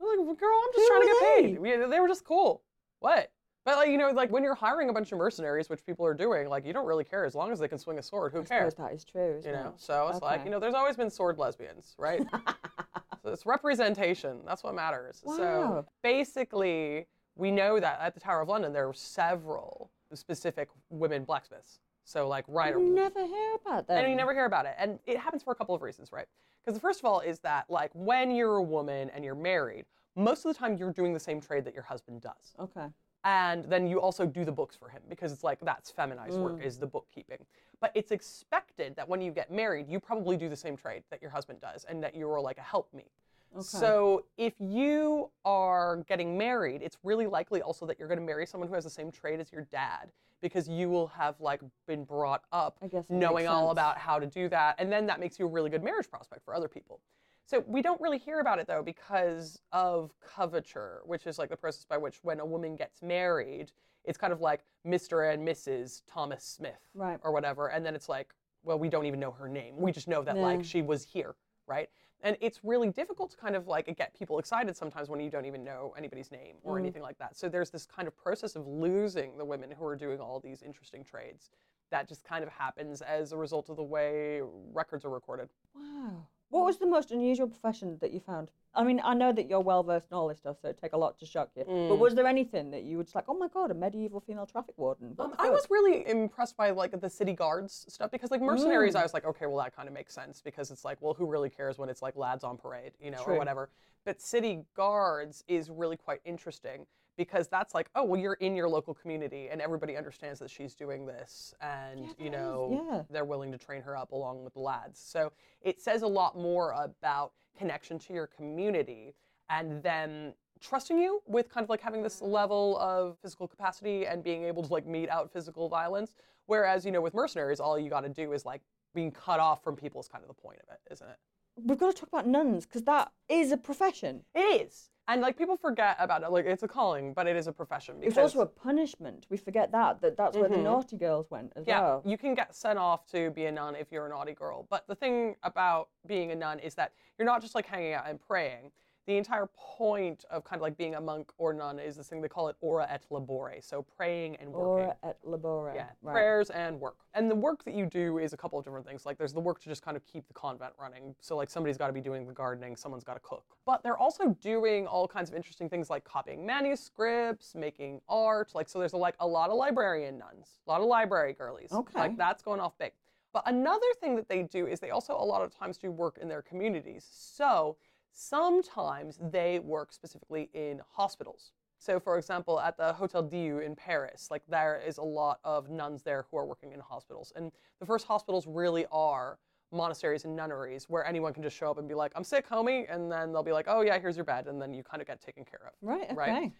Like, 0.00 0.38
girl, 0.38 0.60
I'm 0.64 0.72
just 0.72 0.78
Who 0.78 0.86
trying 0.88 1.00
to 1.00 1.06
get 1.06 1.20
they? 1.20 1.42
paid. 1.42 1.58
We- 1.60 1.86
they 1.90 2.00
were 2.00 2.08
just 2.08 2.24
cool. 2.24 2.62
What? 3.00 3.30
But 3.64 3.76
like 3.76 3.88
you 3.88 3.96
know, 3.96 4.10
like 4.10 4.30
when 4.30 4.42
you're 4.42 4.54
hiring 4.54 4.90
a 4.90 4.92
bunch 4.92 5.10
of 5.12 5.18
mercenaries, 5.18 5.70
which 5.70 5.84
people 5.86 6.04
are 6.04 6.14
doing, 6.14 6.48
like 6.48 6.66
you 6.66 6.72
don't 6.72 6.86
really 6.86 7.04
care 7.04 7.24
as 7.24 7.34
long 7.34 7.50
as 7.50 7.58
they 7.58 7.68
can 7.68 7.78
swing 7.78 7.98
a 7.98 8.02
sword. 8.02 8.32
Who 8.32 8.40
I 8.40 8.44
cares? 8.44 8.74
that 8.74 8.92
is 8.92 9.04
true. 9.04 9.40
You 9.44 9.52
know. 9.52 9.68
it? 9.68 9.80
So 9.80 10.08
it's 10.08 10.20
like 10.20 10.44
you 10.44 10.50
know, 10.50 10.60
there's 10.60 10.74
always 10.74 10.96
been 10.96 11.10
sword 11.10 11.38
lesbians, 11.38 11.94
right? 11.98 12.22
so 13.22 13.30
it's 13.30 13.46
representation. 13.46 14.40
That's 14.46 14.62
what 14.62 14.74
matters. 14.74 15.22
So 15.24 15.86
basically, 16.02 17.06
we 17.36 17.50
know 17.50 17.80
that 17.80 17.98
at 18.00 18.14
the 18.14 18.20
Tower 18.20 18.42
of 18.42 18.48
London 18.48 18.72
there 18.72 18.86
were 18.86 18.92
several 18.92 19.90
specific 20.12 20.68
women 20.90 21.24
blacksmiths. 21.24 21.80
So 22.04 22.28
like 22.28 22.44
right. 22.48 22.74
You 22.74 22.80
never 22.80 23.24
hear 23.26 23.54
about 23.64 23.86
them. 23.86 23.98
And 23.98 24.10
you 24.10 24.16
never 24.16 24.34
hear 24.34 24.44
about 24.44 24.66
it. 24.66 24.74
And 24.78 24.98
it 25.06 25.18
happens 25.18 25.42
for 25.42 25.52
a 25.52 25.56
couple 25.56 25.74
of 25.74 25.80
reasons, 25.80 26.12
right? 26.12 26.26
Because 26.62 26.74
the 26.74 26.80
first 26.80 27.00
of 27.00 27.04
all 27.04 27.20
is 27.20 27.40
that, 27.40 27.66
like, 27.68 27.90
when 27.92 28.30
you're 28.30 28.56
a 28.56 28.62
woman 28.62 29.10
and 29.10 29.22
you're 29.22 29.34
married, 29.34 29.84
most 30.16 30.46
of 30.46 30.52
the 30.52 30.58
time 30.58 30.76
you're 30.78 30.92
doing 30.92 31.12
the 31.12 31.20
same 31.20 31.40
trade 31.40 31.64
that 31.66 31.74
your 31.74 31.82
husband 31.82 32.22
does. 32.22 32.54
Okay. 32.58 32.86
And 33.24 33.64
then 33.64 33.86
you 33.86 34.00
also 34.00 34.26
do 34.26 34.44
the 34.44 34.52
books 34.52 34.76
for 34.76 34.90
him 34.90 35.02
because 35.08 35.32
it's 35.32 35.42
like 35.42 35.58
that's 35.62 35.90
feminized 35.90 36.38
work 36.38 36.58
Mm. 36.60 36.64
is 36.64 36.78
the 36.78 36.86
bookkeeping. 36.86 37.38
But 37.80 37.90
it's 37.94 38.12
expected 38.12 38.94
that 38.96 39.08
when 39.08 39.20
you 39.22 39.32
get 39.32 39.50
married, 39.50 39.88
you 39.88 39.98
probably 39.98 40.36
do 40.36 40.48
the 40.48 40.56
same 40.56 40.76
trade 40.76 41.04
that 41.10 41.22
your 41.22 41.30
husband 41.30 41.60
does 41.60 41.84
and 41.84 42.02
that 42.02 42.14
you're 42.14 42.40
like 42.40 42.58
a 42.58 42.62
helpmeet. 42.62 43.10
Okay. 43.54 43.62
So 43.62 44.24
if 44.36 44.54
you 44.58 45.30
are 45.44 45.98
getting 46.08 46.36
married, 46.36 46.82
it's 46.82 46.98
really 47.02 47.26
likely 47.26 47.62
also 47.62 47.86
that 47.86 47.98
you're 47.98 48.08
going 48.08 48.20
to 48.20 48.24
marry 48.24 48.46
someone 48.46 48.68
who 48.68 48.74
has 48.74 48.84
the 48.84 48.90
same 48.90 49.10
trade 49.10 49.40
as 49.40 49.50
your 49.52 49.62
dad 49.70 50.12
because 50.42 50.68
you 50.68 50.90
will 50.90 51.06
have 51.06 51.40
like 51.40 51.62
been 51.86 52.04
brought 52.04 52.42
up 52.52 52.76
I 52.82 52.88
guess 52.88 53.04
knowing 53.08 53.46
all 53.46 53.70
about 53.70 53.96
how 53.96 54.18
to 54.18 54.26
do 54.26 54.48
that 54.50 54.74
and 54.78 54.92
then 54.92 55.06
that 55.06 55.18
makes 55.18 55.38
you 55.38 55.46
a 55.46 55.48
really 55.48 55.70
good 55.70 55.82
marriage 55.82 56.10
prospect 56.10 56.44
for 56.44 56.54
other 56.54 56.68
people. 56.68 57.00
So 57.46 57.62
we 57.66 57.82
don't 57.82 58.00
really 58.00 58.18
hear 58.18 58.40
about 58.40 58.58
it 58.58 58.66
though 58.66 58.82
because 58.82 59.60
of 59.72 60.12
coverture, 60.20 61.02
which 61.04 61.26
is 61.26 61.38
like 61.38 61.50
the 61.50 61.56
process 61.56 61.84
by 61.84 61.98
which 61.98 62.18
when 62.22 62.40
a 62.40 62.46
woman 62.46 62.74
gets 62.74 63.02
married, 63.02 63.72
it's 64.04 64.16
kind 64.18 64.32
of 64.32 64.40
like 64.40 64.64
Mr. 64.86 65.32
and 65.32 65.46
Mrs. 65.46 66.02
Thomas 66.06 66.44
Smith 66.44 66.80
Right. 66.94 67.18
or 67.22 67.32
whatever 67.32 67.68
and 67.68 67.84
then 67.84 67.94
it's 67.94 68.08
like 68.08 68.34
well 68.62 68.78
we 68.78 68.88
don't 68.88 69.04
even 69.06 69.20
know 69.20 69.30
her 69.30 69.48
name. 69.48 69.76
We 69.76 69.92
just 69.92 70.08
know 70.08 70.22
that 70.22 70.36
Yeah. 70.36 70.42
like 70.42 70.64
she 70.64 70.80
was 70.80 71.04
here, 71.04 71.34
right? 71.66 71.90
And 72.22 72.38
it's 72.40 72.64
really 72.64 72.88
difficult 72.88 73.30
to 73.32 73.36
kind 73.36 73.54
of 73.54 73.68
like 73.68 73.94
get 73.98 74.14
people 74.14 74.38
excited 74.38 74.74
sometimes 74.74 75.10
when 75.10 75.20
you 75.20 75.28
don't 75.28 75.44
even 75.44 75.62
know 75.62 75.92
anybody's 75.98 76.30
name 76.32 76.56
or 76.62 76.76
Mm. 76.76 76.80
anything 76.80 77.02
like 77.02 77.18
that. 77.18 77.36
So 77.36 77.50
there's 77.50 77.68
this 77.70 77.84
kind 77.84 78.08
of 78.08 78.16
process 78.16 78.56
of 78.56 78.66
losing 78.66 79.36
the 79.36 79.44
women 79.44 79.70
who 79.70 79.84
are 79.84 79.96
doing 79.96 80.18
all 80.18 80.40
these 80.40 80.62
interesting 80.62 81.04
trades 81.04 81.50
that 81.90 82.08
just 82.08 82.24
kind 82.24 82.42
of 82.42 82.48
happens 82.48 83.02
as 83.02 83.32
a 83.32 83.36
result 83.36 83.68
of 83.68 83.76
the 83.76 83.82
way 83.82 84.40
records 84.72 85.04
are 85.04 85.10
recorded. 85.10 85.50
Wow. 85.74 86.26
What 86.54 86.66
was 86.66 86.78
the 86.78 86.86
most 86.86 87.10
unusual 87.10 87.48
profession 87.48 87.98
that 88.00 88.12
you 88.12 88.20
found? 88.20 88.52
I 88.76 88.84
mean, 88.84 89.00
I 89.02 89.12
know 89.12 89.32
that 89.32 89.48
you're 89.50 89.58
well 89.58 89.82
versed 89.82 90.12
in 90.12 90.16
all 90.16 90.28
this 90.28 90.38
stuff, 90.38 90.58
so 90.62 90.68
it'd 90.68 90.80
take 90.80 90.92
a 90.92 90.96
lot 90.96 91.18
to 91.18 91.26
shock 91.26 91.50
you. 91.56 91.64
But 91.64 91.96
Mm. 91.96 91.98
was 91.98 92.14
there 92.14 92.28
anything 92.28 92.70
that 92.70 92.84
you 92.84 92.96
were 92.96 93.02
just 93.02 93.16
like, 93.16 93.24
oh 93.26 93.34
my 93.34 93.48
god, 93.48 93.72
a 93.72 93.74
medieval 93.74 94.20
female 94.20 94.46
traffic 94.46 94.76
warden? 94.78 95.16
Um, 95.18 95.34
I 95.36 95.50
was 95.50 95.66
really 95.68 96.06
impressed 96.06 96.56
by 96.56 96.70
like 96.70 97.00
the 97.00 97.10
city 97.10 97.32
guards 97.32 97.86
stuff 97.88 98.12
because 98.12 98.30
like 98.30 98.40
mercenaries, 98.40 98.94
Mm. 98.94 99.00
I 99.00 99.02
was 99.02 99.12
like, 99.14 99.24
okay, 99.24 99.46
well 99.46 99.58
that 99.64 99.74
kind 99.74 99.88
of 99.88 99.94
makes 99.94 100.14
sense 100.14 100.40
because 100.42 100.70
it's 100.70 100.84
like, 100.84 100.98
well, 101.02 101.12
who 101.12 101.26
really 101.26 101.50
cares 101.50 101.76
when 101.76 101.88
it's 101.88 102.02
like 102.02 102.14
lads 102.14 102.44
on 102.44 102.56
parade, 102.56 102.92
you 103.00 103.10
know, 103.10 103.24
True. 103.24 103.34
or 103.34 103.38
whatever. 103.38 103.68
But 104.04 104.20
city 104.20 104.64
guards 104.76 105.42
is 105.48 105.70
really 105.70 105.96
quite 105.96 106.20
interesting 106.24 106.86
because 107.16 107.48
that's 107.48 107.74
like, 107.74 107.88
oh, 107.94 108.04
well, 108.04 108.20
you're 108.20 108.34
in 108.34 108.56
your 108.56 108.68
local 108.68 108.94
community 108.94 109.48
and 109.50 109.60
everybody 109.60 109.96
understands 109.96 110.38
that 110.40 110.50
she's 110.50 110.74
doing 110.74 111.06
this, 111.06 111.54
and 111.60 112.14
you 112.18 112.30
know, 112.30 112.86
yeah. 112.90 113.02
they're 113.10 113.24
willing 113.24 113.52
to 113.52 113.58
train 113.58 113.82
her 113.82 113.96
up 113.96 114.12
along 114.12 114.44
with 114.44 114.54
the 114.54 114.60
lads. 114.60 115.00
So 115.00 115.32
it 115.62 115.80
says 115.80 116.02
a 116.02 116.06
lot 116.06 116.36
more 116.36 116.72
about 116.72 117.32
connection 117.56 117.98
to 118.00 118.12
your 118.12 118.26
community 118.26 119.14
and 119.48 119.82
then 119.82 120.34
trusting 120.60 120.98
you 120.98 121.20
with 121.26 121.48
kind 121.48 121.64
of 121.64 121.70
like 121.70 121.80
having 121.80 122.02
this 122.02 122.16
mm-hmm. 122.16 122.32
level 122.32 122.78
of 122.78 123.16
physical 123.22 123.46
capacity 123.46 124.06
and 124.06 124.22
being 124.22 124.44
able 124.44 124.62
to 124.62 124.72
like 124.72 124.86
meet 124.86 125.08
out 125.08 125.32
physical 125.32 125.68
violence. 125.68 126.14
Whereas, 126.46 126.84
you 126.84 126.92
know, 126.92 127.00
with 127.00 127.14
mercenaries, 127.14 127.60
all 127.60 127.78
you 127.78 127.90
got 127.90 128.02
to 128.02 128.08
do 128.08 128.32
is 128.32 128.44
like 128.44 128.62
being 128.94 129.10
cut 129.10 129.40
off 129.40 129.62
from 129.62 129.76
people 129.76 130.00
is 130.00 130.08
kind 130.08 130.22
of 130.22 130.28
the 130.28 130.34
point 130.34 130.58
of 130.62 130.72
it, 130.72 130.92
isn't 130.92 131.08
it? 131.08 131.16
We've 131.56 131.78
got 131.78 131.94
to 131.94 132.00
talk 132.00 132.08
about 132.08 132.26
nuns 132.26 132.66
because 132.66 132.82
that 132.82 133.12
is 133.28 133.52
a 133.52 133.56
profession. 133.56 134.24
It 134.34 134.62
is. 134.62 134.90
And 135.06 135.20
like 135.20 135.36
people 135.36 135.56
forget 135.56 135.96
about 135.98 136.22
it. 136.22 136.30
Like 136.30 136.46
it's 136.46 136.62
a 136.62 136.68
calling, 136.68 137.12
but 137.12 137.26
it 137.26 137.36
is 137.36 137.46
a 137.46 137.52
profession. 137.52 137.96
It's 138.00 138.16
also 138.16 138.40
a 138.40 138.46
punishment. 138.46 139.26
We 139.28 139.36
forget 139.36 139.70
that 139.72 140.00
that 140.00 140.16
that's 140.16 140.36
where 140.36 140.48
the 140.48 140.56
Mhm. 140.56 140.62
naughty 140.62 140.96
girls 140.96 141.30
went 141.30 141.52
as 141.56 141.66
yeah, 141.66 141.80
well. 141.80 142.02
you 142.06 142.16
can 142.16 142.34
get 142.34 142.54
sent 142.54 142.78
off 142.78 143.06
to 143.08 143.30
be 143.30 143.44
a 143.44 143.52
nun 143.52 143.74
if 143.74 143.92
you're 143.92 144.06
a 144.06 144.08
naughty 144.08 144.32
girl. 144.32 144.66
But 144.70 144.86
the 144.86 144.94
thing 144.94 145.36
about 145.42 145.90
being 146.06 146.30
a 146.30 146.34
nun 146.34 146.58
is 146.58 146.74
that 146.76 146.92
you're 147.18 147.26
not 147.26 147.42
just 147.42 147.54
like 147.54 147.66
hanging 147.66 147.92
out 147.92 148.08
and 148.08 148.18
praying. 148.18 148.72
The 149.06 149.18
entire 149.18 149.46
point 149.54 150.24
of 150.30 150.44
kind 150.44 150.58
of 150.58 150.62
like 150.62 150.78
being 150.78 150.94
a 150.94 151.00
monk 151.00 151.30
or 151.36 151.52
nun 151.52 151.78
is 151.78 151.96
this 151.96 152.08
thing 152.08 152.22
they 152.22 152.28
call 152.28 152.48
it 152.48 152.56
ora 152.62 152.86
et 152.88 153.04
labora, 153.10 153.62
so 153.62 153.82
praying 153.82 154.36
and 154.36 154.50
working. 154.50 154.86
Ora 154.86 154.96
et 155.02 155.18
labora. 155.26 155.74
Yeah, 155.74 155.86
Right. 156.00 156.12
prayers 156.14 156.48
and 156.48 156.80
work. 156.80 156.96
And 157.12 157.30
the 157.30 157.34
work 157.34 157.64
that 157.64 157.74
you 157.74 157.84
do 157.84 158.16
is 158.16 158.32
a 158.32 158.36
couple 158.36 158.58
of 158.58 158.64
different 158.64 158.86
things. 158.86 159.04
Like 159.04 159.18
there's 159.18 159.34
the 159.34 159.40
work 159.40 159.60
to 159.60 159.68
just 159.68 159.82
kind 159.82 159.94
of 159.94 160.06
keep 160.06 160.26
the 160.26 160.32
convent 160.32 160.72
running. 160.80 161.14
So 161.20 161.36
like 161.36 161.50
somebody's 161.50 161.76
got 161.76 161.88
to 161.88 161.92
be 161.92 162.00
doing 162.00 162.26
the 162.26 162.32
gardening, 162.32 162.76
someone's 162.76 163.04
got 163.04 163.14
to 163.14 163.20
cook. 163.20 163.44
But 163.66 163.82
they're 163.82 163.98
also 163.98 164.34
doing 164.40 164.86
all 164.86 165.06
kinds 165.06 165.28
of 165.28 165.36
interesting 165.36 165.68
things 165.68 165.90
like 165.90 166.04
copying 166.04 166.46
manuscripts, 166.46 167.54
making 167.54 168.00
art. 168.08 168.52
Like 168.54 168.70
so 168.70 168.78
there's 168.78 168.94
a, 168.94 168.96
like 168.96 169.16
a 169.20 169.26
lot 169.26 169.50
of 169.50 169.56
librarian 169.56 170.16
nuns, 170.18 170.60
a 170.66 170.70
lot 170.70 170.80
of 170.80 170.86
library 170.86 171.34
girlies. 171.34 171.72
Okay. 171.72 171.98
Like 171.98 172.16
that's 172.16 172.42
going 172.42 172.60
off 172.60 172.78
big. 172.78 172.92
But 173.34 173.42
another 173.46 173.86
thing 174.00 174.16
that 174.16 174.28
they 174.28 174.44
do 174.44 174.66
is 174.66 174.80
they 174.80 174.90
also 174.90 175.14
a 175.14 175.24
lot 175.24 175.42
of 175.42 175.54
times 175.54 175.76
do 175.76 175.90
work 175.90 176.18
in 176.22 176.28
their 176.28 176.40
communities. 176.40 177.04
So 177.10 177.76
sometimes 178.14 179.18
they 179.20 179.58
work 179.58 179.92
specifically 179.92 180.48
in 180.54 180.80
hospitals. 180.88 181.52
So, 181.78 182.00
for 182.00 182.16
example, 182.16 182.58
at 182.60 182.78
the 182.78 182.94
Hotel 182.94 183.22
Dieu 183.22 183.58
in 183.58 183.76
Paris, 183.76 184.28
like 184.30 184.42
there 184.48 184.80
is 184.86 184.96
a 184.96 185.02
lot 185.02 185.40
of 185.44 185.68
nuns 185.68 186.02
there 186.02 186.24
who 186.30 186.38
are 186.38 186.46
working 186.46 186.72
in 186.72 186.80
hospitals. 186.80 187.32
And 187.36 187.52
the 187.80 187.84
first 187.84 188.06
hospitals 188.06 188.46
really 188.46 188.86
are 188.90 189.38
monasteries 189.70 190.24
and 190.24 190.34
nunneries 190.34 190.84
where 190.88 191.04
anyone 191.04 191.34
can 191.34 191.42
just 191.42 191.56
show 191.56 191.70
up 191.70 191.78
and 191.78 191.88
be 191.88 191.94
like, 191.94 192.12
I'm 192.14 192.24
sick, 192.24 192.48
homie. 192.48 192.86
And 192.88 193.10
then 193.10 193.32
they'll 193.32 193.42
be 193.42 193.52
like, 193.52 193.66
oh, 193.68 193.82
yeah, 193.82 193.98
here's 193.98 194.16
your 194.16 194.24
bed. 194.24 194.46
And 194.46 194.62
then 194.62 194.72
you 194.72 194.82
kind 194.82 195.02
of 195.02 195.06
get 195.06 195.20
taken 195.20 195.44
care 195.44 195.66
of. 195.66 195.72
Right. 195.82 196.04
Okay. 196.04 196.14
Right? 196.14 196.52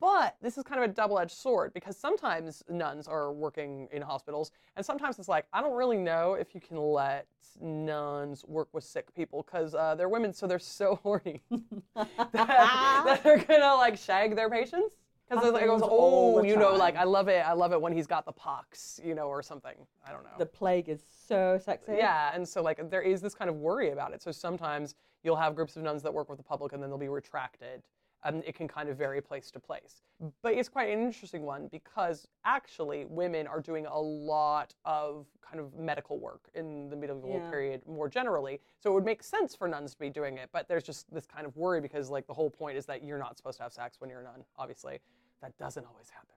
But 0.00 0.36
this 0.40 0.56
is 0.58 0.64
kind 0.64 0.82
of 0.82 0.88
a 0.88 0.92
double 0.92 1.18
edged 1.18 1.32
sword 1.32 1.72
because 1.74 1.96
sometimes 1.96 2.62
nuns 2.68 3.08
are 3.08 3.32
working 3.32 3.88
in 3.92 4.02
hospitals, 4.02 4.52
and 4.76 4.86
sometimes 4.86 5.18
it's 5.18 5.28
like, 5.28 5.46
I 5.52 5.60
don't 5.60 5.74
really 5.74 5.96
know 5.96 6.34
if 6.34 6.54
you 6.54 6.60
can 6.60 6.76
let 6.76 7.26
nuns 7.60 8.44
work 8.46 8.68
with 8.72 8.84
sick 8.84 9.12
people 9.14 9.44
because 9.44 9.74
uh, 9.74 9.94
they're 9.94 10.08
women, 10.08 10.32
so 10.32 10.46
they're 10.46 10.58
so 10.58 10.96
horny 11.02 11.42
that, 11.96 12.08
that 12.32 13.20
they're 13.24 13.38
gonna 13.38 13.74
like 13.74 13.96
shag 13.98 14.36
their 14.36 14.50
patients. 14.50 14.94
Because 15.28 15.60
it 15.60 15.66
goes, 15.66 15.80
oh, 15.82 16.44
you 16.44 16.56
know, 16.56 16.74
like 16.74 16.94
I 16.94 17.02
love 17.02 17.26
it, 17.26 17.44
I 17.44 17.52
love 17.52 17.72
it 17.72 17.80
when 17.80 17.92
he's 17.92 18.06
got 18.06 18.24
the 18.24 18.32
pox, 18.32 19.00
you 19.04 19.12
know, 19.12 19.26
or 19.26 19.42
something. 19.42 19.74
I 20.06 20.12
don't 20.12 20.22
know. 20.22 20.30
The 20.38 20.46
plague 20.46 20.88
is 20.88 21.02
so 21.26 21.58
sexy. 21.60 21.94
Yeah, 21.96 22.30
and 22.32 22.48
so 22.48 22.62
like 22.62 22.88
there 22.90 23.02
is 23.02 23.20
this 23.20 23.34
kind 23.34 23.50
of 23.50 23.56
worry 23.56 23.90
about 23.90 24.12
it. 24.12 24.22
So 24.22 24.30
sometimes 24.30 24.94
you'll 25.24 25.34
have 25.34 25.56
groups 25.56 25.74
of 25.76 25.82
nuns 25.82 26.04
that 26.04 26.14
work 26.14 26.28
with 26.28 26.38
the 26.38 26.44
public 26.44 26.72
and 26.72 26.80
then 26.82 26.90
they'll 26.90 26.98
be 26.98 27.08
retracted. 27.08 27.82
And 28.26 28.42
it 28.44 28.56
can 28.56 28.66
kind 28.66 28.88
of 28.88 28.96
vary 28.96 29.20
place 29.20 29.52
to 29.52 29.60
place. 29.60 30.02
But 30.42 30.54
it's 30.54 30.68
quite 30.68 30.88
an 30.90 31.00
interesting 31.00 31.42
one 31.42 31.68
because 31.68 32.26
actually 32.44 33.04
women 33.04 33.46
are 33.46 33.60
doing 33.60 33.86
a 33.86 33.98
lot 33.98 34.74
of 34.84 35.26
kind 35.48 35.60
of 35.60 35.72
medical 35.74 36.18
work 36.18 36.48
in 36.54 36.88
the 36.88 36.96
medieval 36.96 37.30
Yeah. 37.30 37.48
period 37.50 37.86
more 37.86 38.08
generally. 38.08 38.60
So 38.80 38.90
it 38.90 38.94
would 38.94 39.04
make 39.04 39.22
sense 39.22 39.54
for 39.54 39.68
nuns 39.68 39.92
to 39.92 39.98
be 40.00 40.10
doing 40.10 40.38
it, 40.38 40.48
but 40.52 40.66
there's 40.66 40.82
just 40.82 41.08
this 41.14 41.24
kind 41.24 41.46
of 41.46 41.56
worry 41.56 41.80
because 41.80 42.10
like 42.10 42.26
the 42.26 42.34
whole 42.34 42.50
point 42.50 42.76
is 42.76 42.84
that 42.86 43.04
you're 43.04 43.18
not 43.18 43.36
supposed 43.36 43.58
to 43.58 43.62
have 43.62 43.72
sex 43.72 44.00
when 44.00 44.10
you're 44.10 44.20
a 44.20 44.24
nun, 44.24 44.44
obviously. 44.58 44.98
That 45.40 45.56
doesn't 45.56 45.86
always 45.86 46.10
happen. 46.10 46.34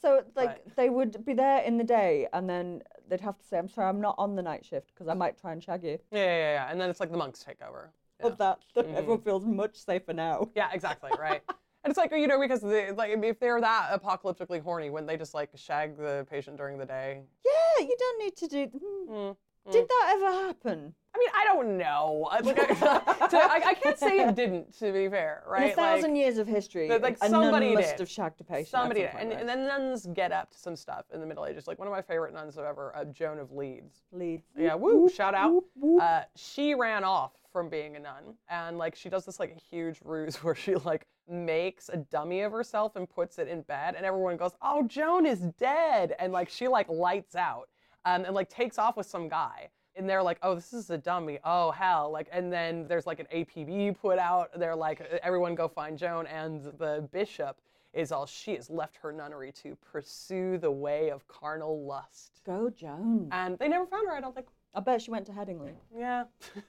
So 0.00 0.24
like 0.36 0.62
they 0.76 0.90
would 0.90 1.24
be 1.24 1.32
there 1.32 1.62
in 1.62 1.76
the 1.76 1.84
day, 1.84 2.28
and 2.32 2.48
then 2.48 2.82
they'd 3.08 3.20
have 3.20 3.38
to 3.38 3.44
say, 3.44 3.56
"I'm 3.58 3.68
sorry, 3.68 3.88
I'm 3.88 4.00
not 4.00 4.16
on 4.18 4.34
the 4.36 4.42
night 4.42 4.64
shift 4.64 4.92
because 4.92 5.08
I 5.08 5.14
might 5.14 5.38
try 5.38 5.52
and 5.52 5.62
shag 5.62 5.82
you." 5.84 5.98
Yeah, 6.10 6.24
yeah, 6.24 6.52
yeah. 6.54 6.70
And 6.70 6.80
then 6.80 6.90
it's 6.90 6.98
like 7.00 7.12
the 7.12 7.16
monks 7.18 7.42
take 7.44 7.62
over. 7.62 7.92
Of 8.22 8.38
that, 8.38 8.58
Mhm. 8.76 8.94
everyone 8.94 9.20
feels 9.22 9.44
much 9.44 9.76
safer 9.76 10.12
now. 10.12 10.48
Yeah, 10.54 10.70
exactly, 10.72 11.10
right. 11.18 11.42
and 11.84 11.90
it's 11.90 11.98
like 11.98 12.12
you 12.12 12.26
know 12.26 12.40
because 12.40 12.60
they, 12.60 12.92
like 12.92 13.10
if 13.22 13.38
they're 13.40 13.60
that 13.60 14.00
apocalyptically 14.02 14.62
horny, 14.62 14.90
wouldn't 14.90 15.08
they 15.08 15.16
just 15.16 15.34
like 15.34 15.50
shag 15.56 15.96
the 15.96 16.26
patient 16.30 16.56
during 16.56 16.78
the 16.78 16.86
day? 16.86 17.22
Yeah, 17.44 17.84
you 17.86 17.96
don't 17.98 18.18
need 18.24 18.36
to 18.36 18.48
do. 18.48 18.66
hmm. 19.08 19.70
Did 19.70 19.88
that 19.88 20.12
ever 20.16 20.32
happen? 20.46 20.94
I 21.14 21.18
mean, 21.18 21.28
I 21.34 21.44
don't 21.44 21.76
know. 21.78 22.28
I- 22.30 22.40
Like, 22.40 22.58
I, 22.58 22.74
so 23.30 23.38
I, 23.38 23.62
I 23.66 23.74
can't 23.74 23.98
say 23.98 24.20
it 24.20 24.34
didn't. 24.34 24.78
To 24.78 24.92
be 24.92 25.08
fair, 25.08 25.42
right? 25.46 25.64
In 25.64 25.70
a 25.70 25.74
thousand 25.74 26.12
like, 26.12 26.20
years 26.20 26.38
of 26.38 26.46
history, 26.46 26.88
that, 26.88 27.02
like 27.02 27.18
somebody 27.18 27.74
must 27.74 27.90
did. 27.90 28.00
have 28.00 28.08
shagged 28.10 28.40
a 28.40 28.44
patient. 28.44 28.68
Somebody 28.68 29.00
did, 29.02 29.10
and, 29.18 29.30
right? 29.30 29.40
and 29.40 29.48
then 29.48 29.66
nuns 29.66 30.06
get 30.14 30.32
up 30.32 30.50
to 30.52 30.58
some 30.58 30.74
stuff 30.76 31.04
in 31.12 31.20
the 31.20 31.26
Middle 31.26 31.46
Ages. 31.46 31.66
Like 31.66 31.78
one 31.78 31.86
of 31.86 31.92
my 31.92 32.02
favorite 32.02 32.32
nuns 32.32 32.56
ever, 32.56 32.94
uh, 32.96 33.04
Joan 33.04 33.38
of 33.38 33.52
Leeds. 33.52 34.02
Leeds. 34.12 34.46
Yeah, 34.56 34.74
woo! 34.74 35.08
Shout 35.08 35.34
out. 35.34 35.62
Uh, 36.00 36.22
she 36.36 36.74
ran 36.74 37.04
off 37.04 37.32
from 37.52 37.68
being 37.68 37.96
a 37.96 38.00
nun, 38.00 38.34
and 38.48 38.78
like 38.78 38.94
she 38.96 39.08
does 39.08 39.26
this 39.26 39.38
like 39.38 39.58
huge 39.70 39.98
ruse 40.02 40.36
where 40.42 40.54
she 40.54 40.74
like 40.76 41.06
makes 41.28 41.88
a 41.88 41.98
dummy 41.98 42.40
of 42.40 42.52
herself 42.52 42.96
and 42.96 43.08
puts 43.08 43.38
it 43.38 43.48
in 43.48 43.62
bed, 43.62 43.94
and 43.96 44.06
everyone 44.06 44.36
goes, 44.36 44.52
"Oh, 44.62 44.82
Joan 44.86 45.26
is 45.26 45.40
dead," 45.58 46.14
and 46.18 46.32
like 46.32 46.48
she 46.48 46.68
like 46.68 46.88
lights 46.88 47.36
out, 47.36 47.68
um, 48.06 48.24
and 48.24 48.34
like 48.34 48.48
takes 48.48 48.78
off 48.78 48.96
with 48.96 49.06
some 49.06 49.28
guy. 49.28 49.68
And 49.96 50.08
they're 50.08 50.22
like, 50.22 50.38
oh, 50.42 50.54
this 50.54 50.72
is 50.72 50.88
a 50.90 50.98
dummy. 50.98 51.38
Oh, 51.44 51.70
hell. 51.70 52.10
Like, 52.10 52.28
and 52.32 52.52
then 52.52 52.86
there's 52.88 53.06
like 53.06 53.20
an 53.20 53.26
APB 53.34 53.98
put 53.98 54.18
out. 54.18 54.50
They're 54.58 54.76
like, 54.76 55.00
everyone 55.22 55.54
go 55.54 55.68
find 55.68 55.98
Joan. 55.98 56.26
And 56.26 56.62
the 56.78 57.06
bishop 57.12 57.60
is 57.92 58.10
all, 58.10 58.24
she 58.24 58.54
has 58.54 58.70
left 58.70 58.96
her 58.96 59.12
nunnery 59.12 59.52
to 59.62 59.76
pursue 59.92 60.56
the 60.56 60.70
way 60.70 61.10
of 61.10 61.28
carnal 61.28 61.84
lust. 61.84 62.40
Go 62.46 62.70
Joan. 62.70 63.28
And 63.32 63.58
they 63.58 63.68
never 63.68 63.84
found 63.86 64.08
her, 64.08 64.14
I 64.14 64.20
don't 64.20 64.34
think. 64.34 64.46
I 64.74 64.80
bet 64.80 65.02
she 65.02 65.10
went 65.10 65.26
to 65.26 65.32
Headingley. 65.32 65.74
Yeah. 65.94 66.24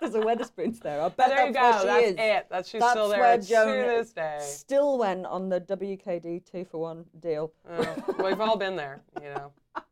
There's 0.00 0.14
a 0.14 0.20
Wetherspoons 0.20 0.80
there. 0.80 1.00
I 1.00 1.08
bet 1.08 1.28
there 1.30 1.46
you 1.46 1.52
that's 1.54 1.82
go. 1.82 1.88
where 1.88 2.00
she 2.00 2.06
That's 2.14 2.20
is. 2.20 2.36
it. 2.40 2.46
That's 2.50 2.68
she's 2.68 2.80
That's 2.80 2.92
still 2.92 3.08
there 3.08 3.20
where 3.20 3.38
to 3.38 3.42
Joan 3.42 3.86
this 3.86 4.12
day. 4.12 4.38
Still 4.42 4.98
went 4.98 5.24
on 5.24 5.48
the 5.48 5.62
WKD 5.62 6.44
two 6.44 6.66
for 6.66 6.76
one 6.78 7.06
deal. 7.20 7.52
Uh, 7.66 7.86
we've 8.22 8.38
all 8.40 8.58
been 8.58 8.76
there, 8.76 9.00
you 9.22 9.30
know. 9.30 9.52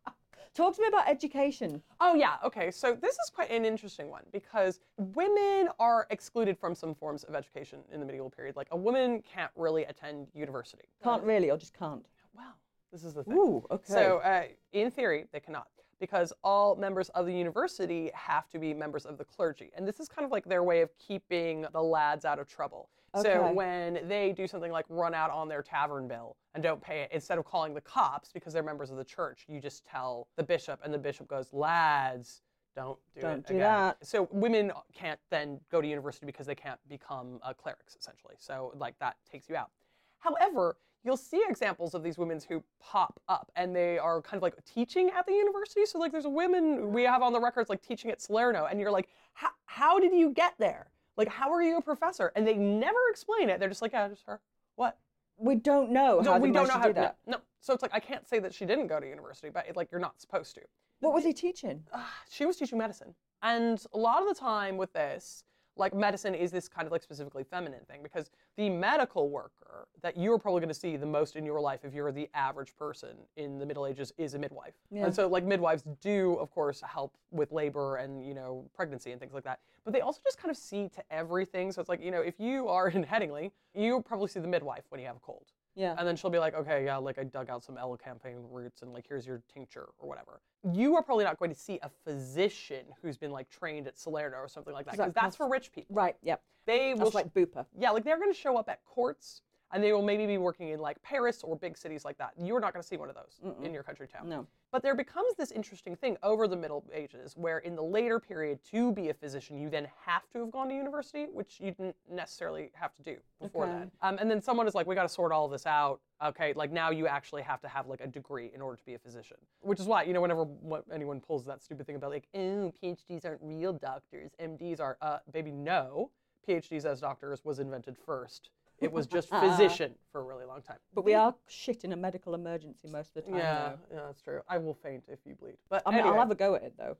Talk 0.54 0.74
to 0.76 0.82
me 0.82 0.88
about 0.88 1.08
education. 1.08 1.82
Oh, 2.00 2.14
yeah. 2.14 2.34
Okay. 2.44 2.70
So 2.70 2.94
this 3.00 3.14
is 3.14 3.30
quite 3.34 3.50
an 3.50 3.64
interesting 3.64 4.10
one 4.10 4.24
because 4.32 4.80
women 4.98 5.68
are 5.78 6.06
excluded 6.10 6.58
from 6.58 6.74
some 6.74 6.94
forms 6.94 7.24
of 7.24 7.34
education 7.34 7.80
in 7.90 8.00
the 8.00 8.06
medieval 8.06 8.28
period. 8.28 8.54
Like 8.54 8.68
a 8.70 8.76
woman 8.76 9.22
can't 9.22 9.50
really 9.56 9.84
attend 9.84 10.28
university. 10.34 10.84
Can't 11.02 11.22
really, 11.22 11.50
or 11.50 11.56
just 11.56 11.72
can't. 11.72 12.04
Well, 12.34 12.54
this 12.92 13.02
is 13.02 13.14
the 13.14 13.24
thing. 13.24 13.34
Ooh, 13.34 13.64
okay. 13.70 13.92
So, 13.92 14.18
uh, 14.18 14.44
in 14.72 14.90
theory, 14.90 15.26
they 15.32 15.40
cannot 15.40 15.68
because 15.98 16.32
all 16.42 16.74
members 16.74 17.10
of 17.10 17.26
the 17.26 17.32
university 17.32 18.10
have 18.12 18.48
to 18.48 18.58
be 18.58 18.74
members 18.74 19.06
of 19.06 19.16
the 19.16 19.24
clergy. 19.24 19.70
And 19.76 19.86
this 19.86 20.00
is 20.00 20.08
kind 20.08 20.24
of 20.24 20.32
like 20.32 20.44
their 20.44 20.64
way 20.64 20.80
of 20.80 20.90
keeping 20.98 21.64
the 21.72 21.80
lads 21.80 22.24
out 22.24 22.40
of 22.40 22.48
trouble. 22.48 22.88
So 23.20 23.52
when 23.52 24.00
they 24.08 24.32
do 24.32 24.46
something 24.46 24.72
like 24.72 24.86
run 24.88 25.12
out 25.12 25.30
on 25.30 25.48
their 25.48 25.62
tavern 25.62 26.08
bill 26.08 26.36
and 26.54 26.62
don't 26.62 26.80
pay 26.80 27.02
it, 27.02 27.10
instead 27.12 27.38
of 27.38 27.44
calling 27.44 27.74
the 27.74 27.80
cops 27.80 28.32
because 28.32 28.54
they're 28.54 28.62
members 28.62 28.90
of 28.90 28.96
the 28.96 29.04
church, 29.04 29.44
you 29.48 29.60
just 29.60 29.84
tell 29.84 30.28
the 30.36 30.42
bishop, 30.42 30.80
and 30.82 30.94
the 30.94 30.98
bishop 30.98 31.28
goes, 31.28 31.52
lads, 31.52 32.40
don't 32.74 32.98
do 33.14 33.20
Don't 33.20 33.38
it 33.40 33.46
do 33.46 33.54
again." 33.54 33.60
that. 33.60 34.06
So 34.06 34.28
women 34.32 34.72
can't 34.94 35.20
then 35.30 35.60
go 35.70 35.82
to 35.82 35.86
university 35.86 36.24
because 36.24 36.46
they 36.46 36.54
can't 36.54 36.80
become 36.88 37.38
uh, 37.42 37.52
clerics, 37.52 37.96
essentially. 38.00 38.34
So 38.38 38.72
like 38.76 38.98
that 39.00 39.16
takes 39.30 39.48
you 39.48 39.56
out. 39.56 39.70
However, 40.18 40.76
you'll 41.04 41.16
see 41.16 41.42
examples 41.48 41.94
of 41.94 42.02
these 42.02 42.16
women 42.16 42.40
who 42.48 42.62
pop 42.80 43.20
up 43.28 43.50
and 43.56 43.74
they 43.74 43.98
are 43.98 44.22
kind 44.22 44.36
of 44.38 44.42
like 44.42 44.54
teaching 44.64 45.10
at 45.10 45.26
the 45.26 45.32
university. 45.32 45.84
So 45.84 45.98
like 45.98 46.12
there's 46.12 46.24
a 46.24 46.30
women 46.30 46.92
we 46.92 47.02
have 47.02 47.22
on 47.22 47.32
the 47.32 47.40
records 47.40 47.68
like 47.68 47.82
teaching 47.82 48.10
at 48.10 48.22
Salerno 48.22 48.66
and 48.66 48.80
you're 48.80 48.90
like, 48.90 49.08
how, 49.34 49.48
how 49.66 49.98
did 49.98 50.14
you 50.14 50.30
get 50.30 50.54
there? 50.58 50.86
Like, 51.16 51.28
how 51.28 51.52
are 51.52 51.62
you 51.62 51.76
a 51.78 51.82
professor? 51.82 52.32
And 52.34 52.46
they 52.46 52.54
never 52.54 52.98
explain 53.10 53.48
it. 53.50 53.60
They're 53.60 53.68
just 53.68 53.82
like, 53.82 53.92
yeah, 53.92 54.08
just 54.08 54.24
her. 54.26 54.40
What? 54.76 54.98
We 55.38 55.54
don't 55.56 55.90
know 55.90 56.20
No, 56.20 56.32
how 56.32 56.38
we 56.38 56.50
don't 56.50 56.68
know 56.68 56.80
to 56.80 56.88
do 56.88 56.92
that. 56.94 57.16
No, 57.26 57.36
no. 57.36 57.42
So 57.60 57.72
it's 57.72 57.82
like 57.82 57.94
I 57.94 58.00
can't 58.00 58.26
say 58.28 58.38
that 58.38 58.54
she 58.54 58.64
didn't 58.64 58.86
go 58.86 59.00
to 59.00 59.06
university, 59.06 59.50
but 59.50 59.66
it, 59.68 59.76
like 59.76 59.90
you're 59.90 60.00
not 60.00 60.20
supposed 60.20 60.54
to. 60.56 60.62
What 61.00 61.14
was 61.14 61.24
he 61.24 61.32
teaching? 61.32 61.84
She 62.30 62.46
was 62.46 62.56
teaching 62.56 62.78
medicine, 62.78 63.14
and 63.42 63.84
a 63.92 63.98
lot 63.98 64.22
of 64.22 64.28
the 64.28 64.34
time 64.34 64.76
with 64.78 64.92
this, 64.94 65.44
like 65.76 65.94
medicine 65.94 66.34
is 66.34 66.50
this 66.50 66.68
kind 66.68 66.86
of 66.86 66.92
like 66.92 67.02
specifically 67.02 67.44
feminine 67.44 67.80
thing 67.88 68.00
because 68.02 68.30
the 68.56 68.68
medical 68.68 69.30
worker 69.30 69.88
that 70.02 70.16
you're 70.16 70.38
probably 70.38 70.60
going 70.60 70.68
to 70.68 70.74
see 70.74 70.96
the 70.96 71.06
most 71.06 71.36
in 71.36 71.44
your 71.44 71.60
life 71.60 71.80
if 71.84 71.94
you're 71.94 72.12
the 72.12 72.28
average 72.34 72.76
person 72.76 73.16
in 73.36 73.58
the 73.58 73.64
Middle 73.64 73.86
Ages 73.86 74.12
is 74.18 74.34
a 74.34 74.38
midwife. 74.38 74.74
Yeah. 74.90 75.06
And 75.06 75.14
so 75.14 75.26
like 75.28 75.44
midwives 75.44 75.84
do 76.00 76.34
of 76.34 76.50
course 76.50 76.82
help 76.82 77.16
with 77.30 77.52
labor 77.52 77.96
and 77.96 78.26
you 78.26 78.34
know 78.34 78.64
pregnancy 78.74 79.12
and 79.12 79.20
things 79.20 79.32
like 79.32 79.44
that. 79.44 79.60
But 79.84 79.92
they 79.92 80.00
also 80.00 80.20
just 80.24 80.38
kind 80.38 80.50
of 80.50 80.56
see 80.56 80.88
to 80.90 81.02
everything. 81.10 81.72
So 81.72 81.80
it's 81.80 81.88
like, 81.88 82.02
you 82.02 82.10
know, 82.10 82.20
if 82.20 82.38
you 82.38 82.68
are 82.68 82.88
in 82.90 83.04
Headingley, 83.04 83.50
you 83.74 84.00
probably 84.02 84.28
see 84.28 84.40
the 84.40 84.48
midwife 84.48 84.84
when 84.90 85.00
you 85.00 85.06
have 85.06 85.16
a 85.16 85.20
cold. 85.20 85.46
Yeah. 85.74 85.94
And 85.98 86.06
then 86.06 86.16
she'll 86.16 86.30
be 86.30 86.38
like, 86.38 86.54
okay, 86.54 86.84
yeah, 86.84 86.96
like 86.96 87.18
I 87.18 87.24
dug 87.24 87.48
out 87.50 87.64
some 87.64 87.76
elecampane 87.76 88.44
roots 88.50 88.82
and 88.82 88.92
like 88.92 89.06
here's 89.08 89.26
your 89.26 89.42
tincture 89.52 89.88
or 89.98 90.08
whatever. 90.08 90.40
You 90.72 90.94
are 90.96 91.02
probably 91.02 91.24
not 91.24 91.38
going 91.38 91.50
to 91.50 91.58
see 91.58 91.78
a 91.82 91.90
physician 92.04 92.84
who's 93.00 93.16
been 93.16 93.30
like 93.30 93.48
trained 93.48 93.86
at 93.86 93.98
Salerno 93.98 94.36
or 94.36 94.48
something 94.48 94.74
like 94.74 94.86
that 94.86 94.96
because 94.96 95.12
that's 95.14 95.36
for 95.36 95.48
rich 95.48 95.72
people. 95.72 95.94
Right. 95.94 96.16
Yep. 96.22 96.42
They 96.66 96.94
will 96.94 97.10
That's 97.10 97.14
like 97.14 97.34
Bupa. 97.34 97.66
yeah, 97.76 97.90
like 97.90 98.04
they're 98.04 98.18
going 98.18 98.32
to 98.32 98.38
show 98.38 98.56
up 98.56 98.68
at 98.68 98.84
courts 98.84 99.42
and 99.72 99.82
they 99.82 99.92
will 99.92 100.02
maybe 100.02 100.26
be 100.26 100.38
working 100.38 100.68
in 100.68 100.80
like 100.80 101.00
Paris 101.02 101.42
or 101.42 101.56
big 101.56 101.76
cities 101.76 102.04
like 102.04 102.18
that. 102.18 102.32
You're 102.38 102.60
not 102.60 102.72
going 102.72 102.82
to 102.82 102.86
see 102.86 102.96
one 102.96 103.08
of 103.08 103.14
those 103.14 103.40
in 103.62 103.72
your 103.72 103.82
country 103.82 104.06
town. 104.06 104.28
No. 104.28 104.46
But 104.70 104.82
there 104.82 104.94
becomes 104.94 105.34
this 105.36 105.50
interesting 105.50 105.96
thing 105.96 106.16
over 106.22 106.46
the 106.48 106.56
Middle 106.56 106.84
Ages 106.94 107.34
where 107.36 107.58
in 107.58 107.74
the 107.76 107.82
later 107.82 108.18
period 108.18 108.58
to 108.70 108.92
be 108.92 109.08
a 109.10 109.14
physician, 109.14 109.58
you 109.58 109.68
then 109.68 109.86
have 110.06 110.28
to 110.32 110.40
have 110.40 110.50
gone 110.50 110.68
to 110.68 110.74
university, 110.74 111.26
which 111.30 111.58
you 111.60 111.72
didn't 111.72 111.96
necessarily 112.10 112.70
have 112.74 112.94
to 112.94 113.02
do 113.02 113.16
before 113.40 113.64
Okay. 113.64 113.72
then. 113.72 113.90
Um, 114.00 114.18
and 114.18 114.30
then 114.30 114.40
someone 114.40 114.66
is 114.66 114.74
like, 114.74 114.86
we 114.86 114.94
got 114.94 115.02
to 115.02 115.08
sort 115.08 115.32
all 115.32 115.48
this 115.48 115.66
out. 115.66 116.00
Okay, 116.24 116.52
like 116.54 116.70
now 116.70 116.90
you 116.90 117.06
actually 117.06 117.42
have 117.42 117.60
to 117.62 117.68
have 117.68 117.86
like 117.88 118.00
a 118.00 118.06
degree 118.06 118.50
in 118.54 118.60
order 118.62 118.76
to 118.76 118.84
be 118.84 118.94
a 118.94 118.98
physician. 118.98 119.36
Which 119.60 119.80
is 119.80 119.86
why, 119.86 120.04
you 120.04 120.12
know, 120.12 120.20
whenever 120.20 120.44
what, 120.44 120.84
anyone 120.92 121.20
pulls 121.20 121.44
that 121.46 121.62
stupid 121.62 121.86
thing 121.86 121.96
about 121.96 122.10
like, 122.10 122.28
oh, 122.34 122.72
PhDs 122.82 123.24
aren't 123.26 123.40
real 123.42 123.72
doctors, 123.72 124.30
MDs 124.40 124.80
are, 124.80 124.96
uh, 125.02 125.18
baby, 125.32 125.50
no. 125.50 126.10
PhDs 126.48 126.84
as 126.84 127.00
doctors 127.00 127.44
was 127.44 127.58
invented 127.58 127.96
first. 128.04 128.50
It 128.82 128.92
was 128.92 129.06
just 129.06 129.28
ah. 129.32 129.40
physician 129.40 129.94
for 130.10 130.20
a 130.20 130.24
really 130.24 130.44
long 130.44 130.62
time. 130.62 130.78
But 130.94 131.04
we 131.04 131.14
are 131.14 131.34
shit 131.48 131.84
in 131.84 131.92
a 131.92 131.96
medical 131.96 132.34
emergency 132.34 132.88
most 132.88 133.16
of 133.16 133.24
the 133.24 133.30
time. 133.30 133.38
Yeah, 133.38 133.72
though. 133.90 133.96
yeah, 133.96 134.02
that's 134.06 134.20
true. 134.20 134.40
I 134.48 134.58
will 134.58 134.74
faint 134.74 135.04
if 135.08 135.20
you 135.24 135.34
bleed. 135.34 135.56
But 135.68 135.82
I 135.86 135.90
mean, 135.90 136.00
anyway. 136.00 136.14
I'll 136.14 136.20
have 136.20 136.30
a 136.30 136.34
go 136.34 136.54
at 136.54 136.62
it 136.62 136.74
though. 136.76 136.96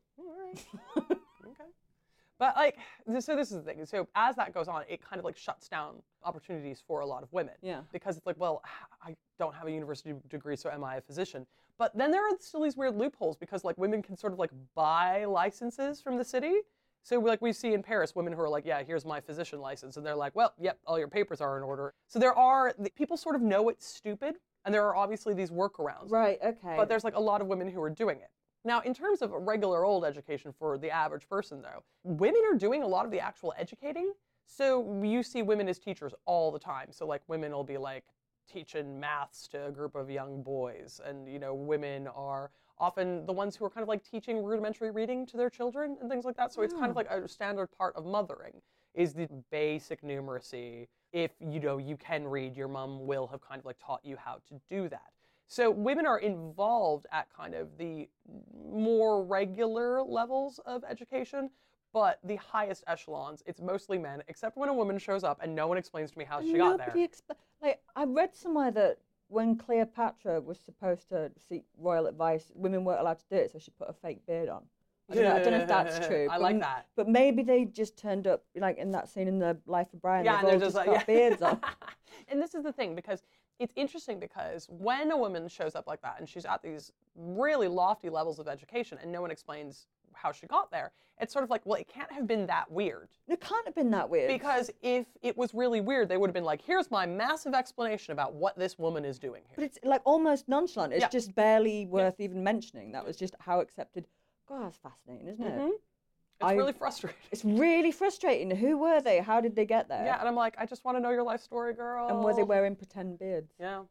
okay. 0.97 1.65
But 2.39 2.57
like, 2.57 2.77
so 3.21 3.37
this 3.37 3.53
is 3.53 3.59
the 3.59 3.63
thing. 3.63 3.87
So 3.87 4.09
as 4.17 4.35
that 4.35 4.53
goes 4.53 4.67
on, 4.67 4.83
it 4.89 5.01
kind 5.01 5.21
of 5.21 5.25
like 5.25 5.37
shuts 5.37 5.69
down 5.69 6.03
opportunities 6.25 6.83
for 6.85 6.99
a 6.99 7.07
lot 7.07 7.23
of 7.23 7.33
women. 7.33 7.55
Yeah. 7.63 7.83
Because 7.93 8.17
it's 8.17 8.27
like, 8.27 8.39
well, 8.39 8.63
I 9.01 9.15
don't 9.39 9.55
have 9.55 9.69
a 9.69 9.71
university 9.71 10.13
degree, 10.29 10.57
so 10.57 10.69
am 10.69 10.83
I 10.83 10.97
a 10.97 11.01
physician? 11.01 11.47
But 11.79 11.97
then 11.97 12.11
there 12.11 12.23
are 12.23 12.37
still 12.41 12.63
these 12.63 12.77
weird 12.77 12.97
loopholes 12.97 13.37
because 13.37 13.63
like 13.65 13.79
women 13.79 14.03
can 14.03 14.17
sort 14.17 14.33
of 14.33 14.39
like 14.39 14.51
buy 14.75 15.25
licenses 15.25 16.01
from 16.01 16.17
the 16.19 16.25
city. 16.25 16.55
So 17.03 17.19
like 17.19 17.43
we 17.43 17.53
see 17.53 17.75
in 17.75 17.83
Paris, 17.83 18.15
women 18.15 18.33
who 18.33 18.41
are 18.41 18.49
like, 18.49 18.65
yeah, 18.65 18.83
here's 18.83 19.05
my 19.05 19.21
physician 19.21 19.61
license, 19.61 19.97
and 19.97 20.07
they're 20.07 20.17
like, 20.17 20.35
well, 20.35 20.55
yep, 20.59 20.79
all 20.87 20.99
your 20.99 21.09
papers 21.09 21.41
are 21.41 21.57
in 21.57 21.63
order. 21.63 21.95
So 22.07 22.19
there 22.19 22.37
are 22.37 22.75
people 22.95 23.17
sort 23.17 23.35
of 23.35 23.43
know 23.43 23.69
it's 23.69 23.87
stupid, 23.87 24.37
and 24.65 24.75
there 24.75 24.87
are 24.87 24.95
obviously 24.95 25.35
these 25.35 25.51
workarounds. 25.51 26.11
Right. 26.11 26.39
Okay. 26.45 26.75
But 26.77 26.89
there's 26.89 27.05
like 27.05 27.17
a 27.17 27.21
lot 27.21 27.41
of 27.41 27.49
women 27.49 27.69
who 27.69 27.83
are 27.83 27.91
doing 27.91 28.19
it. 28.19 28.31
Now, 28.65 28.81
in 28.81 28.95
terms 28.95 29.23
of 29.23 29.33
regular 29.33 29.85
old 29.85 30.05
education 30.05 30.53
for 30.57 30.79
the 30.79 30.91
average 30.91 31.29
person, 31.29 31.63
though, 31.63 31.83
women 32.05 32.43
are 32.51 32.57
doing 32.57 32.85
a 32.85 32.87
lot 32.87 33.05
of 33.05 33.11
the 33.11 33.19
actual 33.19 33.53
educating. 33.59 34.13
So 34.47 35.03
you 35.03 35.23
see 35.23 35.43
women 35.43 35.69
as 35.69 35.79
teachers 35.79 36.15
all 36.27 36.53
the 36.53 36.59
time. 36.59 36.89
So 36.93 37.07
like 37.07 37.23
women 37.27 37.51
will 37.51 37.65
be 37.65 37.79
like 37.79 38.05
teaching 38.51 39.01
maths 39.01 39.49
to 39.49 39.67
a 39.67 39.71
group 39.71 39.95
of 39.97 40.11
young 40.11 40.43
boys, 40.43 41.01
and 41.05 41.29
you 41.29 41.39
know, 41.39 41.55
women 41.55 42.07
are 42.09 42.51
often 42.83 43.25
the 43.27 43.33
ones 43.33 43.55
who 43.55 43.65
are 43.65 43.71
kind 43.71 43.83
of 43.83 43.89
like 43.89 44.03
teaching 44.03 44.43
rudimentary 44.43 44.91
reading 44.91 45.25
to 45.25 45.37
their 45.37 45.49
children 45.49 45.97
and 46.01 46.11
things 46.11 46.25
like 46.25 46.37
that. 46.37 46.53
So 46.53 46.63
it's 46.63 46.75
kind 46.75 46.91
of 46.91 46.97
Oh. 46.97 46.99
like 46.99 47.11
a 47.11 47.29
standard 47.29 47.69
part 47.79 47.95
of 47.95 48.05
mothering 48.05 48.61
is 48.95 49.15
the 49.15 49.29
basic 49.51 50.03
numeracy. 50.03 50.89
If 51.13 51.31
you 51.41 51.61
know 51.61 51.79
you 51.79 51.97
can 51.97 52.27
read, 52.27 52.57
your 52.57 52.69
mom 52.69 53.07
will 53.07 53.29
have 53.29 53.41
kind 53.41 53.61
of 53.61 53.65
like 53.65 53.79
taught 53.79 54.01
you 54.05 54.17
how 54.17 54.41
to 54.49 54.61
do 54.69 54.89
that. 54.89 55.13
So 55.47 55.71
women 55.71 56.07
are 56.07 56.19
involved 56.19 57.07
at 57.13 57.29
kind 57.35 57.55
of 57.55 57.79
the 57.79 58.09
more 58.55 59.23
regular 59.25 60.03
levels 60.03 60.59
of 60.67 60.83
education, 60.89 61.51
but 61.93 62.19
the 62.25 62.37
highest 62.37 62.85
echelons, 62.87 63.43
it's 63.47 63.61
mostly 63.61 63.99
men, 63.99 64.23
except 64.29 64.57
when 64.57 64.69
a 64.71 64.75
woman 64.75 64.99
shows 64.99 65.25
up 65.25 65.39
and 65.43 65.55
no 65.55 65.69
one 65.69 65.79
explains 65.79 66.11
to 66.11 66.19
me 66.19 66.25
how 66.25 66.41
she 66.41 66.55
got 66.55 66.79
there. 66.79 66.87
Nobody 66.89 67.07
expe- 67.07 67.37
like 67.61 67.81
I 67.95 68.05
read 68.05 68.35
somewhere 68.35 68.71
that 68.73 68.99
when 69.33 69.57
Cleopatra 69.57 70.43
was 70.43 70.59
supposed 70.59 71.09
to 71.09 71.31
seek 71.49 71.65
royal 71.79 72.07
advice, 72.07 72.53
women 72.55 72.85
weren't 72.85 73.01
allowed 73.01 73.19
to 73.19 73.25
do 73.31 73.37
it, 73.37 73.51
so 73.51 73.59
she 73.59 73.71
put 73.71 73.89
a 73.89 73.93
fake 73.93 74.27
beard 74.27 74.49
on. 74.51 74.63
I 75.11 75.15
don't, 75.15 75.25
know, 75.25 75.35
I 75.35 75.39
don't 75.41 75.51
know 75.53 75.59
if 75.59 75.69
that's 75.69 76.07
true. 76.07 76.29
I 76.31 76.35
but 76.35 76.43
like 76.43 76.61
that. 76.61 76.87
But 76.97 77.09
maybe 77.09 77.43
they 77.43 77.65
just 77.65 77.97
turned 77.97 78.27
up 78.27 78.45
like 78.55 78.77
in 78.79 78.91
that 78.93 79.09
scene 79.09 79.29
in 79.29 79.39
the 79.39 79.59
Life 79.67 79.93
of 79.95 80.03
Brian. 80.03 80.25
Yeah, 80.25 80.33
they've 80.33 80.39
and 80.41 80.45
all 80.45 80.59
they're 80.59 80.67
just 80.67 80.77
just 80.77 80.87
got 80.87 80.95
like- 80.95 81.07
beards 81.07 81.43
on. 81.43 81.61
and 82.29 82.41
this 82.41 82.55
is 82.55 82.63
the 82.63 82.73
thing 82.73 82.95
because 82.95 83.23
it's 83.59 83.73
interesting 83.75 84.21
because 84.21 84.67
when 84.69 85.11
a 85.11 85.17
woman 85.17 85.49
shows 85.49 85.75
up 85.75 85.87
like 85.87 86.03
that 86.03 86.17
and 86.19 86.29
she's 86.29 86.45
at 86.45 86.63
these 86.63 86.93
really 87.15 87.69
lofty 87.69 88.11
levels 88.11 88.39
of 88.39 88.49
education 88.49 88.99
and 89.01 89.11
no 89.11 89.23
one 89.23 89.31
explains 89.31 89.87
how 90.15 90.33
she 90.33 90.47
got 90.47 90.71
there, 90.71 90.93
it's 91.21 91.33
sort 91.33 91.45
of 91.45 91.51
like, 91.51 91.63
well, 91.65 91.79
it 91.81 91.89
can't 91.89 92.11
have 92.13 92.27
been 92.27 92.47
that 92.47 92.71
weird. 92.71 93.09
It 93.29 93.41
can't 93.41 93.65
have 93.67 93.75
been 93.75 93.91
that 93.91 94.09
weird. 94.09 94.29
Because 94.29 94.71
if 94.83 95.07
it 95.23 95.37
was 95.37 95.55
really 95.55 95.81
weird, 95.81 96.09
they 96.09 96.17
would 96.17 96.29
have 96.29 96.35
been 96.35 96.45
like, 96.45 96.61
here's 96.63 96.91
my 96.91 97.07
massive 97.07 97.55
explanation 97.55 98.13
about 98.13 98.35
what 98.35 98.59
this 98.59 98.79
woman 98.79 99.05
is 99.05 99.19
doing 99.19 99.43
here. 99.47 99.55
But 99.57 99.65
it's 99.65 99.79
like 99.85 100.03
almost 100.05 100.49
nonchalant. 100.49 100.93
It's 100.93 101.03
Yeah. 101.03 101.09
just 101.09 101.35
barely 101.35 101.87
worth 101.87 102.19
even 102.21 102.43
mentioning. 102.43 102.93
That 102.93 103.05
was 103.05 103.17
just 103.17 103.35
how 103.39 103.61
accepted. 103.61 104.07
God, 104.49 104.65
that's 104.65 104.77
fascinating, 104.79 105.29
isn't 105.29 105.45
it? 105.47 105.61
Mhm. 105.61 105.69
It's 105.69 106.51
I- 106.51 106.55
really 106.55 106.73
frustrating. 106.73 107.21
It's 107.31 107.45
really 107.45 107.93
frustrating. 107.93 108.51
Who 108.57 108.77
were 108.79 109.01
they? 109.01 109.21
How 109.21 109.41
did 109.41 109.55
they 109.55 109.65
get 109.65 109.87
there? 109.89 110.05
Yeah, 110.05 110.19
and 110.19 110.29
I'm 110.29 110.35
like, 110.35 110.57
I 110.59 110.67
just 110.67 110.85
want 110.85 110.97
to 110.97 111.01
know 111.01 111.11
your 111.11 111.23
life 111.23 111.41
story, 111.41 111.73
girl. 111.73 112.09
And 112.09 112.25
were 112.25 112.35
they 112.35 112.43
wearing 112.43 112.75
pretend 112.75 113.19
beards? 113.21 113.53
Yeah. 113.61 113.85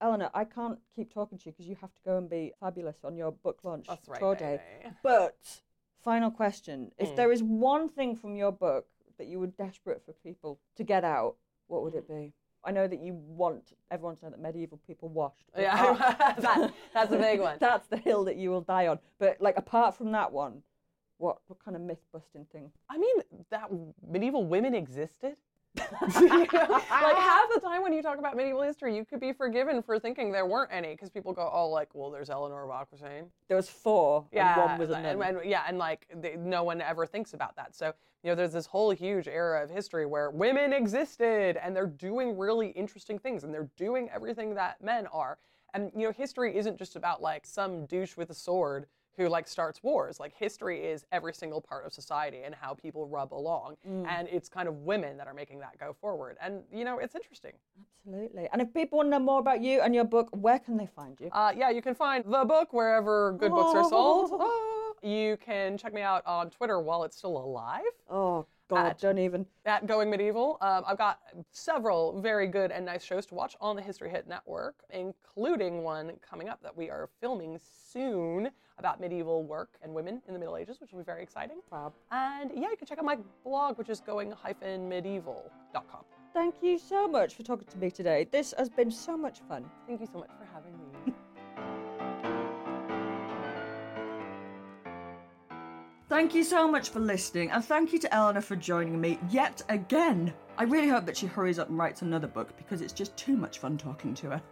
Eleanor, 0.00 0.30
I 0.34 0.44
can't 0.44 0.78
keep 0.94 1.12
talking 1.12 1.38
to 1.38 1.46
you 1.46 1.52
because 1.52 1.66
you 1.66 1.76
have 1.80 1.94
to 1.94 2.02
go 2.04 2.18
and 2.18 2.28
be 2.28 2.52
fabulous 2.60 2.98
on 3.04 3.16
your 3.16 3.32
book 3.32 3.60
launch 3.62 3.86
That's 3.88 4.08
right, 4.08 4.18
tour 4.20 4.34
day. 4.34 4.60
baby. 4.82 4.94
But 5.02 5.36
final 6.02 6.30
question: 6.30 6.92
If 6.98 7.10
Mm. 7.12 7.16
there 7.16 7.32
is 7.32 7.42
one 7.42 7.88
thing 7.88 8.16
from 8.16 8.36
your 8.36 8.52
book 8.52 8.86
that 9.18 9.26
you 9.26 9.38
were 9.40 9.46
desperate 9.46 10.02
for 10.04 10.12
people 10.12 10.58
to 10.76 10.84
get 10.84 11.04
out, 11.04 11.36
what 11.68 11.82
would 11.82 11.94
it 11.94 12.08
be? 12.08 12.32
I 12.64 12.72
know 12.72 12.86
that 12.88 13.00
you 13.00 13.14
want 13.14 13.74
everyone 13.90 14.16
to 14.16 14.24
know 14.24 14.30
that 14.30 14.40
medieval 14.40 14.78
people 14.86 15.08
washed. 15.10 15.50
Yeah, 15.56 15.94
that- 16.38 16.72
that's 16.92 17.12
a 17.12 17.18
big 17.18 17.40
one. 17.40 17.58
That's 17.60 17.86
the 17.88 17.98
hill 17.98 18.24
that 18.24 18.36
you 18.36 18.50
will 18.50 18.62
die 18.62 18.86
on. 18.88 18.98
But 19.18 19.40
like 19.40 19.56
apart 19.58 19.94
from 19.96 20.12
that 20.12 20.32
one, 20.32 20.62
what 21.18 21.38
what 21.46 21.58
kind 21.64 21.76
of 21.76 21.82
myth 21.82 22.04
busting 22.12 22.46
thing? 22.46 22.72
I 22.90 22.98
mean, 22.98 23.16
that 23.50 23.70
medieval 24.06 24.44
women 24.46 24.74
existed. 24.74 25.36
You 26.20 26.28
know, 26.28 26.46
like 26.50 27.16
half 27.16 27.46
the 27.52 27.60
time 27.60 27.82
when 27.82 27.92
you 27.92 28.02
talk 28.02 28.18
about 28.18 28.36
medieval 28.36 28.62
history, 28.62 28.94
you 28.96 29.04
could 29.04 29.20
be 29.20 29.32
forgiven 29.32 29.82
for 29.82 29.98
thinking 29.98 30.30
there 30.32 30.46
weren't 30.46 30.70
any 30.72 30.92
because 30.92 31.10
people 31.10 31.32
go, 31.32 31.50
"Oh, 31.52 31.68
like, 31.68 31.88
well, 31.94 32.10
there's 32.10 32.30
Eleanor 32.30 32.64
of 32.64 32.70
Aquitaine." 32.70 33.30
There 33.48 33.56
was 33.56 33.68
four, 33.68 34.24
Yeah, 34.32 34.52
and 34.60 34.70
one 34.70 34.78
was 34.78 34.90
a 34.90 34.94
and, 34.96 35.18
nun. 35.18 35.36
and- 35.36 35.44
yeah, 35.50 35.64
and 35.66 35.78
like 35.78 36.06
they, 36.14 36.36
no 36.36 36.62
one 36.62 36.80
ever 36.80 37.06
thinks 37.06 37.34
about 37.34 37.56
that. 37.56 37.74
So 37.74 37.92
you 38.22 38.30
know, 38.30 38.34
there's 38.34 38.52
this 38.52 38.66
whole 38.66 38.90
huge 38.90 39.28
era 39.28 39.62
of 39.62 39.70
history 39.70 40.06
where 40.06 40.30
women 40.30 40.72
existed 40.72 41.58
and 41.62 41.74
they're 41.76 41.86
doing 41.86 42.38
really 42.38 42.68
interesting 42.68 43.18
things 43.18 43.44
and 43.44 43.52
they're 43.52 43.68
doing 43.76 44.08
everything 44.14 44.54
that 44.54 44.82
men 44.82 45.06
are. 45.08 45.38
And 45.74 45.90
you 45.94 46.06
know, 46.06 46.12
history 46.12 46.56
isn't 46.56 46.78
just 46.78 46.96
about 46.96 47.20
like 47.20 47.44
some 47.46 47.84
douche 47.86 48.16
with 48.16 48.30
a 48.30 48.34
sword 48.34 48.86
who 49.16 49.28
like 49.28 49.46
starts 49.48 49.82
wars. 49.82 50.18
Like 50.20 50.32
history 50.34 50.84
is 50.84 51.04
every 51.12 51.32
single 51.34 51.60
part 51.60 51.86
of 51.86 51.92
society 51.92 52.42
and 52.44 52.54
how 52.54 52.74
people 52.74 53.06
rub 53.06 53.32
along, 53.32 53.76
Mm. 53.88 54.06
and 54.08 54.28
it's 54.28 54.48
kind 54.48 54.68
of 54.68 54.78
women 54.84 55.16
that 55.18 55.26
are 55.26 55.34
making 55.34 55.58
that 55.60 55.78
go 55.78 55.92
forward. 56.00 56.36
And 56.40 56.62
you 56.72 56.84
know, 56.84 56.98
it's 56.98 57.14
interesting. 57.14 57.52
Absolutely. 58.06 58.48
And 58.52 58.60
if 58.60 58.72
people 58.74 58.98
want 58.98 59.06
to 59.06 59.10
know 59.12 59.18
more 59.20 59.40
about 59.40 59.60
you 59.62 59.80
and 59.80 59.94
your 59.94 60.04
book, 60.04 60.28
where 60.32 60.58
can 60.58 60.76
they 60.76 60.86
find 60.86 61.18
you? 61.20 61.28
Uh, 61.32 61.52
yeah, 61.56 61.70
you 61.70 61.80
can 61.82 61.94
find 61.94 62.24
the 62.24 62.44
book 62.44 62.72
wherever 62.72 63.32
good 63.32 63.50
books 63.50 63.74
are 63.74 63.88
sold. 63.88 64.30
Ah. 64.40 64.80
You 65.02 65.36
can 65.36 65.76
check 65.76 65.92
me 65.92 66.00
out 66.00 66.22
on 66.26 66.48
Twitter 66.48 66.80
while 66.80 67.04
it's 67.04 67.14
still 67.18 67.36
alive. 67.36 67.82
Oh 68.08 68.46
God, 68.68 68.86
At- 68.86 68.98
don't 69.00 69.18
even. 69.18 69.44
At 69.66 69.86
Going 69.86 70.08
Medieval. 70.08 70.56
Um, 70.62 70.82
I've 70.86 70.96
got 70.96 71.20
several 71.50 72.18
very 72.22 72.46
good 72.46 72.70
and 72.72 72.86
nice 72.86 73.04
shows 73.04 73.26
to 73.26 73.34
watch 73.34 73.54
on 73.60 73.76
the 73.76 73.82
History 73.82 74.08
Hit 74.08 74.26
Network, 74.26 74.76
including 74.88 75.82
one 75.82 76.12
coming 76.26 76.48
up 76.48 76.62
that 76.62 76.74
we 76.74 76.88
are 76.88 77.10
filming 77.20 77.58
soon 77.90 78.50
about 78.78 79.00
medieval 79.00 79.42
work 79.42 79.70
and 79.82 79.94
women 79.94 80.20
in 80.26 80.34
the 80.34 80.38
Middle 80.38 80.56
Ages, 80.56 80.80
which 80.80 80.92
will 80.92 81.00
be 81.00 81.04
very 81.04 81.22
exciting. 81.22 81.58
And 82.10 82.50
yeah, 82.54 82.70
you 82.70 82.76
can 82.76 82.86
check 82.86 82.98
out 82.98 83.04
my 83.04 83.18
blog, 83.44 83.78
which 83.78 83.88
is 83.88 84.00
going-medieval.com. 84.00 86.04
Thank 86.32 86.56
you 86.62 86.78
so 86.78 87.06
much 87.06 87.34
for 87.34 87.44
talking 87.44 87.68
to 87.70 87.78
me 87.78 87.90
today. 87.90 88.26
This 88.30 88.54
has 88.58 88.68
been 88.68 88.90
so 88.90 89.16
much 89.16 89.40
fun. 89.48 89.64
Thank 89.86 90.00
you 90.00 90.08
so 90.12 90.18
much 90.18 90.30
for 90.30 90.46
having 90.52 90.72
me. 90.72 91.12
Thank 96.08 96.34
you 96.34 96.44
so 96.44 96.70
much 96.70 96.90
for 96.90 97.00
listening, 97.00 97.50
and 97.50 97.64
thank 97.64 97.92
you 97.92 97.98
to 97.98 98.14
Eleanor 98.14 98.40
for 98.40 98.54
joining 98.54 99.00
me 99.00 99.18
yet 99.30 99.62
again. 99.68 100.32
I 100.58 100.62
really 100.62 100.88
hope 100.88 101.06
that 101.06 101.16
she 101.16 101.26
hurries 101.26 101.58
up 101.58 101.70
and 101.70 101.78
writes 101.78 102.02
another 102.02 102.28
book 102.28 102.56
because 102.56 102.82
it's 102.82 102.92
just 102.92 103.16
too 103.16 103.36
much 103.36 103.58
fun 103.58 103.76
talking 103.76 104.14
to 104.14 104.30
her. 104.30 104.42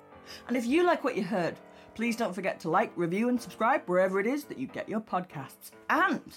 And 0.49 0.57
if 0.57 0.67
you 0.67 0.83
like 0.83 1.05
what 1.05 1.17
you 1.17 1.23
heard, 1.23 1.55
please 1.95 2.17
don't 2.17 2.35
forget 2.35 2.61
to 2.61 2.71
like, 2.71 2.93
review, 2.97 3.29
and 3.29 3.41
subscribe 3.41 3.83
wherever 3.87 4.21
it 4.21 4.27
is 4.27 4.45
that 4.45 4.59
you 4.59 4.67
get 4.67 4.89
your 4.89 5.01
podcasts. 5.01 5.71
And 5.91 6.35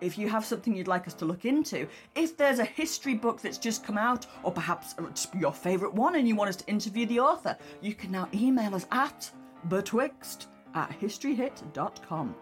if 0.00 0.18
you 0.18 0.28
have 0.28 0.44
something 0.44 0.74
you'd 0.74 0.88
like 0.88 1.06
us 1.06 1.14
to 1.14 1.24
look 1.24 1.44
into, 1.44 1.88
if 2.14 2.36
there's 2.36 2.58
a 2.58 2.64
history 2.64 3.14
book 3.14 3.40
that's 3.40 3.58
just 3.58 3.84
come 3.84 3.98
out, 3.98 4.26
or 4.42 4.52
perhaps 4.52 4.94
your 5.38 5.52
favourite 5.52 5.94
one 5.94 6.16
and 6.16 6.28
you 6.28 6.36
want 6.36 6.50
us 6.50 6.56
to 6.56 6.66
interview 6.66 7.06
the 7.06 7.20
author, 7.20 7.56
you 7.80 7.94
can 7.94 8.10
now 8.10 8.28
email 8.34 8.74
us 8.74 8.86
at 8.92 9.30
betwixt 9.68 10.48
at 10.74 10.90
historyhit.com. 11.00 12.34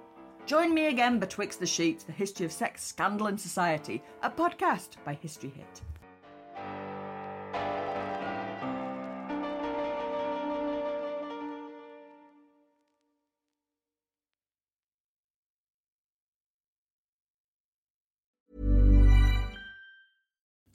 Join 0.47 0.75
me 0.75 0.87
again 0.87 1.19
betwixt 1.19 1.61
the 1.61 1.67
sheets, 1.67 2.05
the 2.05 2.12
history 2.12 2.45
of 2.45 2.53
sex, 2.53 2.85
scandal, 2.85 3.29
and 3.29 3.41
society, 3.41 4.03
a 4.23 4.31
podcast 4.31 4.91
by 5.05 5.15
History 5.15 5.51
Hit. 5.57 5.81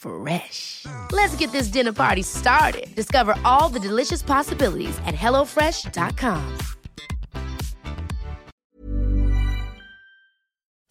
Fresh. 0.00 0.86
Let's 1.12 1.36
get 1.36 1.52
this 1.52 1.68
dinner 1.68 1.92
party 1.92 2.22
started. 2.22 2.94
Discover 2.96 3.34
all 3.44 3.68
the 3.68 3.78
delicious 3.78 4.22
possibilities 4.22 4.98
at 5.06 5.14
hellofresh.com. 5.14 6.58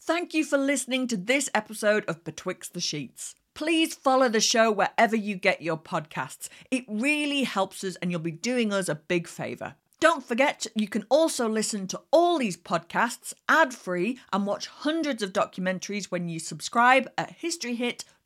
Thank 0.02 0.34
you 0.34 0.44
for 0.44 0.58
listening 0.58 1.08
to 1.08 1.18
this 1.18 1.50
episode 1.54 2.04
of 2.08 2.24
Betwixt 2.24 2.74
the 2.74 2.80
Sheets. 2.80 3.36
Please 3.56 3.96
follow 3.96 4.30
the 4.30 4.40
show 4.40 4.72
wherever 4.72 5.16
you 5.16 5.36
get 5.36 5.62
your 5.62 5.78
podcasts. 5.78 6.50
It 6.72 6.86
really 6.88 7.44
helps 7.44 7.84
us, 7.84 7.96
and 7.98 8.12
you'll 8.12 8.20
be 8.20 8.32
doing 8.32 8.72
us 8.72 8.90
a 8.90 8.96
big 8.96 9.28
favour. 9.28 9.76
Don't 10.00 10.24
forget, 10.24 10.66
you 10.76 10.88
can 10.88 11.06
also 11.10 11.50
listen 11.50 11.86
to 11.88 12.02
all 12.12 12.38
these 12.38 12.56
podcasts 12.56 13.34
ad 13.50 13.74
free 13.74 14.18
and 14.32 14.46
watch 14.46 14.68
hundreds 14.68 15.22
of 15.22 15.34
documentaries 15.34 16.06
when 16.06 16.30
you 16.30 16.40
subscribe 16.40 17.10
at 17.18 17.38
historyhit.com 17.40 18.19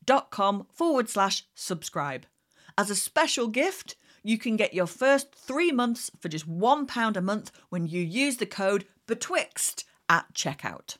forward 0.72 1.08
slash 1.08 1.44
subscribe. 1.54 2.26
As 2.76 2.90
a 2.90 2.96
special 2.96 3.48
gift, 3.48 3.96
you 4.22 4.38
can 4.38 4.56
get 4.56 4.74
your 4.74 4.86
first 4.86 5.34
three 5.34 5.70
months 5.70 6.10
for 6.18 6.28
just 6.28 6.48
£1 6.48 7.16
a 7.16 7.20
month 7.20 7.52
when 7.68 7.86
you 7.86 8.00
use 8.00 8.38
the 8.38 8.46
code 8.46 8.86
BETWIXT 9.06 9.84
at 10.08 10.32
checkout. 10.34 10.96